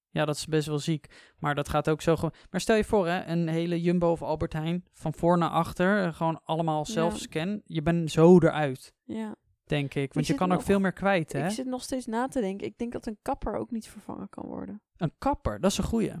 Ja, 0.09 0.25
dat 0.25 0.35
is 0.35 0.45
best 0.45 0.67
wel 0.67 0.79
ziek. 0.79 1.07
Maar 1.39 1.55
dat 1.55 1.69
gaat 1.69 1.89
ook 1.89 2.01
zo 2.01 2.15
gewoon. 2.15 2.33
Maar 2.49 2.61
stel 2.61 2.75
je 2.75 2.83
voor, 2.83 3.07
hè, 3.07 3.25
een 3.25 3.47
hele 3.47 3.81
Jumbo 3.81 4.11
of 4.11 4.21
Albert 4.21 4.53
Heijn 4.53 4.85
van 4.93 5.13
voor 5.13 5.37
naar 5.37 5.49
achter, 5.49 6.03
eh, 6.03 6.13
gewoon 6.13 6.41
allemaal 6.43 6.85
zelf 6.85 7.13
Ja. 7.13 7.19
scan. 7.19 7.61
Je 7.65 7.81
bent 7.81 8.11
zo 8.11 8.37
eruit, 8.39 8.93
ja. 9.03 9.35
denk 9.63 9.93
ik. 9.93 10.13
Want 10.13 10.27
je 10.27 10.33
kan 10.33 10.51
ook 10.51 10.61
veel 10.61 10.79
meer 10.79 10.93
kwijt, 10.93 11.33
hè? 11.33 11.45
Ik 11.45 11.51
zit 11.51 11.65
nog 11.65 11.83
steeds 11.83 12.05
na 12.05 12.27
te 12.27 12.39
denken. 12.41 12.67
Ik 12.67 12.77
denk 12.77 12.91
dat 12.91 13.05
een 13.05 13.17
kapper 13.21 13.55
ook 13.55 13.71
niet 13.71 13.87
vervangen 13.87 14.29
kan 14.29 14.45
worden. 14.45 14.81
Een 14.97 15.13
kapper, 15.17 15.59
dat 15.59 15.71
is 15.71 15.77
een 15.77 15.83
goeie. 15.83 16.11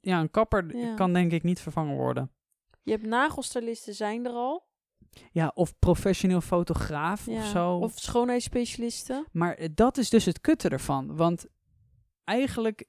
Ja, 0.00 0.20
een 0.20 0.30
kapper 0.30 0.76
Ja. 0.76 0.94
kan 0.94 1.12
denk 1.12 1.32
ik 1.32 1.42
niet 1.42 1.60
vervangen 1.60 1.96
worden. 1.96 2.30
Je 2.82 2.90
hebt 2.90 3.06
nagelstylisten 3.06 3.94
zijn 3.94 4.26
er 4.26 4.32
al. 4.32 4.64
Ja, 5.32 5.52
of 5.54 5.78
professioneel 5.78 6.40
fotograaf 6.40 7.26
Ja. 7.26 7.36
of 7.38 7.44
zo. 7.46 7.76
Of 7.76 7.92
schoonheidsspecialisten. 7.98 9.26
Maar 9.32 9.54
eh, 9.54 9.68
dat 9.74 9.96
is 9.98 10.10
dus 10.10 10.24
het 10.24 10.40
kutte 10.40 10.68
ervan. 10.68 11.16
Want 11.16 11.46
eigenlijk 12.24 12.84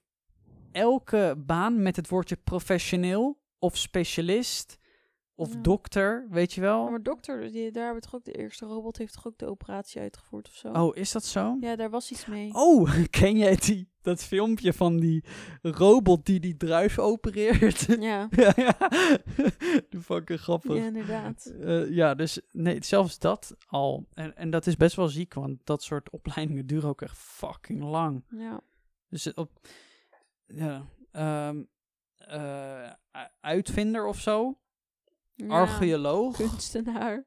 elke 0.72 1.34
baan 1.46 1.82
met 1.82 1.96
het 1.96 2.08
woordje 2.08 2.36
professioneel 2.36 3.42
of 3.58 3.76
specialist 3.76 4.77
of 5.38 5.52
Ja. 5.54 5.60
dokter, 5.60 6.26
weet 6.30 6.52
je 6.52 6.60
wel? 6.60 6.84
Ja, 6.84 6.90
maar 6.90 7.02
dokter, 7.02 7.52
die, 7.52 7.70
daar 7.72 7.84
hebben 7.84 8.02
we 8.02 8.08
toch 8.08 8.14
ook 8.18 8.24
de 8.24 8.32
eerste 8.32 8.66
robot 8.66 8.98
heeft 8.98 9.12
toch 9.14 9.26
ook 9.26 9.38
de 9.38 9.46
operatie 9.46 10.00
uitgevoerd 10.00 10.48
of 10.48 10.54
zo? 10.54 10.68
Oh, 10.72 10.96
is 10.96 11.12
dat 11.12 11.24
zo? 11.24 11.56
Ja, 11.60 11.76
daar 11.76 11.90
was 11.90 12.10
iets 12.10 12.26
mee. 12.26 12.54
Oh, 12.54 12.90
ken 13.10 13.36
jij 13.36 13.56
die, 13.56 13.88
dat 14.02 14.24
filmpje 14.24 14.72
van 14.72 14.96
die 14.96 15.24
robot 15.62 16.26
die 16.26 16.40
die 16.40 16.56
druif 16.56 16.98
opereert? 16.98 17.86
Ja, 18.00 18.28
ja, 18.36 18.52
ja. 18.56 18.76
Die 19.90 20.00
fucking 20.00 20.40
grappig. 20.40 20.76
ja 20.76 20.84
inderdaad. 20.84 21.44
Eh, 21.60 21.90
ja, 21.90 22.14
dus 22.14 22.40
nee, 22.52 22.84
zelfs 22.84 23.18
dat 23.18 23.56
al. 23.66 24.06
En, 24.14 24.36
en 24.36 24.50
dat 24.50 24.66
is 24.66 24.76
best 24.76 24.96
wel 24.96 25.08
ziek, 25.08 25.34
want 25.34 25.66
dat 25.66 25.82
soort 25.82 26.10
opleidingen 26.10 26.66
duren 26.66 26.88
ook 26.88 27.02
echt 27.02 27.16
fucking 27.18 27.82
lang. 27.82 28.24
Ja. 28.28 28.60
Dus 29.08 29.34
op, 29.34 29.50
ja, 30.46 30.86
ehm, 31.12 31.62
eh, 32.16 32.90
uitvinder 33.40 34.06
of 34.06 34.20
zo, 34.20 34.58
Ja, 35.46 35.48
archeoloog, 35.48 36.36
Kunstenaar. 36.36 37.26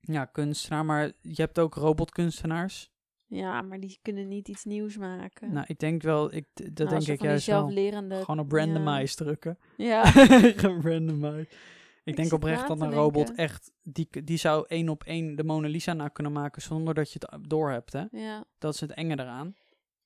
ja, 0.00 0.24
kunstenaar, 0.24 0.84
maar 0.84 1.12
je 1.20 1.42
hebt 1.42 1.58
ook 1.58 1.74
robotkunstenaars. 1.74 2.90
Ja, 3.28 3.62
maar 3.62 3.80
die 3.80 3.98
kunnen 4.02 4.28
niet 4.28 4.48
iets 4.48 4.64
nieuws 4.64 4.96
maken. 4.96 5.52
Nou, 5.52 5.64
ik 5.68 5.78
denk 5.78 6.02
wel, 6.02 6.34
ik, 6.34 6.46
dat 6.54 6.88
Nou, 6.88 6.88
denk 6.88 7.18
ik 7.18 7.22
juist 7.22 7.46
wel. 7.46 7.58
zelflerende... 7.58 8.14
Gewoon 8.16 8.38
op 8.40 8.52
randomize 8.52 9.16
drukken. 9.16 9.58
Ja. 9.76 10.02
Randomize. 10.82 11.40
Ik, 11.40 11.48
Ik 12.04 12.16
denk 12.16 12.32
oprecht 12.32 12.68
dat 12.68 12.80
een 12.80 12.92
robot 12.92 13.26
denken. 13.26 13.44
echt, 13.44 13.72
die, 13.82 14.08
die 14.24 14.36
zou 14.36 14.64
één 14.68 14.88
op 14.88 15.04
één 15.04 15.36
de 15.36 15.44
Mona 15.44 15.68
Lisa 15.68 15.92
na 15.92 16.08
kunnen 16.08 16.32
maken 16.32 16.62
zonder 16.62 16.94
dat 16.94 17.12
je 17.12 17.18
het 17.28 17.48
door 17.50 17.70
hebt, 17.70 17.92
hè. 17.92 18.04
ja, 18.10 18.44
Dat 18.58 18.74
is 18.74 18.80
het 18.80 18.92
enge 18.92 19.18
eraan. 19.20 19.54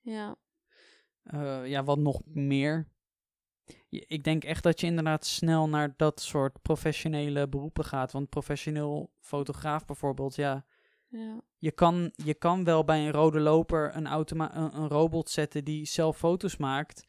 ja. 0.00 0.36
Eh, 1.22 1.66
ja, 1.66 1.84
wat 1.84 1.98
nog 1.98 2.20
meer. 2.24 2.88
Ik 3.88 4.24
denk 4.24 4.44
echt 4.44 4.62
dat 4.62 4.80
je 4.80 4.86
inderdaad 4.86 5.26
snel 5.26 5.68
naar 5.68 5.94
dat 5.96 6.20
soort 6.20 6.62
professionele 6.62 7.48
beroepen 7.48 7.84
gaat. 7.84 8.12
Want 8.12 8.28
professioneel 8.28 9.10
fotograaf 9.20 9.84
bijvoorbeeld, 9.84 10.34
ja. 10.34 10.64
ja. 11.08 11.40
Je 11.58 11.70
kan, 11.70 12.12
je 12.16 12.34
kan 12.34 12.64
wel 12.64 12.84
bij 12.84 13.06
een 13.06 13.12
rode 13.12 13.40
loper 13.40 13.96
een, 13.96 14.06
automa 14.06 14.56
een, 14.56 14.76
een 14.76 14.88
robot 14.88 15.30
zetten 15.30 15.64
die 15.64 15.86
zelf 15.86 16.16
foto's 16.16 16.56
maakt. 16.56 17.06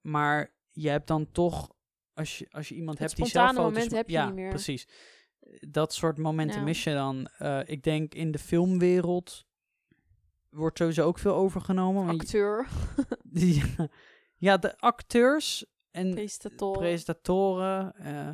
Maar 0.00 0.54
je 0.68 0.88
hebt 0.88 1.06
dan 1.06 1.30
toch, 1.32 1.70
als 2.14 2.38
je, 2.38 2.46
als 2.50 2.68
je 2.68 2.74
iemand 2.74 2.98
Het 2.98 3.06
hebt 3.06 3.20
die 3.22 3.30
zelf 3.30 3.48
foto's... 3.50 3.64
moment 3.64 3.90
heb 3.92 4.06
je 4.08 4.12
ja, 4.12 4.26
niet 4.26 4.34
meer. 4.34 4.48
precies. 4.48 4.88
Dat 5.68 5.94
soort 5.94 6.18
momenten 6.18 6.58
Ja. 6.58 6.64
mis 6.64 6.84
je 6.84 6.92
dan. 6.92 7.26
Eh, 7.38 7.60
ik 7.64 7.82
denk 7.82 8.14
in 8.14 8.30
de 8.30 8.38
filmwereld 8.38 9.46
wordt 10.50 10.78
sowieso 10.78 11.06
ook 11.06 11.18
veel 11.18 11.34
overgenomen. 11.34 12.04
je- 12.04 12.10
Acteur, 12.20 12.66
ja, 13.32 13.64
ja, 14.40 14.56
de 14.56 14.78
acteurs 14.78 15.64
en 15.90 16.10
presentator. 16.10 16.78
presentatoren. 16.78 17.94
eh, 17.96 18.28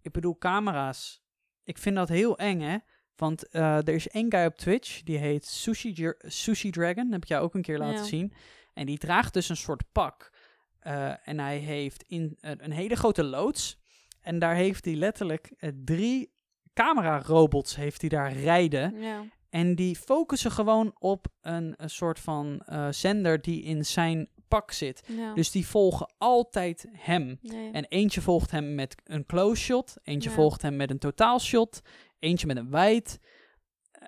ik 0.00 0.12
bedoel, 0.12 0.38
camera's. 0.38 1.22
Ik 1.64 1.78
vind 1.78 1.96
dat 1.96 2.08
heel 2.08 2.38
eng, 2.38 2.60
hè? 2.60 2.76
Want 3.16 3.48
eh, 3.48 3.76
er 3.76 3.88
is 3.88 4.08
één 4.08 4.30
guy 4.32 4.44
op 4.44 4.56
Twitch, 4.56 5.02
die 5.02 5.18
heet 5.18 5.46
Sushi, 5.46 6.12
Sushi 6.18 6.70
Dragon. 6.70 7.04
Dat 7.04 7.12
heb 7.12 7.22
ik 7.22 7.28
jou 7.28 7.42
ook 7.44 7.54
een 7.54 7.62
keer 7.62 7.78
laten 7.78 7.96
Ja. 7.98 8.04
zien. 8.04 8.32
En 8.74 8.86
die 8.86 8.98
draagt 8.98 9.34
dus 9.34 9.48
een 9.48 9.56
soort 9.56 9.82
pak. 9.92 10.32
Eh, 10.78 11.28
en 11.28 11.38
hij 11.38 11.58
heeft 11.58 12.02
in, 12.02 12.36
een 12.40 12.72
hele 12.72 12.96
grote 12.96 13.24
loods. 13.24 13.78
En 14.20 14.38
daar 14.38 14.54
heeft 14.54 14.84
hij 14.84 14.94
letterlijk 14.94 15.52
drie 15.84 16.32
camera-robots 16.74 17.76
heeft 17.76 18.00
hij 18.00 18.10
daar 18.10 18.32
rijden. 18.32 19.00
ja. 19.00 19.24
En 19.50 19.74
die 19.74 19.96
focussen 19.96 20.50
gewoon 20.50 20.94
op 20.98 21.26
een, 21.40 21.74
een 21.76 21.90
soort 21.90 22.18
van 22.20 22.62
zender 22.90 23.40
die 23.40 23.62
in 23.62 23.84
zijn 23.86 24.28
pak 24.50 24.72
zit. 24.72 25.02
Ja. 25.06 25.34
Dus 25.34 25.50
die 25.50 25.66
volgen 25.66 26.12
altijd 26.18 26.86
hem. 26.92 27.38
Nee. 27.42 27.70
En 27.72 27.84
eentje 27.84 28.20
volgt 28.20 28.50
hem 28.50 28.74
met 28.74 28.94
een 29.04 29.26
close 29.26 29.62
shot, 29.62 29.94
eentje 30.02 30.28
Ja. 30.28 30.34
volgt 30.34 30.62
hem 30.62 30.76
met 30.76 30.90
een 30.90 30.98
totaal 30.98 31.38
shot, 31.40 31.80
eentje 32.18 32.46
met 32.46 32.56
een 32.56 32.70
wide. 32.70 33.10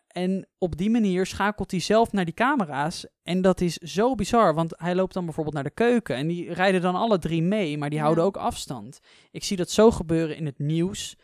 En 0.06 0.48
op 0.58 0.76
die 0.76 0.90
manier 0.90 1.26
schakelt 1.26 1.70
hij 1.70 1.80
zelf 1.80 2.12
naar 2.12 2.24
die 2.24 2.34
camera's. 2.34 3.06
En 3.22 3.42
dat 3.42 3.60
is 3.60 3.76
zo 3.76 4.14
bizar, 4.14 4.54
want 4.54 4.72
hij 4.76 4.94
loopt 4.94 5.14
dan 5.14 5.24
bijvoorbeeld 5.24 5.54
naar 5.54 5.64
de 5.64 5.70
keuken. 5.70 6.16
En 6.16 6.26
die 6.26 6.52
rijden 6.52 6.80
dan 6.80 6.94
alle 6.94 7.18
drie 7.18 7.42
mee, 7.42 7.78
maar 7.78 7.88
die 7.88 7.98
Ja. 7.98 8.04
houden 8.04 8.24
ook 8.24 8.36
afstand. 8.36 9.00
Ik 9.30 9.44
zie 9.44 9.56
dat 9.56 9.70
zo 9.70 9.90
gebeuren 9.90 10.36
in 10.36 10.46
het 10.46 10.58
nieuws. 10.58 11.16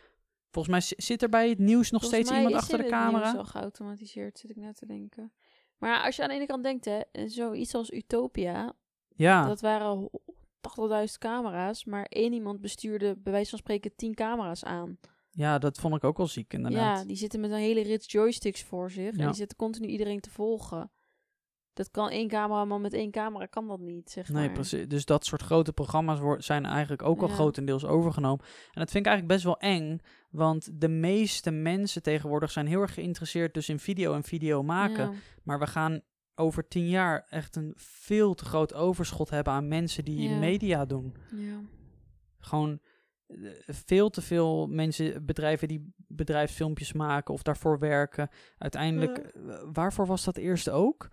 Volgens 0.51 0.73
mij 0.73 0.81
zi- 0.81 0.93
zit 0.97 1.21
er 1.21 1.29
bij 1.29 1.49
het 1.49 1.59
nieuws 1.59 1.91
nog 1.91 2.01
Volgens 2.01 2.21
steeds 2.25 2.37
iemand 2.37 2.55
is 2.55 2.61
achter 2.61 2.77
de 2.77 2.83
in 2.85 2.91
het 2.93 2.99
camera. 3.01 3.31
al 3.33 3.45
geautomatiseerd, 3.45 4.39
zit 4.39 4.49
ik 4.49 4.55
net 4.55 4.75
te 4.75 4.85
denken. 4.85 5.33
Maar 5.77 6.03
als 6.03 6.15
je 6.15 6.21
aan 6.21 6.29
de 6.29 6.35
ene 6.35 6.45
kant 6.45 6.63
denkt, 6.63 6.85
hè, 6.85 6.99
zoiets 7.27 7.73
als 7.75 7.91
Utopia, 7.91 8.73
Ja, 9.19 9.47
dat 9.47 9.61
waren 9.61 9.87
ho- 9.87 10.09
80.000 10.61 11.17
camera's, 11.17 11.85
maar 11.85 12.05
één 12.05 12.33
iemand 12.33 12.61
bestuurde 12.61 13.15
bij 13.17 13.31
wijze 13.31 13.49
van 13.49 13.59
spreken 13.59 13.95
10 13.95 14.13
camera's 14.15 14.63
aan. 14.63 14.97
ja, 15.31 15.57
dat 15.57 15.77
vond 15.79 15.95
ik 15.95 16.03
ook 16.03 16.17
wel 16.17 16.27
ziek 16.27 16.53
inderdaad. 16.53 16.99
Ja, 16.99 17.05
die 17.05 17.15
zitten 17.15 17.39
met 17.39 17.51
een 17.51 17.57
hele 17.57 17.81
rits 17.81 18.11
joysticks 18.11 18.63
voor 18.63 18.91
zich 18.91 19.17
en 19.17 19.25
die 19.25 19.33
zitten 19.35 19.57
continu 19.57 19.87
iedereen 19.87 20.19
te 20.19 20.29
volgen. 20.29 20.91
Dat 21.73 21.91
kan 21.91 22.09
één 22.09 22.27
cameraman 22.27 22.81
met 22.81 22.93
één 22.93 23.11
camera, 23.11 23.45
kan 23.45 23.67
dat 23.67 23.79
niet, 23.79 24.11
zeg 24.11 24.29
Nee, 24.29 24.45
maar. 24.45 24.53
precies. 24.53 24.87
Dus 24.87 25.05
dat 25.05 25.25
soort 25.25 25.41
grote 25.41 25.73
programma's 25.73 26.45
zijn 26.45 26.65
eigenlijk 26.65 27.01
ook 27.03 27.21
al 27.21 27.27
Ja. 27.27 27.33
grotendeels 27.33 27.85
overgenomen. 27.85 28.45
En 28.45 28.79
dat 28.81 28.91
vind 28.91 29.05
ik 29.05 29.11
eigenlijk 29.11 29.27
best 29.27 29.43
wel 29.43 29.57
eng. 29.71 29.99
Want 30.29 30.81
de 30.81 30.87
meeste 30.87 31.51
mensen 31.51 32.01
tegenwoordig 32.03 32.51
zijn 32.51 32.67
heel 32.67 32.81
erg 32.81 32.93
geïnteresseerd 32.93 33.53
dus 33.53 33.69
in 33.69 33.79
video 33.79 34.13
en 34.13 34.23
video 34.23 34.63
maken. 34.63 35.11
Ja. 35.11 35.17
Maar 35.43 35.59
we 35.59 35.67
gaan 35.67 36.01
over 36.39 36.67
tien 36.67 36.87
jaar 36.87 37.25
echt 37.29 37.55
een 37.55 37.73
veel 37.75 38.33
te 38.33 38.45
groot 38.45 38.73
overschot 38.73 39.29
hebben 39.29 39.53
aan 39.53 39.67
mensen 39.67 40.05
die 40.05 40.29
Ja. 40.29 40.37
media 40.37 40.85
doen. 40.85 41.15
Ja. 41.35 41.59
Gewoon 42.39 42.79
eh, 43.27 43.35
veel 43.67 44.09
te 44.09 44.21
veel 44.21 44.67
mensen, 44.67 45.25
bedrijven 45.25 45.67
die 45.67 45.93
bedrijfsfilmpjes 46.07 46.93
maken 46.93 47.33
of 47.33 47.41
daarvoor 47.41 47.79
werken. 47.79 48.29
Uiteindelijk, 48.57 49.17
eh, 49.17 49.55
waarvoor 49.73 50.05
was 50.05 50.23
dat 50.23 50.37
eerst 50.37 50.69
ook? 50.69 51.09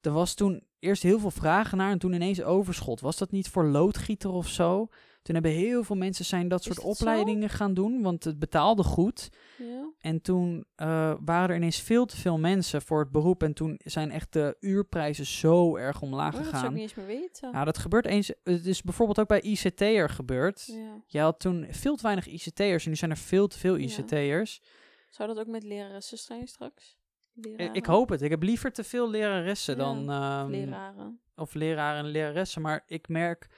Er 0.00 0.10
was 0.12 0.34
toen 0.34 0.66
eerst 0.78 1.02
heel 1.02 1.18
veel 1.18 1.30
vragen 1.30 1.78
naar 1.78 1.90
en 1.90 1.98
toen 1.98 2.12
ineens 2.12 2.42
overschot. 2.42 3.00
Was 3.00 3.16
dat 3.16 3.30
niet 3.30 3.48
voor 3.48 3.64
loodgieter 3.64 4.30
of 4.30 4.48
zo? 4.48 4.88
Toen 5.22 5.34
hebben 5.34 5.52
heel 5.52 5.84
veel 5.84 5.96
mensen 5.96 6.24
zijn 6.24 6.48
dat 6.48 6.62
soort 6.62 6.78
zo? 6.80 6.86
opleidingen 6.86 7.48
gaan 7.48 7.74
doen, 7.74 8.02
want 8.02 8.24
het 8.24 8.38
betaalde 8.38 8.82
goed. 8.82 9.28
Ja. 9.58 9.90
En 9.98 10.20
toen 10.20 10.64
eh, 10.74 11.14
waren 11.24 11.48
er 11.50 11.56
ineens 11.56 11.80
veel 11.80 12.04
te 12.06 12.16
veel 12.16 12.38
mensen 12.38 12.82
voor 12.82 13.00
het 13.00 13.10
beroep. 13.10 13.42
En 13.42 13.52
toen 13.54 13.80
zijn 13.84 14.10
echt 14.10 14.32
de 14.32 14.56
uurprijzen 14.60 15.26
zo 15.26 15.76
erg 15.76 16.02
omlaag 16.02 16.32
Oh, 16.34 16.40
dat 16.40 16.44
zou 16.44 16.48
ik 16.56 16.60
gegaan. 16.60 16.72
niet 16.74 16.82
eens 16.82 16.94
meer 16.94 17.06
weten. 17.06 17.50
Ja, 17.52 17.64
dat 17.64 17.78
gebeurt 17.78 18.06
eens. 18.06 18.32
Het 18.44 18.66
is 18.66 18.82
bijvoorbeeld 18.82 19.20
ook 19.20 19.28
bij 19.28 19.40
ICT'er 19.40 20.08
gebeurd. 20.10 20.64
Ja. 20.66 21.02
Je 21.06 21.18
had 21.20 21.40
toen 21.40 21.66
veel 21.70 21.96
te 21.96 22.02
weinig 22.02 22.26
ICT'ers 22.26 22.84
en 22.84 22.90
nu 22.90 22.96
zijn 22.96 23.10
er 23.10 23.16
veel 23.16 23.46
te 23.46 23.58
veel 23.58 23.76
Ja. 23.76 23.84
ICT'ers. 23.84 24.62
Zou 25.10 25.28
dat 25.28 25.38
ook 25.38 25.46
met 25.52 25.62
leraressen 25.62 26.18
zijn 26.18 26.46
straks? 26.48 26.96
Ik, 27.34 27.44
Leraren? 27.44 27.74
ik 27.74 27.86
hoop 27.86 28.08
het. 28.08 28.22
Ik 28.22 28.30
heb 28.30 28.42
liever 28.42 28.72
te 28.72 28.84
veel 28.84 29.10
leraressen 29.10 29.76
Ja, 29.76 29.82
dan... 29.82 30.10
ehm, 30.10 30.50
Leraren. 30.50 31.20
Of 31.36 31.54
leraren 31.54 32.04
en 32.04 32.10
leraressen. 32.10 32.62
Maar 32.62 32.82
ik 32.86 33.08
merk, 33.08 33.48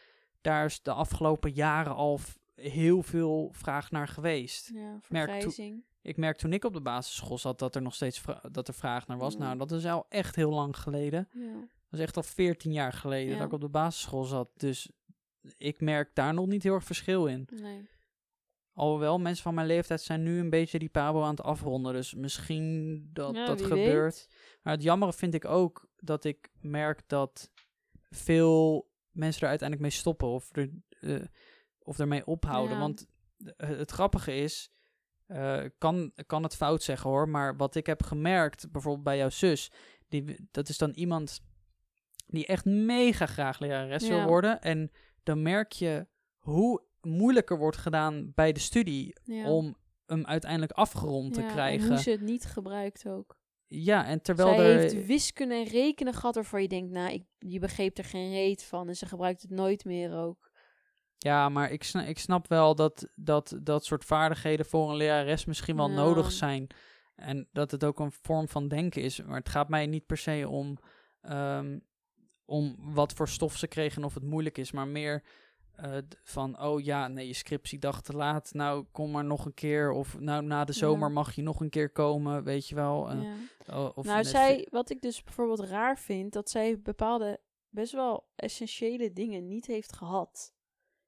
daar 0.44 0.64
is 0.64 0.82
de 0.82 0.92
afgelopen 0.92 1.52
jaren 1.52 1.94
al 1.94 2.20
heel 2.54 3.02
veel 3.02 3.48
vraag 3.52 3.90
naar 3.90 4.08
geweest. 4.08 4.70
Ja, 4.74 5.00
merk 5.08 5.30
vergrijzing. 5.30 5.84
Ik 6.02 6.16
merk 6.16 6.36
toen 6.36 6.52
ik 6.52 6.64
op 6.64 6.72
de 6.72 6.80
basisschool 6.80 7.38
zat 7.38 7.58
dat 7.58 7.74
er 7.74 7.82
nog 7.82 7.94
steeds 7.94 8.22
dat 8.50 8.68
er 8.68 8.74
vraag 8.74 9.06
naar 9.06 9.18
was. 9.18 9.32
Ja. 9.32 9.38
Nou, 9.38 9.58
dat 9.58 9.72
is 9.72 9.86
al 9.86 10.06
echt 10.08 10.36
heel 10.36 10.50
lang 10.50 10.76
geleden. 10.76 11.28
Ja. 11.32 11.52
Dat 11.60 12.00
is 12.00 12.00
echt 12.00 12.16
al 12.16 12.22
14 12.22 12.72
jaar 12.72 12.92
geleden 12.92 13.32
Ja. 13.32 13.36
dat 13.38 13.46
ik 13.46 13.52
op 13.52 13.60
de 13.60 13.68
basisschool 13.68 14.24
zat. 14.24 14.48
Dus 14.56 14.90
ik 15.56 15.80
merk 15.80 16.14
daar 16.14 16.34
nog 16.34 16.46
niet 16.46 16.62
heel 16.62 16.74
erg 16.74 16.84
verschil 16.84 17.26
in. 17.26 17.48
Nee. 17.52 17.88
Alhoewel, 18.72 19.18
mensen 19.18 19.42
van 19.42 19.54
mijn 19.54 19.66
leeftijd 19.66 20.00
zijn 20.00 20.22
nu 20.22 20.38
een 20.38 20.50
beetje 20.50 20.78
die 20.78 20.88
pabo 20.88 21.22
aan 21.22 21.30
het 21.30 21.42
afronden. 21.42 21.92
Dus 21.92 22.14
misschien 22.14 23.00
dat 23.12 23.34
dat 23.34 23.62
gebeurt. 23.62 24.14
weet. 24.14 24.58
Maar 24.62 24.72
het 24.72 24.82
jammere 24.82 25.12
vind 25.12 25.34
ik 25.34 25.44
ook 25.44 25.88
dat 25.96 26.24
ik 26.24 26.50
merk 26.60 27.02
dat 27.06 27.50
veel 28.10 28.88
mensen 29.14 29.42
er 29.42 29.48
uiteindelijk 29.48 29.90
mee 29.90 29.98
stoppen. 30.00 30.28
Of, 30.28 30.48
er, 30.56 30.70
eh, 31.00 31.24
of 31.78 31.98
ermee 31.98 32.26
ophouden. 32.26 32.74
Ja. 32.74 32.80
Want 32.80 33.06
eh, 33.56 33.68
het 33.68 33.90
grappige 33.90 34.34
is, 34.36 34.72
ik 35.62 35.74
kan, 35.78 36.12
kan 36.26 36.42
het 36.42 36.56
fout 36.56 36.82
zeggen 36.82 37.10
hoor. 37.10 37.28
Maar 37.28 37.56
wat 37.56 37.74
ik 37.74 37.86
heb 37.86 38.02
gemerkt, 38.02 38.70
bijvoorbeeld 38.72 39.04
bij 39.04 39.16
jouw 39.16 39.30
zus. 39.30 39.70
Die, 40.08 40.48
dat 40.50 40.68
is 40.68 40.78
dan 40.78 40.90
iemand 40.90 41.40
die 42.26 42.46
echt 42.46 42.64
mega 42.64 43.26
graag 43.26 43.58
lerares 43.58 44.08
wil 44.08 44.16
Ja. 44.16 44.26
worden. 44.26 44.60
En 44.60 44.90
dan 45.22 45.42
merk 45.42 45.72
je 45.72 46.06
hoe 46.38 46.82
moeilijker 47.00 47.58
wordt 47.58 47.76
gedaan 47.76 48.32
bij 48.34 48.52
de 48.52 48.60
studie 48.60 49.16
Ja. 49.24 49.50
om 49.50 49.76
hem 50.06 50.24
uiteindelijk 50.26 50.72
afgerond 50.72 51.34
te 51.34 51.42
En 51.42 51.48
krijgen. 51.48 51.88
hoe 51.88 51.98
ze 51.98 52.10
het 52.10 52.20
niet 52.20 52.44
gebruikt 52.44 53.08
ook. 53.08 53.38
Ja, 53.82 54.06
en 54.06 54.22
terwijl 54.22 54.54
Zij 54.54 54.72
er... 54.72 54.78
heeft 54.80 55.06
wiskunde 55.06 55.54
en 55.54 55.64
rekenen 55.64 56.14
gehad 56.14 56.34
waarvan 56.34 56.62
je 56.62 56.68
denkt, 56.68 56.90
nou, 56.92 57.12
ik, 57.12 57.24
je 57.38 57.58
begreep 57.58 57.98
er 57.98 58.04
geen 58.04 58.30
reet 58.30 58.62
van. 58.64 58.88
En 58.88 58.96
ze 58.96 59.06
gebruikt 59.06 59.42
het 59.42 59.50
nooit 59.50 59.84
meer 59.84 60.14
ook. 60.16 60.50
Ja, 61.18 61.48
maar 61.48 61.70
ik 61.70 61.82
snap, 61.84 62.06
ik 62.06 62.18
snap 62.18 62.48
wel 62.48 62.74
dat, 62.74 63.08
dat 63.14 63.58
dat 63.62 63.84
soort 63.84 64.04
vaardigheden 64.04 64.66
voor 64.66 64.90
een 64.90 64.96
lerares 64.96 65.44
misschien 65.44 65.76
wel 65.76 65.88
Ja. 65.88 65.94
nodig 65.94 66.32
zijn. 66.32 66.66
En 67.14 67.48
dat 67.52 67.70
het 67.70 67.84
ook 67.84 67.98
een 68.00 68.12
vorm 68.12 68.48
van 68.48 68.68
denken 68.68 69.02
is. 69.02 69.22
Maar 69.22 69.38
het 69.38 69.48
gaat 69.48 69.68
mij 69.68 69.86
niet 69.86 70.06
per 70.06 70.16
se 70.16 70.48
om, 70.48 70.78
ehm, 71.20 71.78
om 72.44 72.76
wat 72.78 73.12
voor 73.12 73.28
stof 73.28 73.56
ze 73.56 73.66
kregen 73.66 73.96
en 74.02 74.06
of 74.08 74.14
het 74.14 74.24
moeilijk 74.24 74.58
is. 74.58 74.72
Maar 74.72 74.88
meer 74.88 75.22
eh, 75.76 75.96
van, 76.22 76.60
oh 76.62 76.80
ja, 76.80 77.08
nee, 77.08 77.26
je 77.26 77.32
scriptiedag 77.34 78.02
te 78.02 78.12
laat. 78.12 78.52
Nou, 78.54 78.84
kom 78.92 79.10
maar 79.10 79.24
nog 79.24 79.44
een 79.46 79.54
keer. 79.54 79.90
Of 79.90 80.18
nou, 80.20 80.42
na 80.42 80.64
de 80.64 80.72
Ja. 80.72 80.78
zomer 80.78 81.10
mag 81.10 81.34
je 81.34 81.42
nog 81.42 81.60
een 81.60 81.70
keer 81.70 81.90
komen, 81.90 82.44
weet 82.44 82.68
je 82.68 82.74
wel. 82.74 83.10
Eh, 83.10 83.22
ja. 83.66 83.86
of 83.88 84.04
Nou, 84.06 84.24
zij, 84.24 84.66
wat 84.70 84.90
ik 84.90 85.00
dus 85.02 85.22
bijvoorbeeld 85.22 85.60
raar 85.60 85.98
vind, 85.98 86.32
dat 86.32 86.50
zij 86.50 86.80
bepaalde 86.80 87.40
best 87.68 87.92
wel 87.92 88.26
essentiële 88.36 89.12
dingen 89.12 89.48
niet 89.48 89.66
heeft 89.66 89.92
gehad. 89.92 90.54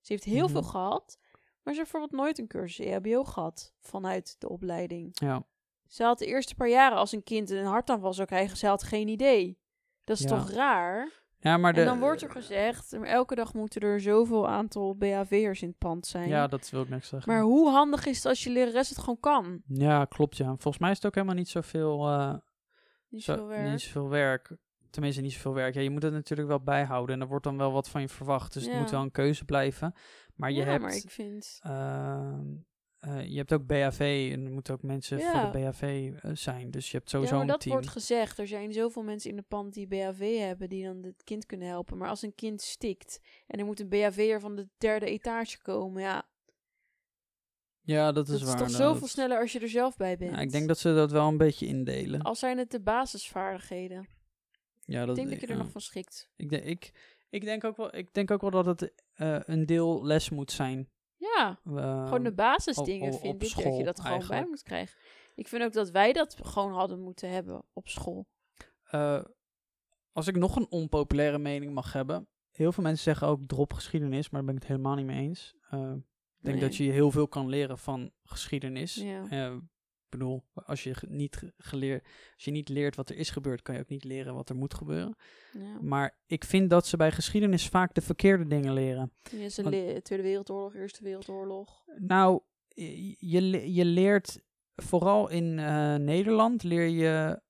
Ze 0.00 0.12
heeft 0.12 0.24
heel 0.24 0.48
veel 0.48 0.61
Mhm. 0.61 0.70
gehad, 0.70 1.18
maar 1.62 1.74
ze 1.74 1.81
heeft 1.81 1.92
bijvoorbeeld 1.92 2.20
nooit 2.20 2.38
een 2.38 2.46
cursus 2.46 2.87
EHBO 2.87 3.24
gehad 3.24 3.74
vanuit 3.81 4.37
de 4.38 4.48
opleiding. 4.48 5.11
Ja, 5.20 5.42
Ze 5.87 6.02
had 6.02 6.18
de 6.18 6.26
eerste 6.26 6.55
paar 6.55 6.68
jaren 6.68 6.98
als 6.98 7.12
een 7.12 7.22
kind 7.22 7.50
een 7.50 7.64
hartaanval 7.64 8.12
zou 8.14 8.26
krijgen, 8.26 8.57
ze 8.57 8.66
had 8.66 8.83
geen 8.83 9.09
idee. 9.09 9.59
Dat 10.05 10.16
is 10.18 10.22
Ja. 10.22 10.29
toch 10.29 10.50
raar? 10.50 11.24
Ja 11.46 11.56
maar 11.56 11.72
de, 11.72 11.80
en 11.80 11.87
dan 11.87 11.98
wordt 11.98 12.22
er 12.22 12.30
gezegd, 12.30 12.92
elke 12.92 13.35
dag 13.35 13.54
moeten 13.54 13.80
er 13.80 14.00
zoveel 14.00 14.48
aantal 14.48 14.96
BHV'ers 14.96 15.62
in 15.62 15.68
het 15.68 15.78
pand 15.78 16.06
zijn. 16.06 16.28
Ja, 16.28 16.46
dat 16.46 16.70
wil 16.70 16.82
ik 16.82 16.88
net 16.88 17.04
zeggen. 17.04 17.32
maar 17.32 17.42
hoe 17.42 17.70
handig 17.70 18.06
is 18.06 18.16
het 18.16 18.26
als 18.26 18.44
je 18.44 18.50
lerares 18.50 18.88
het 18.88 18.98
gewoon 18.98 19.20
kan? 19.20 19.62
Ja, 19.66 20.04
klopt 20.04 20.37
ja. 20.37 20.46
Volgens 20.46 20.78
mij 20.78 20.90
is 20.90 20.96
het 20.96 21.06
ook 21.06 21.14
helemaal 21.14 21.37
niet 21.37 21.48
zoveel... 21.48 22.09
eh, 22.09 22.35
Niet 23.09 23.22
Zo, 23.22 23.34
veel 23.34 23.47
werk. 23.47 23.70
Niet 23.70 23.80
zoveel 23.80 24.09
werk. 24.09 24.57
Tenminste, 24.90 25.20
niet 25.22 25.32
zoveel 25.32 25.55
werk. 25.55 25.74
Ja, 25.74 25.80
je 25.80 25.90
moet 25.90 26.03
het 26.03 26.12
natuurlijk 26.12 26.49
wel 26.49 26.62
bijhouden. 26.62 27.14
En 27.14 27.20
er 27.20 27.28
wordt 27.28 27.44
dan 27.44 27.57
wel 27.57 27.72
wat 27.72 27.88
van 27.88 28.01
je 28.01 28.09
verwacht. 28.09 28.53
Dus 28.53 28.66
het 28.66 28.74
moet 28.78 28.90
wel 28.90 29.03
een 29.03 29.11
keuze 29.11 29.44
blijven. 29.44 29.94
Maar 30.34 30.51
je 30.51 30.61
ja, 30.61 30.64
hebt... 30.64 30.82
maar 30.82 30.94
ik 30.94 31.11
vind... 31.11 31.59
ehm, 31.62 32.44
eh, 33.07 33.26
je 33.26 33.36
hebt 33.36 33.52
ook 33.52 33.66
BHV. 33.66 34.30
En 34.32 34.44
er 34.44 34.50
moeten 34.52 34.74
ook 34.74 34.82
mensen 34.82 35.18
Ja. 35.18 35.30
voor 35.50 35.52
de 35.52 35.59
BHV 35.59 36.12
eh, 36.22 36.30
zijn. 36.34 36.70
Dus 36.70 36.90
je 36.90 36.96
hebt 36.96 37.11
sowieso 37.11 37.32
ja, 37.32 37.38
maar 37.38 37.46
een 37.48 37.52
dat 37.52 37.61
team. 37.62 37.74
wordt 37.74 37.88
gezegd. 37.90 38.38
Er 38.38 38.46
zijn 38.46 38.72
zoveel 38.72 39.02
mensen 39.02 39.30
in 39.30 39.36
de 39.36 39.42
pand 39.48 39.74
die 39.74 39.86
BHV 39.86 40.38
hebben, 40.38 40.68
die 40.68 40.84
dan 40.84 41.02
het 41.02 41.24
kind 41.24 41.46
kunnen 41.46 41.68
helpen. 41.68 41.96
Maar 41.98 42.09
als 42.09 42.22
een 42.22 42.34
kind 42.34 42.61
stikt 42.62 43.20
en 43.46 43.59
er 43.59 43.64
moet 43.64 43.80
een 43.80 43.88
BHV'er 43.88 44.40
van 44.40 44.57
de 44.57 44.68
derde 44.78 45.07
etage 45.07 45.59
komen, 45.62 46.02
ja, 46.02 46.28
Ja, 47.80 48.12
dat 48.12 48.24
is 48.28 48.32
dat 48.32 48.40
is 48.40 48.46
waar. 48.46 48.57
toch 48.57 48.66
nou, 48.68 48.82
zoveel 48.82 49.00
dat- 49.00 49.09
sneller 49.09 49.40
als 49.40 49.52
je 49.52 49.61
er 49.61 49.68
zelf 49.68 49.96
bij 49.96 50.16
bent. 50.16 50.30
Ja, 50.30 50.38
ik 50.40 50.50
denk 50.52 50.68
dat 50.68 50.78
ze 50.78 50.94
dat 50.94 51.11
wel 51.11 51.28
een 51.28 51.36
beetje 51.36 51.66
indelen. 51.66 52.22
Al 52.22 52.34
zijn 52.34 52.59
het 52.59 52.70
de 52.70 52.80
basisvaardigheden. 52.80 54.07
ja, 54.84 55.00
ik 55.00 55.07
dat, 55.07 55.16
denk 55.16 55.30
dat 55.30 55.40
je 55.40 55.46
er 55.46 55.57
nog 55.57 55.70
van 55.70 55.80
schikt. 55.80 56.28
Ik, 56.36 56.48
denk, 56.48 56.64
ik, 56.64 56.92
ik, 57.30 57.44
denk 57.44 57.64
ook 57.64 57.76
wel, 57.76 57.96
ik 57.96 58.14
denk 58.14 58.30
ook 58.30 58.40
wel 58.40 58.50
dat 58.50 58.66
het 58.66 58.92
eh, 59.14 59.38
een 59.44 59.66
deel 59.66 60.04
les 60.07 60.30
moet 60.30 60.52
zijn. 60.52 60.88
Ja, 61.35 61.59
Eh, 61.64 62.05
gewoon 62.05 62.22
de 62.22 62.33
basisdingen 62.35 63.09
op- 63.09 63.14
op- 63.14 63.20
vind 63.20 63.35
op 63.35 63.43
ik 63.43 63.64
dat 63.64 63.77
je 63.77 63.85
dat 63.85 64.01
gewoon 64.01 64.27
bij 64.29 64.47
moet 64.47 64.62
krijgen. 64.62 64.99
Ik 65.35 65.49
vind 65.49 65.62
ook 65.62 65.72
dat 65.72 65.91
wij 65.91 66.12
dat 66.12 66.37
gewoon 66.43 66.72
hadden 66.72 67.01
moeten 67.01 67.31
hebben 67.31 67.62
op 67.72 67.89
school. 67.89 68.27
eh, 68.91 69.24
als 70.12 70.27
ik 70.27 70.37
nog 70.37 70.57
een 70.57 70.70
onpopulaire 70.70 71.39
mening 71.39 71.74
mag 71.74 71.93
hebben. 71.93 72.29
Heel 72.51 72.72
veel 72.72 72.83
mensen 72.83 73.03
zeggen 73.05 73.27
ook 73.27 73.41
drop 73.47 73.72
geschiedenis, 73.72 74.31
maar 74.31 74.41
daar 74.45 74.45
ben 74.45 74.55
ik 74.55 74.61
het 74.61 74.70
helemaal 74.70 74.95
niet 74.97 75.07
mee 75.07 75.20
eens. 75.22 75.55
Eh, 75.70 75.81
ik 75.81 76.45
denk 76.45 76.57
Nee. 76.59 76.61
dat 76.61 76.77
je 76.77 76.91
heel 76.91 77.11
veel 77.11 77.29
kan 77.29 77.49
leren 77.49 77.79
van 77.79 78.11
geschiedenis. 78.24 78.95
Ja. 78.95 79.61
Ik 80.09 80.18
bedoel, 80.18 80.44
als 80.54 80.82
je 80.82 80.94
niet 81.09 81.36
ge- 81.36 81.52
geleerd, 81.59 82.04
als 82.34 82.44
je 82.44 82.50
niet 82.50 82.68
leert 82.68 82.96
wat 82.96 83.11
er 83.11 83.16
is 83.16 83.30
gebeurd, 83.30 83.62
kan 83.62 83.74
je 83.74 83.80
ook 83.80 83.88
niet 83.88 84.04
leren 84.04 84.34
wat 84.34 84.48
er 84.48 84.57
moet 84.57 84.74
gebeuren. 84.74 85.16
Ja. 85.52 85.80
Maar 85.80 86.18
ik 86.26 86.44
vind 86.44 86.70
dat 86.70 86.86
ze 86.86 86.96
bij 86.96 87.12
geschiedenis 87.12 87.68
vaak 87.68 87.94
de 87.94 88.00
verkeerde 88.00 88.46
dingen 88.46 88.72
leren. 88.72 89.12
Ja, 89.30 89.48
ze 89.48 89.62
Want- 89.62 89.74
le- 89.74 90.00
Tweede 90.02 90.24
Wereldoorlog, 90.24 90.74
Eerste 90.74 91.02
Wereldoorlog. 91.04 91.84
Nou, 91.98 92.40
je, 92.68 93.14
je, 93.18 93.42
le- 93.42 93.64
je 93.66 93.84
leert 93.84 94.40
vooral 94.74 95.28
in 95.28 95.59
eh, 95.59 95.94
Nederland 95.94 96.62
leer 96.62 96.86
je 96.88 97.40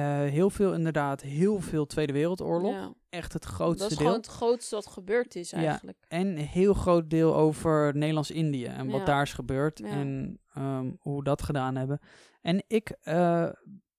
heel 0.00 0.50
veel 0.50 0.74
inderdaad, 0.74 1.20
heel 1.20 1.60
veel 1.60 1.86
Tweede 1.86 2.12
Wereldoorlog. 2.12 2.72
Ja. 2.74 2.92
Echt 3.08 3.32
het 3.32 3.42
Dat 3.42 3.52
grootste 3.52 3.84
is 3.84 3.88
deel. 3.90 3.98
gewoon 3.98 4.16
het 4.16 4.26
grootste 4.26 4.74
wat 4.74 4.86
gebeurd 4.86 5.34
is 5.36 5.50
Ja. 5.50 5.56
eigenlijk. 5.56 5.98
En 6.08 6.26
een 6.26 6.36
heel 6.36 6.74
groot 6.74 7.10
deel 7.10 7.34
over 7.36 7.96
Nederlands-Indië 7.96 8.64
en 8.64 8.86
wat 8.90 9.00
Ja. 9.00 9.06
daar 9.06 9.22
is 9.22 9.32
gebeurd 9.32 9.78
Ja. 9.78 9.86
en 9.86 10.40
ehm, 10.54 10.90
hoe 10.98 11.16
we 11.18 11.24
dat 11.24 11.42
gedaan 11.42 11.76
hebben. 11.76 12.00
En 12.40 12.62
ik, 12.66 12.96
eh, 13.02 13.48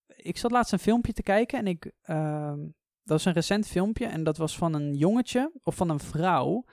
ik 0.07 0.37
zat 0.37 0.51
laatst 0.51 0.73
een 0.73 0.79
filmpje 0.79 1.13
te 1.13 1.23
kijken 1.23 1.59
en 1.59 1.67
ik, 1.67 1.91
ehm, 2.01 2.59
dat 3.03 3.19
is 3.19 3.25
een 3.25 3.33
recent 3.33 3.67
filmpje 3.67 4.05
en 4.05 4.23
dat 4.23 4.37
was 4.37 4.57
van 4.57 4.73
een 4.73 4.93
jongetje 4.95 5.51
of 5.63 5.75
van 5.75 5.89
een 5.89 5.99
vrouw. 5.99 6.65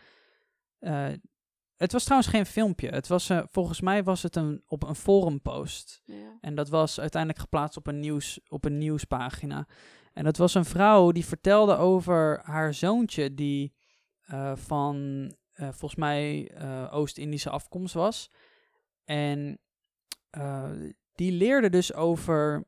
Eh, 0.78 1.06
het 1.80 1.92
was 1.92 2.04
trouwens 2.04 2.30
geen 2.30 2.46
filmpje. 2.46 2.88
Het 2.88 3.06
was, 3.06 3.28
eh, 3.28 3.42
volgens 3.50 3.80
mij 3.80 4.02
was 4.02 4.22
het 4.22 4.36
een, 4.36 4.62
op 4.66 4.82
een 4.82 4.94
forumpost. 4.94 6.02
Ja. 6.04 6.38
En 6.40 6.54
dat 6.54 6.68
was 6.68 7.00
uiteindelijk 7.00 7.40
geplaatst 7.40 7.76
op 7.76 7.86
een, 7.86 8.00
nieuws, 8.00 8.40
op 8.48 8.64
een 8.64 8.78
nieuwspagina. 8.78 9.66
En 10.12 10.24
dat 10.24 10.36
was 10.36 10.54
een 10.54 10.64
vrouw 10.64 11.12
die 11.12 11.24
vertelde 11.24 11.76
over 11.76 12.40
haar 12.42 12.74
zoontje 12.74 13.34
die 13.34 13.74
eh, 14.20 14.56
van 14.56 14.96
eh, 15.52 15.68
volgens 15.68 16.00
mij 16.00 16.50
Oost-Indische 16.90 17.50
afkomst 17.50 17.94
was. 17.94 18.30
En 19.04 19.58
die 21.14 21.32
leerde 21.32 21.70
dus 21.70 21.94
over 21.94 22.64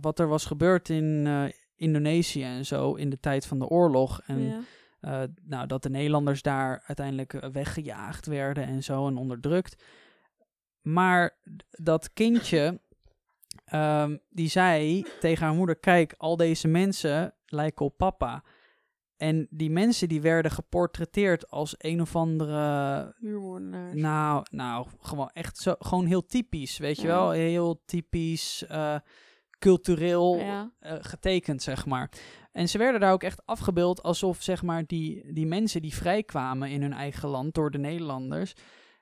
wat 0.00 0.18
er 0.18 0.28
was 0.28 0.44
gebeurd 0.44 0.88
in 0.88 1.28
Indonesië 1.74 2.42
en 2.42 2.66
zo 2.66 2.94
in 2.94 3.10
de 3.10 3.20
tijd 3.20 3.46
van 3.46 3.58
de 3.58 3.66
oorlog. 3.68 4.20
En 4.26 4.42
Ja. 4.42 4.60
Eh, 5.00 5.22
nou, 5.42 5.66
dat 5.66 5.82
de 5.82 5.90
Nederlanders 5.90 6.42
daar 6.42 6.82
uiteindelijk 6.86 7.34
eh, 7.34 7.50
weggejaagd 7.50 8.26
werden 8.26 8.64
en 8.66 8.82
zo 8.82 9.06
en 9.06 9.16
onderdrukt. 9.16 9.82
Maar 10.82 11.38
dat 11.70 12.12
kindje, 12.12 12.80
ehm, 13.64 14.16
die 14.28 14.48
zei 14.48 15.04
tegen 15.20 15.46
haar 15.46 15.54
moeder, 15.54 15.76
kijk, 15.78 16.14
al 16.16 16.36
deze 16.36 16.68
mensen 16.68 17.34
lijken 17.46 17.84
op 17.86 17.96
papa. 17.96 18.44
En 19.16 19.46
die 19.50 19.70
mensen 19.70 20.08
die 20.08 20.20
werden 20.20 20.50
geportretteerd 20.50 21.50
als 21.50 21.74
een 21.78 22.00
of 22.00 22.16
andere 22.16 23.14
Huurmoordenaars. 23.18 23.94
nou, 24.00 24.44
nou, 24.50 24.86
gewoon 25.00 25.30
echt 25.32 25.56
zo, 25.58 25.74
gewoon 25.78 26.06
heel 26.06 26.26
typisch, 26.26 26.78
weet 26.78 27.00
je 27.00 27.06
wel? 27.06 27.30
Heel 27.30 27.82
typisch 27.84 28.64
eh, 28.66 28.96
cultureel 29.58 30.36
Ja. 30.38 30.70
getekend, 30.80 31.62
zeg 31.62 31.86
maar. 31.86 32.10
En 32.56 32.68
ze 32.68 32.78
werden 32.78 33.00
daar 33.00 33.12
ook 33.12 33.22
echt 33.22 33.46
afgebeeld 33.46 34.02
alsof, 34.02 34.42
zeg 34.42 34.62
maar, 34.62 34.86
die, 34.86 35.32
die 35.32 35.46
mensen 35.46 35.82
die 35.82 35.94
vrijkwamen 35.94 36.70
in 36.70 36.82
hun 36.82 36.92
eigen 36.92 37.28
land 37.28 37.54
door 37.54 37.70
de 37.70 37.78
Nederlanders 37.78 38.52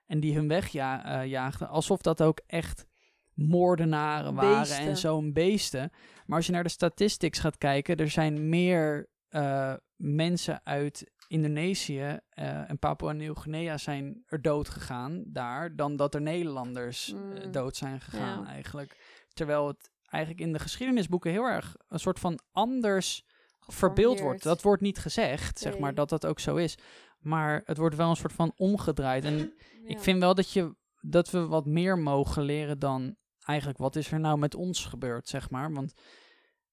en 0.07 0.21
die 0.21 0.35
hun 0.35 0.49
wegjaagden, 0.49 1.69
alsof 1.69 2.01
dat 2.01 2.23
ook 2.23 2.41
echt 2.47 2.87
moordenaren 3.35 4.35
waren 4.35 4.59
Beesten. 4.59 4.79
en 4.87 4.97
zo'n 4.97 5.33
beesten. 5.33 5.91
Maar 6.27 6.37
als 6.37 6.47
je 6.47 6.53
naar 6.53 6.63
de 6.63 6.69
statistics 6.69 7.39
gaat 7.39 7.59
kijken, 7.59 7.97
er 7.97 8.11
zijn 8.11 8.49
meer 8.49 9.09
eh, 9.29 9.75
mensen 9.97 10.61
uit 10.65 11.11
Indonesië 11.29 12.19
eh, 12.29 12.71
en 12.71 12.79
Papua 12.79 13.13
Nieuw-Guinea 13.13 13.77
zijn 13.79 14.23
er 14.27 14.43
dood 14.43 14.69
gegaan 14.69 15.23
daar, 15.27 15.77
dan 15.77 15.97
dat 15.97 16.15
er 16.15 16.23
Nederlanders 16.23 17.13
eh, 17.13 17.45
Mm. 17.45 17.53
dood 17.53 17.77
zijn 17.77 18.01
gegaan 18.01 18.43
Ja. 18.43 18.49
eigenlijk. 18.49 18.97
Terwijl 19.33 19.67
het 19.67 19.91
eigenlijk 20.05 20.45
in 20.47 20.53
de 20.53 20.59
geschiedenisboeken 20.59 21.31
heel 21.31 21.45
erg 21.45 21.77
een 21.89 21.99
soort 22.01 22.19
van 22.19 22.39
anders 22.53 23.25
verbeeld 23.67 24.21
wordt. 24.21 24.43
Dat 24.43 24.63
wordt 24.63 24.83
niet 24.83 24.99
gezegd, 24.99 25.59
zeg 25.59 25.79
maar, 25.79 25.95
dat 25.95 26.09
dat 26.09 26.27
ook 26.27 26.41
zo 26.41 26.57
is. 26.57 26.79
Maar 27.19 27.63
het 27.65 27.77
wordt 27.77 27.97
wel 27.97 28.11
een 28.11 28.17
soort 28.17 28.33
van 28.33 28.53
omgedraaid. 28.57 29.25
En 29.25 29.55
ik 29.85 29.99
vind 30.01 30.21
wel 30.21 30.35
dat, 30.35 30.51
je, 30.51 30.75
dat 31.01 31.31
we 31.31 31.47
wat 31.47 31.67
meer 31.67 31.99
mogen 31.99 32.43
leren 32.43 32.79
dan 32.79 33.17
eigenlijk 33.39 33.79
wat 33.79 33.97
is 33.97 34.11
er 34.13 34.21
nou 34.21 34.39
met 34.39 34.55
ons 34.55 34.85
gebeurd, 34.85 35.29
zeg 35.29 35.51
maar. 35.51 35.73
Want 35.73 35.95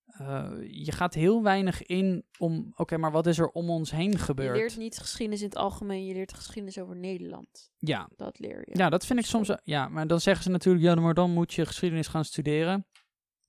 eh, 0.06 0.52
je 0.68 0.92
gaat 0.92 1.14
heel 1.14 1.44
weinig 1.44 1.84
in 1.84 2.26
om, 2.38 2.72
oké, 2.76 2.98
maar 2.98 3.12
wat 3.12 3.28
is 3.28 3.38
er 3.40 3.50
om 3.50 3.70
ons 3.70 3.92
heen 3.92 4.12
Je 4.12 4.18
gebeurd? 4.18 4.56
leert 4.58 4.78
niet 4.78 4.98
geschiedenis 4.98 5.42
in 5.42 5.48
het 5.48 5.58
algemeen, 5.58 6.06
je 6.06 6.14
leert 6.14 6.34
geschiedenis 6.34 6.80
over 6.80 6.96
Nederland. 6.96 7.72
Ja, 7.78 8.10
Dat 8.16 8.40
leer 8.40 8.64
je. 8.66 8.78
ja, 8.78 8.90
dat 8.90 9.06
vind 9.06 9.20
ik 9.20 9.26
soms. 9.26 9.52
Ja, 9.64 9.88
maar 9.90 10.08
dan 10.08 10.20
zeggen 10.22 10.44
ze 10.44 10.50
natuurlijk, 10.50 10.84
ja, 10.86 10.96
maar 10.96 11.14
dan 11.14 11.32
moet 11.32 11.54
je 11.54 11.66
geschiedenis 11.66 12.08
gaan 12.08 12.26
studeren. 12.26 12.86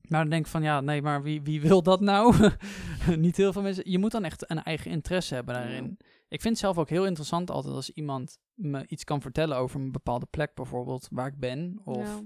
Maar 0.09 0.21
dan 0.21 0.31
denk 0.31 0.45
ik 0.45 0.51
van, 0.51 0.63
ja, 0.63 0.81
nee, 0.81 1.03
maar 1.03 1.23
wie, 1.23 1.43
wie 1.43 1.61
wil 1.61 1.83
dat 1.83 2.01
nou? 2.01 2.35
Niet 3.17 3.37
heel 3.37 3.53
veel 3.53 3.63
mensen. 3.63 3.91
Je 3.91 3.99
moet 3.99 4.11
dan 4.13 4.25
echt 4.25 4.51
een 4.51 4.63
eigen 4.63 4.91
interesse 4.91 5.35
hebben 5.35 5.55
daarin. 5.55 5.99
Ik 6.29 6.41
vind 6.41 6.55
het 6.55 6.59
zelf 6.59 6.79
ook 6.79 6.89
heel 6.89 7.07
interessant 7.07 7.51
altijd 7.51 7.75
als 7.75 7.91
iemand 7.91 8.39
me 8.55 8.87
iets 8.87 9.05
kan 9.05 9.21
vertellen 9.21 9.57
over 9.57 9.81
een 9.81 9.93
bepaalde 9.93 10.27
plek 10.31 10.55
bijvoorbeeld, 10.55 11.09
waar 11.11 11.27
ik 11.27 11.39
ben 11.39 11.81
of 11.85 11.97
Ja. 12.09 12.21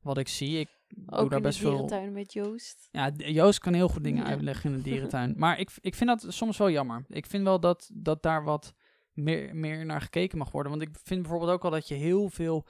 wat 0.00 0.18
ik 0.18 0.28
zie. 0.28 0.58
Ik 0.58 0.68
doe 0.88 1.04
Ook 1.06 1.10
daar 1.10 1.22
in 1.22 1.28
de 1.28 1.40
best 1.48 1.58
veel. 1.58 1.70
dierentuin 1.70 2.12
met 2.12 2.32
Joost. 2.32 2.88
Ja, 2.90 3.10
Joost 3.16 3.58
kan 3.58 3.72
heel 3.74 3.88
goed 3.88 4.04
dingen 4.04 4.24
Ja. 4.24 4.30
uitleggen 4.30 4.70
in 4.70 4.76
de 4.76 4.82
dierentuin. 4.90 5.34
Maar 5.36 5.58
ik, 5.58 5.70
ik 5.80 5.94
vind 5.94 6.08
dat 6.10 6.26
soms 6.34 6.58
wel 6.58 6.70
jammer. 6.70 7.04
Ik 7.08 7.26
vind 7.26 7.44
wel 7.44 7.60
dat, 7.60 7.90
dat 7.94 8.22
daar 8.22 8.44
wat 8.44 8.74
meer, 9.12 9.56
meer 9.56 9.86
naar 9.86 10.00
gekeken 10.00 10.38
mag 10.38 10.50
worden. 10.50 10.72
Want 10.72 10.82
ik 10.84 10.90
vind 11.04 11.20
bijvoorbeeld 11.22 11.50
ook 11.50 11.62
wel 11.62 11.70
dat 11.70 11.88
je 11.88 11.94
heel 11.94 12.28
veel 12.30 12.66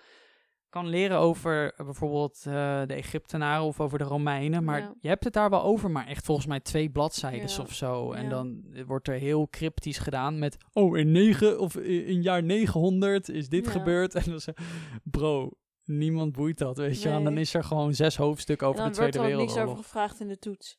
kan 0.73 0.87
leren 0.89 1.19
over 1.19 1.73
eh, 1.75 1.85
bijvoorbeeld 1.85 2.37
eh, 2.47 2.83
de 2.87 2.95
Egyptenaren 2.95 3.65
of 3.65 3.81
over 3.81 3.99
de 3.99 4.05
Romeinen. 4.05 4.65
Maar 4.65 4.81
Ja. 4.81 4.95
je 5.01 5.09
hebt 5.09 5.25
het 5.25 5.33
daar 5.33 5.51
wel 5.51 5.63
over, 5.63 5.91
maar 5.91 6.07
echt 6.07 6.25
volgens 6.25 6.47
mij 6.47 6.61
twee 6.61 6.91
bladzijden 6.91 7.49
Ja. 7.49 7.63
of 7.63 7.73
zo. 7.75 8.13
En 8.13 8.23
Ja. 8.25 8.29
dan 8.31 8.65
wordt 8.87 9.09
er 9.09 9.15
heel 9.15 9.49
cryptisch 9.49 9.99
gedaan 9.99 10.39
met... 10.39 10.57
Oh, 10.73 10.99
in, 10.99 11.13
negen, 11.13 11.61
of 11.61 11.77
in, 11.77 12.23
jaar 12.23 12.43
900 12.43 13.29
is 13.29 13.49
dit 13.49 13.69
gebeurd. 13.69 14.15
En 14.25 14.31
dan 14.31 14.41
zeg 14.41 14.55
bro... 15.03 15.51
Niemand 15.85 16.33
boeit 16.33 16.59
dat, 16.59 16.77
weet 16.77 17.03
je. 17.03 17.09
En 17.09 17.25
dan 17.25 17.39
is 17.39 17.55
er 17.55 17.65
gewoon 17.65 17.95
zes 17.95 18.17
hoofdstukken 18.17 18.67
En 18.67 18.73
over 18.73 18.83
dan 18.85 18.93
de 18.93 18.99
wordt 18.99 19.13
Tweede 19.13 19.29
er 19.33 19.35
ook 19.35 19.41
niks 19.41 19.55
Wereldoorlog. 19.55 19.89
over 19.89 19.93
gevraagd 20.01 20.21
in 20.21 20.29
de 20.29 20.39
toets. 20.39 20.79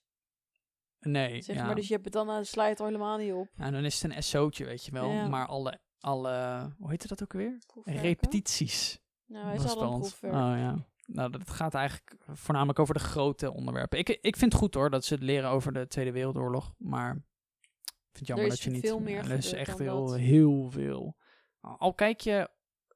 Nee, 0.99 1.41
Zeg 1.41 1.55
maar, 1.55 1.75
dus 1.75 1.87
je 1.87 1.93
hebt 1.93 2.05
het 2.05 2.13
dan, 2.13 2.27
dan 2.27 2.45
sla 2.45 2.63
je 2.63 2.69
het 2.69 2.79
er 2.79 2.85
helemaal 2.85 3.17
niet 3.17 3.33
op. 3.33 3.47
Ja, 3.57 3.71
dan 3.71 3.83
is 3.85 4.01
het 4.01 4.15
een 4.15 4.23
SO'tje, 4.23 4.65
weet 4.65 4.85
je 4.85 4.91
wel. 4.91 5.27
Maar 5.29 5.47
alle, 5.47 5.79
alle, 5.99 6.67
hoe 6.77 6.89
heet 6.89 7.09
dat 7.09 7.21
ook? 7.21 7.27
Proefwerken. 7.67 8.01
Repetities. 8.03 8.99
Nou, 9.33 9.45
wij 9.45 9.57
was 9.57 9.65
hadden 9.65 10.11
een. 10.21 10.29
Oh 10.29 10.57
ja. 10.57 10.85
Nou, 11.05 11.29
dat 11.29 11.49
gaat 11.49 11.73
eigenlijk 11.73 12.15
voornamelijk 12.27 12.79
over 12.79 12.93
de 12.93 12.99
grote 12.99 13.53
onderwerpen. 13.53 13.99
Ik, 13.99 14.09
ik 14.09 14.35
vind 14.37 14.51
het 14.51 14.61
goed 14.61 14.73
hoor, 14.73 14.89
dat 14.89 15.05
ze 15.05 15.13
het 15.13 15.23
leren 15.23 15.49
over 15.49 15.73
de 15.73 15.87
Tweede 15.87 16.11
Wereldoorlog. 16.11 16.73
Maar 16.77 17.15
ik 17.15 17.91
vind 18.11 18.17
het 18.19 18.27
jammer 18.27 18.45
Er 18.45 18.49
dat 18.51 18.59
is 18.59 18.63
je 18.65 18.71
niet... 18.71 18.81
veel 18.85 18.99
meer 18.99 19.23
ja, 19.23 19.29
er 19.29 19.37
is 19.37 19.53
echt 19.53 19.79
heel, 19.79 20.05
dat. 20.05 20.17
heel 20.17 20.69
veel. 20.71 21.15
Al 21.59 21.93
kijk 21.93 22.21
je 22.21 22.49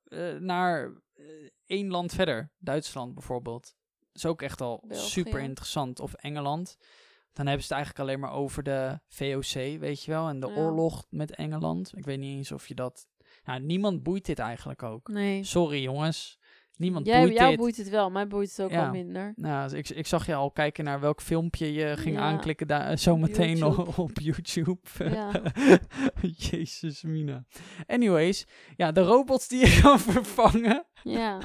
eh, 0.03 0.33
naar 0.35 0.91
eh, 1.13 1.25
één 1.65 1.87
land 1.89 2.13
verder, 2.13 2.51
Duitsland 2.57 3.13
bijvoorbeeld. 3.13 3.75
Dat 3.99 4.09
is 4.13 4.25
ook 4.25 4.41
echt 4.41 4.61
al 4.61 4.83
België. 4.87 5.09
super 5.09 5.39
interessant. 5.39 5.99
Of 5.99 6.13
Engeland. 6.13 6.77
Dan 7.33 7.45
hebben 7.45 7.65
ze 7.65 7.73
het 7.73 7.83
eigenlijk 7.83 7.99
alleen 8.09 8.19
maar 8.19 8.39
over 8.39 8.63
de 8.63 8.99
VOC, 9.07 9.79
weet 9.79 10.03
je 10.03 10.11
wel. 10.11 10.27
En 10.27 10.39
de 10.39 10.47
Ja. 10.47 10.55
oorlog 10.55 11.05
met 11.09 11.35
Engeland. 11.35 11.97
Ik 11.97 12.05
weet 12.05 12.19
niet 12.19 12.37
eens 12.37 12.51
of 12.51 12.67
je 12.67 12.75
dat... 12.75 13.07
Nou, 13.47 13.61
niemand 13.61 14.03
boeit 14.03 14.25
dit 14.25 14.39
eigenlijk 14.39 14.83
ook. 14.83 15.07
Nee. 15.07 15.43
Sorry 15.43 15.81
jongens. 15.81 16.39
Niemand 16.75 17.05
Jij, 17.05 17.21
boeit 17.21 17.33
jou 17.37 17.49
dit. 17.49 17.59
boeit 17.59 17.77
het 17.77 17.89
wel, 17.89 18.09
mij 18.09 18.27
boeit 18.27 18.49
het 18.49 18.61
ook 18.61 18.71
Ja. 18.71 18.81
wel 18.81 18.91
minder. 18.91 19.33
Nou, 19.35 19.69
dus 19.69 19.77
ik, 19.79 19.89
ik 19.97 20.07
zag 20.07 20.25
je 20.25 20.35
al 20.35 20.51
kijken 20.51 20.83
naar 20.83 20.99
welk 20.99 21.21
filmpje 21.21 21.73
je 21.73 21.97
ging 21.97 22.15
Ja, 22.15 22.21
aanklikken 22.21 22.67
daar 22.67 22.97
zometeen 22.97 23.57
YouTube. 23.57 23.81
op, 23.85 23.97
op 24.09 24.19
YouTube. 24.19 24.79
Ja. 24.97 25.41
Jezus, 26.49 27.01
Mina. 27.03 27.45
Anyways, 27.87 28.45
ja, 28.75 28.91
de 28.91 29.01
robots 29.01 29.47
die 29.47 29.59
je 29.59 29.79
kan 29.81 29.99
vervangen. 29.99 30.85
Ja. 31.03 31.39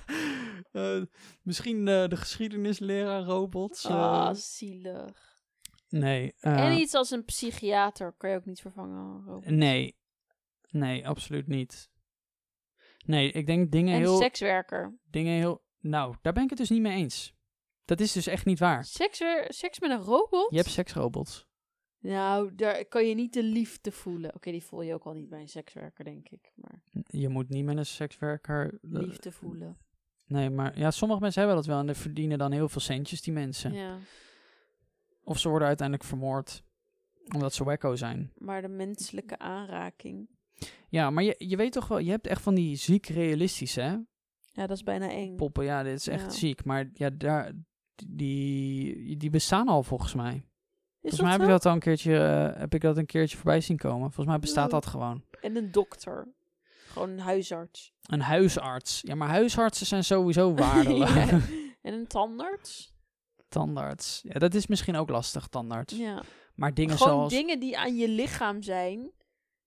Eh, 0.73 1.03
misschien 1.43 1.89
eh, 1.89 2.09
de 2.09 2.17
geschiedenisleraar 2.17 3.23
robots. 3.23 3.85
eh. 3.85 3.95
Ah, 3.95 4.35
zielig. 4.35 5.37
nee. 5.89 6.35
eh, 6.41 6.65
en 6.67 6.73
iets 6.81 6.95
als 6.95 7.11
een 7.11 7.25
psychiater 7.25 8.13
kan 8.19 8.31
je 8.31 8.37
ook 8.37 8.45
niet 8.47 8.61
vervangen. 8.61 9.41
Nee. 9.45 9.97
Nee, 10.71 11.09
absoluut 11.09 11.47
niet. 11.47 11.91
Nee, 13.05 13.33
ik 13.33 13.47
denk 13.47 13.73
dingen 13.73 13.95
En 13.95 14.01
heel, 14.01 14.17
sekswerker. 14.17 14.99
dingen 15.11 15.35
heel... 15.37 15.63
Nou, 15.79 16.17
daar 16.23 16.33
ben 16.33 16.43
ik 16.43 16.49
het 16.51 16.59
dus 16.59 16.71
niet 16.71 16.81
mee 16.83 16.97
eens. 16.97 17.35
Dat 17.85 18.01
is 18.01 18.13
dus 18.13 18.27
echt 18.27 18.45
niet 18.45 18.59
waar. 18.59 18.85
Seks 18.85 19.81
met 19.81 19.91
een 19.91 20.03
robot? 20.03 20.51
Je 20.51 20.57
hebt 20.57 20.71
seksrobots. 20.71 21.47
Nou, 21.99 22.55
daar 22.55 22.85
kan 22.85 23.07
je 23.07 23.15
niet 23.15 23.33
de 23.33 23.43
liefde 23.43 23.93
voelen. 23.93 24.35
Oké, 24.35 24.51
die 24.51 24.65
voel 24.65 24.83
je 24.83 24.95
ook 24.95 25.05
al 25.05 25.13
niet 25.13 25.29
bij 25.29 25.41
een 25.41 25.49
sekswerker, 25.49 26.05
denk 26.05 26.29
ik. 26.29 26.53
Maar 26.55 26.83
Je 27.07 27.29
moet 27.29 27.49
niet 27.49 27.65
met 27.65 27.77
een 27.77 27.87
sekswerker... 27.87 28.79
liefde 28.81 29.33
voelen. 29.33 29.79
Nee, 30.25 30.51
maar 30.51 30.79
ja, 30.79 30.91
sommige 30.91 31.21
mensen 31.21 31.41
hebben 31.41 31.59
dat 31.59 31.69
wel 31.69 31.79
en 31.79 31.87
die 31.87 31.95
verdienen 31.95 32.39
dan 32.39 32.53
heel 32.53 32.69
veel 32.69 32.81
centjes, 32.81 33.23
die 33.23 33.33
mensen. 33.33 33.73
Ja. 33.73 33.99
Of 35.25 35.39
ze 35.39 35.49
worden 35.49 35.69
uiteindelijk 35.69 36.09
vermoord 36.09 36.63
omdat 37.35 37.55
ze 37.55 37.65
wacko 37.65 37.97
zijn. 37.97 38.33
Maar 38.35 38.63
de 38.63 38.69
menselijke 38.69 39.39
aanraking. 39.39 40.29
Ja, 40.89 41.11
maar 41.11 41.25
je, 41.25 41.35
je 41.39 41.57
weet 41.57 41.73
toch 41.73 41.89
wel, 41.89 41.99
je 41.99 42.11
hebt 42.11 42.27
echt 42.27 42.43
van 42.43 42.55
die 42.55 42.77
ziek 42.77 43.07
realistische 43.07 43.81
hè? 43.81 43.97
Ja, 44.55 44.67
dat 44.67 44.77
is 44.77 44.83
bijna 44.83 45.11
eng. 45.11 45.37
poppen. 45.37 45.65
Ja, 45.65 45.83
dit 45.83 45.99
is 45.99 46.09
echt 46.09 46.23
Ja. 46.23 46.31
ziek. 46.31 46.65
Maar 46.65 46.91
ja, 46.95 47.11
daar, 47.11 47.53
die, 48.07 49.17
die 49.17 49.31
bestaan 49.31 49.69
al 49.69 49.83
volgens 49.83 50.15
mij. 50.15 50.35
Is 50.35 50.43
Volgens 51.01 51.21
mij 51.21 51.31
heb 51.31 51.41
ik 51.41 51.47
dat 51.49 51.67
al 51.67 51.73
een 51.73 51.79
keertje, 51.79 52.19
eh, 52.19 52.61
heb 52.61 52.75
ik 52.75 52.81
dat 52.81 52.97
een 52.97 53.07
keertje 53.07 53.37
voorbij 53.37 53.61
zien 53.61 53.77
komen. 53.77 54.01
Volgens 54.01 54.27
mij 54.27 54.39
bestaat 54.39 54.67
Oh. 54.67 54.71
dat 54.73 54.87
gewoon. 54.87 55.25
En 55.41 55.57
een 55.57 55.73
dokter. 55.73 56.29
Gewoon 56.89 57.11
een 57.11 57.19
huisarts. 57.19 57.93
Een 58.03 58.21
huisarts. 58.21 59.01
Ja, 59.07 59.15
maar 59.15 59.29
huisartsen 59.29 59.87
zijn 59.87 60.05
sowieso 60.05 60.55
waardeloos. 60.65 61.15
Ja. 61.15 61.41
En 61.83 61.93
een 61.95 62.07
tandarts. 62.07 62.93
Tandarts. 63.49 64.21
Ja, 64.23 64.39
dat 64.39 64.55
is 64.55 64.67
misschien 64.67 64.97
ook 64.97 65.09
lastig, 65.09 65.47
tandarts. 65.47 65.97
Ja. 65.97 66.23
Maar 66.55 66.75
dingen 66.75 66.97
Gewoon 66.97 67.13
zoals... 67.13 67.33
dingen 67.33 67.61
die 67.61 67.79
aan 67.79 67.97
je 67.97 68.09
lichaam 68.09 68.63
zijn. 68.63 69.11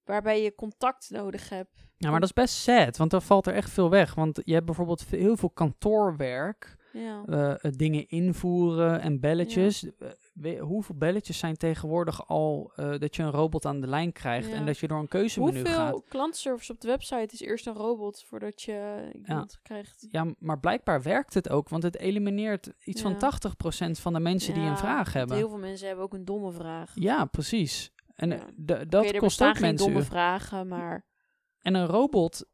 Waarbij 0.06 0.44
je 0.44 0.56
contact 0.56 1.10
nodig 1.10 1.50
hebt. 1.50 1.84
Ja, 1.98 2.10
maar 2.12 2.20
dat 2.20 2.30
is 2.30 2.36
best 2.36 2.56
sad, 2.56 2.98
want 2.98 3.12
dan 3.12 3.22
valt 3.22 3.48
er 3.48 3.54
echt 3.54 3.70
veel 3.70 3.90
weg. 3.90 4.16
Want 4.16 4.42
je 4.44 4.54
hebt 4.54 4.66
bijvoorbeeld 4.66 5.06
heel 5.10 5.38
veel 5.38 5.50
kantoorwerk, 5.50 6.76
Ja. 6.94 7.24
eh, 7.26 7.52
eh, 7.52 7.58
dingen 7.76 8.08
invoeren 8.08 9.02
en 9.02 9.20
belletjes. 9.20 9.84
Eh, 9.84 10.08
we- 10.34 10.58
hoeveel 10.58 10.96
belletjes 10.96 11.38
zijn 11.38 11.56
tegenwoordig 11.58 12.28
al 12.28 12.72
dat 12.76 13.16
je 13.16 13.24
een 13.24 13.32
robot 13.32 13.66
aan 13.66 13.82
de 13.82 13.88
lijn 13.88 14.12
krijgt 14.12 14.50
Ja. 14.50 14.56
en 14.56 14.66
dat 14.66 14.78
je 14.78 14.88
door 14.88 15.00
een 15.00 15.08
keuzemenu 15.08 15.60
Hoeveel 15.60 15.76
gaat? 15.78 16.04
klantservice 16.10 16.72
op 16.72 16.82
de 16.82 16.88
website 16.88 17.34
is 17.34 17.40
eerst 17.40 17.68
een 17.68 17.74
robot 17.74 18.24
voordat 18.28 18.62
je 18.62 19.10
iemand 19.28 19.60
krijgt? 19.62 20.08
Ja, 20.12 20.34
maar 20.40 20.60
blijkbaar 20.60 21.02
werkt 21.02 21.34
het 21.34 21.50
ook, 21.50 21.70
want 21.70 21.84
het 21.84 21.98
elimineert 21.98 22.72
iets 22.84 23.02
van 23.02 23.18
80% 23.18 24.00
van 24.00 24.14
de 24.14 24.20
mensen 24.20 24.54
die 24.54 24.64
een 24.64 24.78
vraag 24.78 25.14
hebben. 25.14 25.38
Heel 25.38 25.50
veel 25.50 25.58
mensen 25.58 25.88
hebben 25.88 26.06
ook 26.06 26.14
een 26.14 26.26
domme 26.26 26.52
vraag. 26.52 26.92
Ja, 26.96 27.26
precies. 27.26 27.94
En 28.16 28.32
eh, 28.32 28.40
Ja. 28.66 28.86
dat 28.86 29.18
kost 29.18 29.42
ook 29.44 29.52
geen 29.54 29.62
mensen. 29.62 29.88
domme 29.88 30.04
vragen, 30.04 30.68
maar... 30.68 31.06
En 31.60 31.74
een 31.76 31.86
robot 31.86 32.46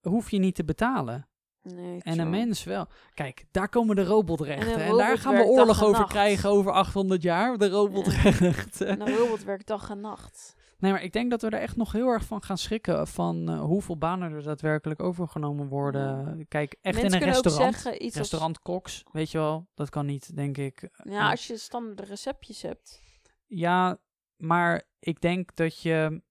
hoef 0.00 0.30
je 0.30 0.38
niet 0.38 0.54
te 0.54 0.64
betalen. 0.64 1.28
Nee, 1.62 2.00
En 2.02 2.18
een 2.18 2.30
mens 2.30 2.64
wel. 2.64 2.86
Kijk, 3.14 3.44
daar 3.50 3.68
komen 3.68 3.96
de 3.96 4.04
robotrechten. 4.04 4.74
En 4.74 4.80
En, 4.80 4.96
daar 4.96 5.18
gaan 5.18 5.34
we 5.34 5.44
oorlog 5.44 5.82
over 5.84 5.98
nacht. 6.00 6.10
krijgen 6.12 6.50
over 6.50 6.72
800 6.72 7.22
jaar. 7.22 7.58
De 7.58 7.68
robotrechten. 7.68 8.86
En 8.86 9.00
een 9.00 9.16
robot 9.16 9.44
werkt 9.44 9.66
dag 9.66 9.90
en 9.90 10.00
nacht. 10.00 10.54
Nee, 10.78 10.92
maar 10.92 11.02
ik 11.02 11.12
denk 11.12 11.30
dat 11.30 11.42
we 11.42 11.48
er 11.48 11.60
echt 11.60 11.76
nog 11.76 11.92
heel 11.92 12.08
erg 12.08 12.24
van 12.24 12.42
gaan 12.42 12.58
schrikken. 12.58 13.06
Van 13.06 13.48
eh, 13.48 13.60
hoeveel 13.60 13.98
banen 13.98 14.32
er 14.32 14.42
daadwerkelijk 14.42 15.02
overgenomen 15.02 15.68
worden. 15.68 16.44
Kijk, 16.48 16.76
echt 16.80 17.00
Mensen 17.02 17.20
in 17.20 17.26
een 17.26 17.32
restaurant. 17.32 17.74
zeggen 17.74 17.94
iets 17.94 18.04
als... 18.04 18.14
Restaurant 18.30 18.58
koks, 18.58 19.02
weet 19.12 19.30
je 19.30 19.38
wel. 19.38 19.66
Dat 19.74 19.88
kan 19.90 20.06
niet, 20.06 20.36
denk 20.36 20.56
ik. 20.58 20.88
Ja, 21.04 21.30
als 21.30 21.46
je 21.46 21.56
standaard 21.56 22.08
receptjes 22.08 22.62
hebt. 22.62 23.00
Ja, 23.46 23.98
maar 24.36 24.82
ik 25.04 25.20
denk 25.20 25.54
dat 25.56 25.80
je. 25.82 26.22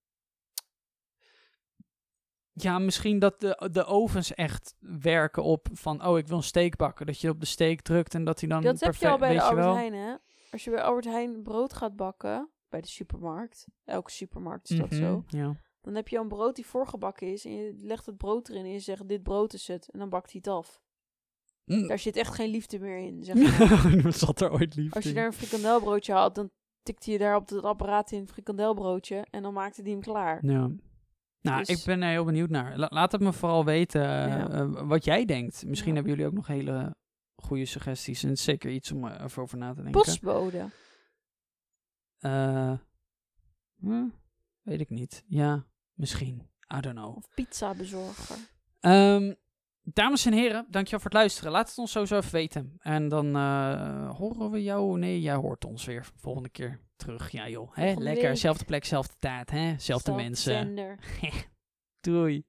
Ja, 2.55 2.79
misschien 2.79 3.19
dat 3.19 3.39
de, 3.41 3.69
de 3.71 3.85
ovens 3.85 4.33
echt 4.33 4.75
werken 4.79 5.43
op 5.43 5.67
van, 5.71 6.05
oh, 6.05 6.17
ik 6.17 6.27
wil 6.27 6.37
een 6.37 6.43
steak 6.43 6.75
bakken. 6.77 7.05
Dat 7.05 7.21
je 7.21 7.29
op 7.29 7.39
de 7.39 7.45
steak 7.45 7.81
drukt 7.81 8.13
en 8.13 8.23
dat 8.23 8.39
hij 8.39 8.49
dan 8.49 8.61
Dat 8.61 8.79
heb 8.79 8.95
je 8.95 9.09
al 9.09 9.17
bij 9.17 9.33
de 9.33 9.41
Albert 9.41 9.65
wel. 9.65 9.75
Heijn, 9.75 9.93
hè? 9.93 10.15
Als 10.51 10.63
je 10.63 10.69
bij 10.69 10.81
Albert 10.83 11.05
Heijn 11.05 11.43
brood 11.43 11.73
gaat 11.73 11.95
bakken, 11.95 12.49
bij 12.69 12.81
de 12.81 12.87
supermarkt, 12.87 13.67
elke 13.85 14.11
supermarkt 14.11 14.69
is 14.69 14.77
dat 14.77 14.89
Mhm, 14.89 14.99
zo, 15.01 15.23
Ja. 15.27 15.55
dan 15.81 15.95
heb 15.95 16.07
je 16.07 16.17
een 16.17 16.27
brood 16.27 16.55
die 16.55 16.65
voorgebakken 16.65 17.31
is 17.31 17.45
en 17.45 17.55
je 17.55 17.73
legt 17.77 18.05
het 18.05 18.17
brood 18.17 18.49
erin 18.49 18.65
en 18.65 18.71
je 18.71 18.79
zegt, 18.79 19.07
dit 19.07 19.23
brood 19.23 19.53
is 19.53 19.67
het. 19.67 19.89
En 19.89 19.99
dan 19.99 20.09
bakt 20.09 20.31
hij 20.31 20.41
het 20.43 20.53
af. 20.53 20.81
Daar 21.65 21.99
zit 21.99 22.15
echt 22.15 22.33
geen 22.33 22.49
liefte 22.49 22.79
meer 22.79 22.97
in, 22.97 23.23
zeg 23.23 23.35
maar. 24.03 24.13
Zat 24.13 24.41
er 24.41 24.51
ooit 24.51 24.75
liefde 24.75 24.95
Als 24.95 25.03
je 25.03 25.13
daar 25.13 25.25
een 25.25 25.33
frikandelbroodje 25.33 26.13
had, 26.13 26.35
dan 26.35 26.51
tikte 26.83 27.11
je 27.11 27.17
daar 27.17 27.35
op 27.35 27.49
het 27.49 27.63
apparaat 27.63 28.11
in 28.11 28.19
een 28.19 28.27
frikandelbroodje 28.27 29.25
en 29.31 29.41
dan 29.43 29.53
maakte 29.53 29.81
die 29.81 29.91
hem 29.93 30.01
klaar. 30.01 30.45
Ja. 30.45 30.69
Nou, 31.41 31.59
Dus- 31.59 31.67
ik 31.79 31.85
ben 31.85 32.01
er 32.01 32.09
heel 32.09 32.23
benieuwd 32.25 32.49
naar. 32.49 32.77
La- 32.77 32.87
laat 32.89 33.11
het 33.11 33.21
me 33.21 33.33
vooral 33.33 33.65
weten 33.65 34.01
eh, 34.01 34.27
Ja. 34.27 34.49
eh, 34.49 34.87
wat 34.87 35.05
jij 35.05 35.25
denkt. 35.25 35.65
Misschien 35.65 35.89
Ja. 35.89 35.95
hebben 35.95 36.11
jullie 36.11 36.27
ook 36.27 36.33
nog 36.37 36.47
hele 36.47 36.95
goede 37.35 37.65
suggesties. 37.65 38.23
En 38.23 38.37
zeker 38.37 38.71
iets 38.71 38.91
om 38.91 39.07
eh, 39.07 39.23
even 39.23 39.41
over 39.41 39.57
na 39.57 39.69
te 39.73 39.81
denken. 39.81 40.01
Postbode. 40.01 40.69
Eh, 42.19 42.73
hm, 43.79 44.07
weet 44.61 44.79
ik 44.79 44.89
niet. 44.89 45.23
Ja, 45.27 45.65
misschien. 45.93 46.49
I 46.75 46.79
don't 46.79 46.95
know. 46.95 47.15
Of 47.17 47.29
pizzabezorger. 47.35 48.37
Ehm, 48.79 49.33
dames 49.83 50.25
en 50.25 50.33
heren, 50.33 50.65
dankjewel 50.69 50.99
voor 50.99 51.09
het 51.09 51.19
luisteren. 51.19 51.51
Laat 51.51 51.69
het 51.69 51.77
ons 51.77 51.91
sowieso 51.91 52.17
even 52.17 52.31
weten. 52.31 52.75
En 52.79 53.07
dan 53.07 53.35
eh, 53.35 54.09
horen 54.17 54.51
we 54.51 54.63
jou. 54.63 54.97
Nee, 54.99 55.21
jij 55.21 55.35
hoort 55.35 55.65
ons 55.65 55.85
weer 55.85 56.07
volgende 56.15 56.49
keer 56.49 56.79
terug. 56.95 57.31
Ja 57.31 57.49
joh, 57.49 57.75
hè? 57.75 57.93
Lekker. 57.93 58.27
week. 58.27 58.37
Zelfde 58.37 58.65
plek, 58.65 58.85
zelfde 58.85 59.13
tijd, 59.19 59.51
hè? 59.51 59.73
Zelfde 59.77 60.11
mensen. 60.11 60.75
Doei. 62.01 62.43